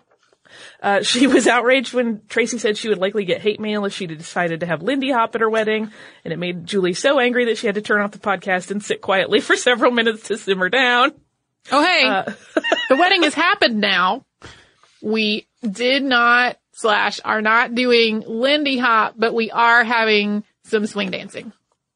Uh, 0.82 1.02
she 1.02 1.26
was 1.26 1.46
outraged 1.46 1.92
when 1.92 2.22
Tracy 2.28 2.58
said 2.58 2.76
she 2.76 2.88
would 2.88 2.98
likely 2.98 3.24
get 3.24 3.40
hate 3.40 3.60
mail 3.60 3.84
if 3.84 3.92
she 3.92 4.06
decided 4.06 4.60
to 4.60 4.66
have 4.66 4.82
Lindy 4.82 5.10
Hop 5.10 5.34
at 5.34 5.40
her 5.40 5.50
wedding, 5.50 5.90
and 6.24 6.32
it 6.32 6.38
made 6.38 6.66
Julie 6.66 6.94
so 6.94 7.18
angry 7.18 7.46
that 7.46 7.58
she 7.58 7.66
had 7.66 7.76
to 7.76 7.82
turn 7.82 8.00
off 8.00 8.12
the 8.12 8.18
podcast 8.18 8.70
and 8.70 8.82
sit 8.82 9.00
quietly 9.00 9.40
for 9.46 9.56
several 9.56 9.90
minutes 9.90 10.28
to 10.28 10.38
simmer 10.38 10.68
down. 10.68 11.12
Oh, 11.72 11.82
hey, 11.84 12.06
uh, 12.06 12.22
the 12.88 12.96
wedding 12.96 13.22
has 13.22 13.34
happened 13.34 13.80
now. 13.80 14.24
We 15.02 15.46
did 15.62 16.02
not 16.02 16.58
slash 16.72 17.20
are 17.24 17.42
not 17.42 17.74
doing 17.74 18.22
Lindy 18.26 18.78
Hop, 18.78 19.14
but 19.16 19.34
we 19.34 19.50
are 19.50 19.84
having 19.84 20.44
some 20.64 20.86
swing 20.86 21.10
dancing. 21.10 21.52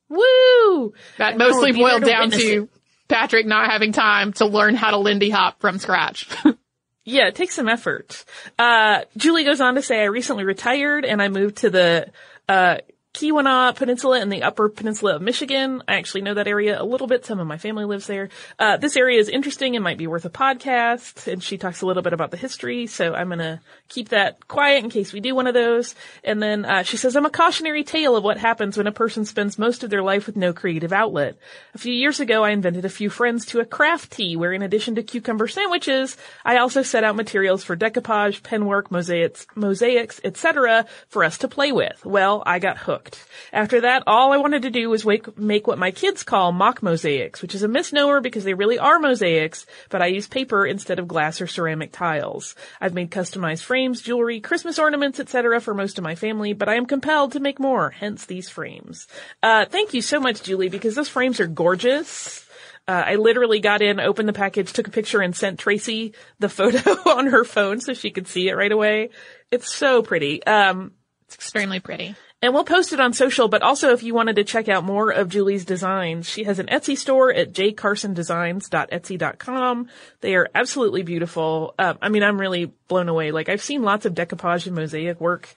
Woo! 0.08 0.92
That 1.18 1.38
mostly 1.38 1.72
boiled 1.72 2.04
down 2.04 2.30
to 2.30 2.68
Patrick 3.08 3.46
not 3.46 3.70
having 3.70 3.92
time 3.92 4.32
to 4.34 4.46
learn 4.46 4.74
how 4.74 4.90
to 4.90 4.98
Lindy 4.98 5.30
Hop 5.30 5.60
from 5.60 5.78
scratch. 5.78 6.28
Yeah, 7.02 7.28
it 7.28 7.34
takes 7.34 7.54
some 7.54 7.68
effort. 7.68 8.24
Uh, 8.58 9.00
Julie 9.16 9.44
goes 9.44 9.60
on 9.60 9.74
to 9.74 9.82
say, 9.82 10.00
I 10.00 10.04
recently 10.04 10.44
retired 10.44 11.04
and 11.04 11.20
I 11.20 11.28
moved 11.28 11.58
to 11.58 11.70
the, 11.70 12.10
uh, 12.48 12.76
Keweenaw 13.14 13.74
Peninsula 13.74 14.20
in 14.20 14.28
the 14.28 14.44
Upper 14.44 14.68
Peninsula 14.68 15.16
of 15.16 15.22
Michigan. 15.22 15.82
I 15.88 15.96
actually 15.96 16.22
know 16.22 16.34
that 16.34 16.46
area 16.46 16.80
a 16.80 16.84
little 16.84 17.08
bit. 17.08 17.26
Some 17.26 17.40
of 17.40 17.46
my 17.46 17.58
family 17.58 17.84
lives 17.84 18.06
there. 18.06 18.28
Uh, 18.58 18.76
this 18.76 18.96
area 18.96 19.18
is 19.18 19.28
interesting 19.28 19.74
and 19.74 19.82
might 19.82 19.98
be 19.98 20.06
worth 20.06 20.24
a 20.24 20.30
podcast. 20.30 21.30
And 21.30 21.42
she 21.42 21.58
talks 21.58 21.82
a 21.82 21.86
little 21.86 22.04
bit 22.04 22.12
about 22.12 22.30
the 22.30 22.36
history. 22.36 22.86
So 22.86 23.14
I'm 23.14 23.28
going 23.28 23.40
to 23.40 23.60
keep 23.90 24.08
that 24.10 24.48
quiet 24.48 24.82
in 24.82 24.88
case 24.88 25.12
we 25.12 25.20
do 25.20 25.34
one 25.34 25.46
of 25.46 25.52
those. 25.52 25.94
And 26.24 26.42
then, 26.42 26.64
uh, 26.64 26.84
she 26.84 26.96
says, 26.96 27.16
I'm 27.16 27.26
a 27.26 27.30
cautionary 27.30 27.84
tale 27.84 28.16
of 28.16 28.24
what 28.24 28.38
happens 28.38 28.78
when 28.78 28.86
a 28.86 28.92
person 28.92 29.26
spends 29.26 29.58
most 29.58 29.82
of 29.84 29.90
their 29.90 30.02
life 30.02 30.26
with 30.26 30.36
no 30.36 30.54
creative 30.54 30.92
outlet. 30.92 31.36
A 31.74 31.78
few 31.78 31.92
years 31.92 32.20
ago, 32.20 32.44
I 32.44 32.50
invented 32.50 32.84
a 32.84 32.88
few 32.88 33.10
friends 33.10 33.44
to 33.46 33.60
a 33.60 33.66
craft 33.66 34.12
tea 34.12 34.36
where 34.36 34.52
in 34.52 34.62
addition 34.62 34.94
to 34.94 35.02
cucumber 35.02 35.48
sandwiches, 35.48 36.16
I 36.44 36.58
also 36.58 36.82
set 36.82 37.04
out 37.04 37.16
materials 37.16 37.64
for 37.64 37.76
decoupage, 37.76 38.42
penwork, 38.42 38.90
mosaics, 38.90 39.46
mosaics, 39.54 40.20
etc. 40.24 40.86
for 41.08 41.24
us 41.24 41.38
to 41.38 41.48
play 41.48 41.72
with. 41.72 42.04
Well, 42.04 42.42
I 42.46 42.60
got 42.60 42.78
hooked. 42.78 43.26
After 43.52 43.80
that, 43.82 44.04
all 44.06 44.32
I 44.32 44.36
wanted 44.36 44.62
to 44.62 44.70
do 44.70 44.88
was 44.88 45.04
wake, 45.04 45.36
make 45.36 45.66
what 45.66 45.78
my 45.78 45.90
kids 45.90 46.22
call 46.22 46.52
mock 46.52 46.82
mosaics, 46.82 47.42
which 47.42 47.56
is 47.56 47.64
a 47.64 47.68
misnomer 47.68 48.20
because 48.20 48.44
they 48.44 48.54
really 48.54 48.78
are 48.78 49.00
mosaics, 49.00 49.66
but 49.88 50.00
I 50.00 50.06
use 50.06 50.28
paper 50.28 50.64
instead 50.64 51.00
of 51.00 51.08
glass 51.08 51.40
or 51.40 51.48
ceramic 51.48 51.90
tiles. 51.90 52.54
I've 52.80 52.94
made 52.94 53.10
customized 53.10 53.64
frames, 53.64 53.79
jewelry, 53.88 54.40
Christmas 54.40 54.78
ornaments, 54.78 55.20
etc. 55.20 55.60
for 55.60 55.74
most 55.74 55.98
of 55.98 56.04
my 56.04 56.14
family, 56.14 56.52
but 56.52 56.68
I 56.68 56.76
am 56.76 56.86
compelled 56.86 57.32
to 57.32 57.40
make 57.40 57.58
more, 57.58 57.90
hence 57.90 58.26
these 58.26 58.48
frames. 58.48 59.06
Uh, 59.42 59.64
thank 59.64 59.94
you 59.94 60.02
so 60.02 60.20
much, 60.20 60.42
Julie, 60.42 60.68
because 60.68 60.94
those 60.94 61.08
frames 61.08 61.40
are 61.40 61.46
gorgeous. 61.46 62.46
Uh, 62.86 63.04
I 63.06 63.14
literally 63.16 63.60
got 63.60 63.82
in, 63.82 64.00
opened 64.00 64.28
the 64.28 64.32
package, 64.32 64.72
took 64.72 64.88
a 64.88 64.90
picture, 64.90 65.20
and 65.20 65.34
sent 65.34 65.58
Tracy 65.58 66.14
the 66.38 66.48
photo 66.48 66.90
on 67.10 67.26
her 67.26 67.44
phone 67.44 67.80
so 67.80 67.94
she 67.94 68.10
could 68.10 68.26
see 68.26 68.48
it 68.48 68.54
right 68.54 68.72
away. 68.72 69.10
It's 69.50 69.72
so 69.72 70.02
pretty. 70.02 70.44
Um, 70.44 70.92
it's 71.26 71.36
extremely 71.36 71.80
pretty. 71.80 72.16
And 72.42 72.54
we'll 72.54 72.64
post 72.64 72.94
it 72.94 73.00
on 73.00 73.12
social, 73.12 73.48
but 73.48 73.60
also 73.60 73.92
if 73.92 74.02
you 74.02 74.14
wanted 74.14 74.36
to 74.36 74.44
check 74.44 74.70
out 74.70 74.82
more 74.82 75.10
of 75.10 75.28
Julie's 75.28 75.66
designs, 75.66 76.26
she 76.26 76.44
has 76.44 76.58
an 76.58 76.68
Etsy 76.68 76.96
store 76.96 77.30
at 77.34 77.52
jcarsondesigns.etsy.com. 77.52 79.88
They 80.22 80.34
are 80.34 80.48
absolutely 80.54 81.02
beautiful. 81.02 81.74
Uh, 81.78 81.92
I 82.00 82.08
mean, 82.08 82.22
I'm 82.22 82.40
really 82.40 82.72
blown 82.88 83.10
away. 83.10 83.30
Like 83.30 83.50
I've 83.50 83.60
seen 83.60 83.82
lots 83.82 84.06
of 84.06 84.14
decoupage 84.14 84.66
and 84.66 84.74
mosaic 84.74 85.20
work 85.20 85.54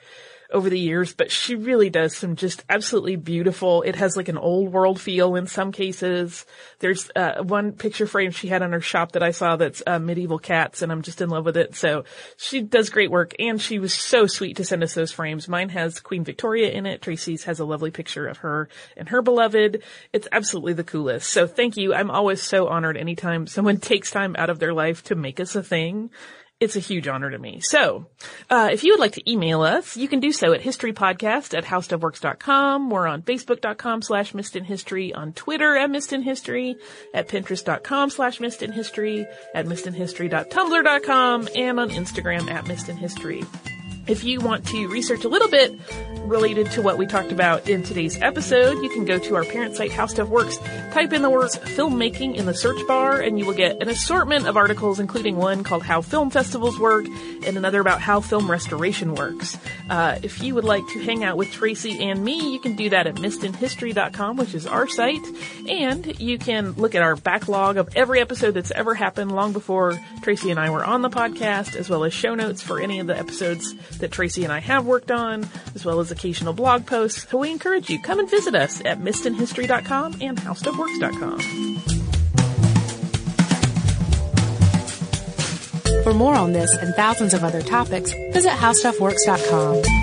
over 0.53 0.69
the 0.69 0.79
years, 0.79 1.13
but 1.13 1.31
she 1.31 1.55
really 1.55 1.89
does 1.89 2.15
some 2.15 2.35
just 2.35 2.63
absolutely 2.69 3.15
beautiful. 3.15 3.81
It 3.81 3.95
has 3.95 4.15
like 4.15 4.29
an 4.29 4.37
old 4.37 4.71
world 4.71 5.01
feel 5.01 5.35
in 5.35 5.47
some 5.47 5.71
cases. 5.71 6.45
There's 6.79 7.09
uh, 7.15 7.43
one 7.43 7.73
picture 7.73 8.05
frame 8.05 8.31
she 8.31 8.47
had 8.47 8.61
on 8.61 8.71
her 8.71 8.81
shop 8.81 9.13
that 9.13 9.23
I 9.23 9.31
saw 9.31 9.55
that's 9.55 9.81
uh, 9.85 9.99
medieval 9.99 10.39
cats, 10.39 10.81
and 10.81 10.91
I'm 10.91 11.01
just 11.01 11.21
in 11.21 11.29
love 11.29 11.45
with 11.45 11.57
it. 11.57 11.75
So 11.75 12.05
she 12.37 12.61
does 12.61 12.89
great 12.89 13.11
work, 13.11 13.33
and 13.39 13.59
she 13.59 13.79
was 13.79 13.93
so 13.93 14.27
sweet 14.27 14.57
to 14.57 14.65
send 14.65 14.83
us 14.83 14.93
those 14.93 15.11
frames. 15.11 15.47
Mine 15.47 15.69
has 15.69 15.99
Queen 15.99 16.23
Victoria 16.23 16.69
in 16.69 16.85
it. 16.85 17.01
Tracy's 17.01 17.45
has 17.45 17.59
a 17.59 17.65
lovely 17.65 17.91
picture 17.91 18.27
of 18.27 18.37
her 18.37 18.69
and 18.95 19.09
her 19.09 19.21
beloved. 19.21 19.81
It's 20.13 20.27
absolutely 20.31 20.73
the 20.73 20.83
coolest. 20.83 21.29
So 21.29 21.47
thank 21.47 21.77
you. 21.77 21.93
I'm 21.93 22.11
always 22.11 22.41
so 22.41 22.67
honored 22.67 22.97
anytime 22.97 23.47
someone 23.47 23.77
takes 23.79 24.11
time 24.11 24.35
out 24.37 24.49
of 24.49 24.59
their 24.59 24.73
life 24.73 25.03
to 25.05 25.15
make 25.15 25.39
us 25.39 25.55
a 25.55 25.63
thing 25.63 26.11
it's 26.59 26.75
a 26.75 26.79
huge 26.79 27.07
honor 27.07 27.29
to 27.29 27.37
me. 27.37 27.59
So, 27.59 28.07
uh, 28.49 28.69
if 28.71 28.83
you 28.83 28.93
would 28.93 28.99
like 28.99 29.13
to 29.13 29.31
email 29.31 29.61
us, 29.61 29.97
you 29.97 30.07
can 30.07 30.19
do 30.19 30.31
so 30.31 30.53
at 30.53 30.61
historypodcast 30.61 31.57
at 31.57 31.65
howstuffworks.com. 31.65 32.89
We're 32.89 33.07
on 33.07 33.21
facebook.com 33.21 34.01
slash 34.01 34.33
missedinhistory, 34.33 35.15
on 35.15 35.33
Twitter 35.33 35.75
at 35.75 35.89
missedinhistory, 35.89 36.75
at 37.13 37.27
pinterest.com 37.27 38.09
slash 38.09 38.39
missedinhistory, 38.39 39.25
at 39.53 39.65
missedinhistory.tumblr.com, 39.65 41.49
and 41.55 41.79
on 41.79 41.89
Instagram 41.89 42.49
at 42.49 42.65
missedinhistory. 42.65 43.82
If 44.05 44.25
you 44.25 44.41
want 44.41 44.67
to 44.67 44.87
research 44.89 45.23
a 45.23 45.29
little 45.29 45.49
bit 45.49 45.79
related 46.25 46.71
to 46.71 46.81
what 46.81 46.97
we 46.97 47.05
talked 47.05 47.31
about 47.31 47.69
in 47.69 47.83
today's 47.83 48.21
episode, 48.21 48.81
you 48.81 48.89
can 48.89 49.05
go 49.05 49.17
to 49.17 49.35
our 49.35 49.43
parent 49.43 49.75
site, 49.75 49.91
How 49.91 50.07
Stuff 50.07 50.29
Works, 50.29 50.57
type 50.91 51.13
in 51.13 51.21
the 51.21 51.29
words 51.29 51.57
filmmaking 51.57 52.35
in 52.35 52.45
the 52.45 52.53
search 52.53 52.85
bar, 52.87 53.19
and 53.19 53.37
you 53.37 53.45
will 53.45 53.53
get 53.53 53.81
an 53.81 53.89
assortment 53.89 54.47
of 54.47 54.57
articles, 54.57 54.99
including 54.99 55.37
one 55.37 55.63
called 55.63 55.83
How 55.83 56.01
Film 56.01 56.29
Festivals 56.29 56.79
Work, 56.79 57.05
and 57.45 57.57
another 57.57 57.79
about 57.79 58.01
how 58.01 58.21
film 58.21 58.49
restoration 58.49 59.15
works. 59.15 59.57
Uh, 59.89 60.17
if 60.21 60.41
you 60.41 60.55
would 60.55 60.63
like 60.63 60.85
to 60.89 61.03
hang 61.03 61.23
out 61.23 61.37
with 61.37 61.51
Tracy 61.51 62.03
and 62.03 62.23
me, 62.23 62.51
you 62.51 62.59
can 62.59 62.75
do 62.75 62.89
that 62.89 63.07
at 63.07 63.15
missedinhistory.com, 63.15 64.37
which 64.37 64.53
is 64.53 64.65
our 64.65 64.87
site, 64.87 65.25
and 65.69 66.19
you 66.19 66.37
can 66.37 66.71
look 66.73 66.95
at 66.95 67.01
our 67.01 67.15
backlog 67.15 67.77
of 67.77 67.89
every 67.95 68.21
episode 68.21 68.51
that's 68.51 68.71
ever 68.71 68.95
happened 68.95 69.31
long 69.33 69.53
before 69.53 69.99
Tracy 70.21 70.51
and 70.51 70.59
I 70.59 70.69
were 70.69 70.83
on 70.83 71.01
the 71.01 71.09
podcast, 71.09 71.75
as 71.75 71.89
well 71.89 72.03
as 72.03 72.13
show 72.13 72.35
notes 72.35 72.61
for 72.61 72.79
any 72.79 72.99
of 72.99 73.07
the 73.07 73.17
episodes 73.17 73.73
that 74.03 74.11
Tracy 74.11 74.43
and 74.43 74.53
I 74.53 74.59
have 74.59 74.85
worked 74.85 75.09
on, 75.11 75.47
as 75.73 75.83
well 75.83 75.99
as 75.99 76.11
occasional 76.11 76.53
blog 76.53 76.85
posts. 76.85 77.27
So 77.27 77.39
we 77.39 77.49
encourage 77.51 77.89
you, 77.89 77.99
come 77.99 78.19
and 78.19 78.29
visit 78.29 78.53
us 78.53 78.81
at 78.85 78.99
missedinhistory.com 78.99 80.17
and 80.21 80.37
howstuffworks.com. 80.37 81.39
For 86.03 86.13
more 86.13 86.35
on 86.35 86.51
this 86.51 86.75
and 86.75 86.93
thousands 86.95 87.33
of 87.33 87.43
other 87.45 87.61
topics, 87.61 88.11
visit 88.33 88.51
howstuffworks.com. 88.51 90.02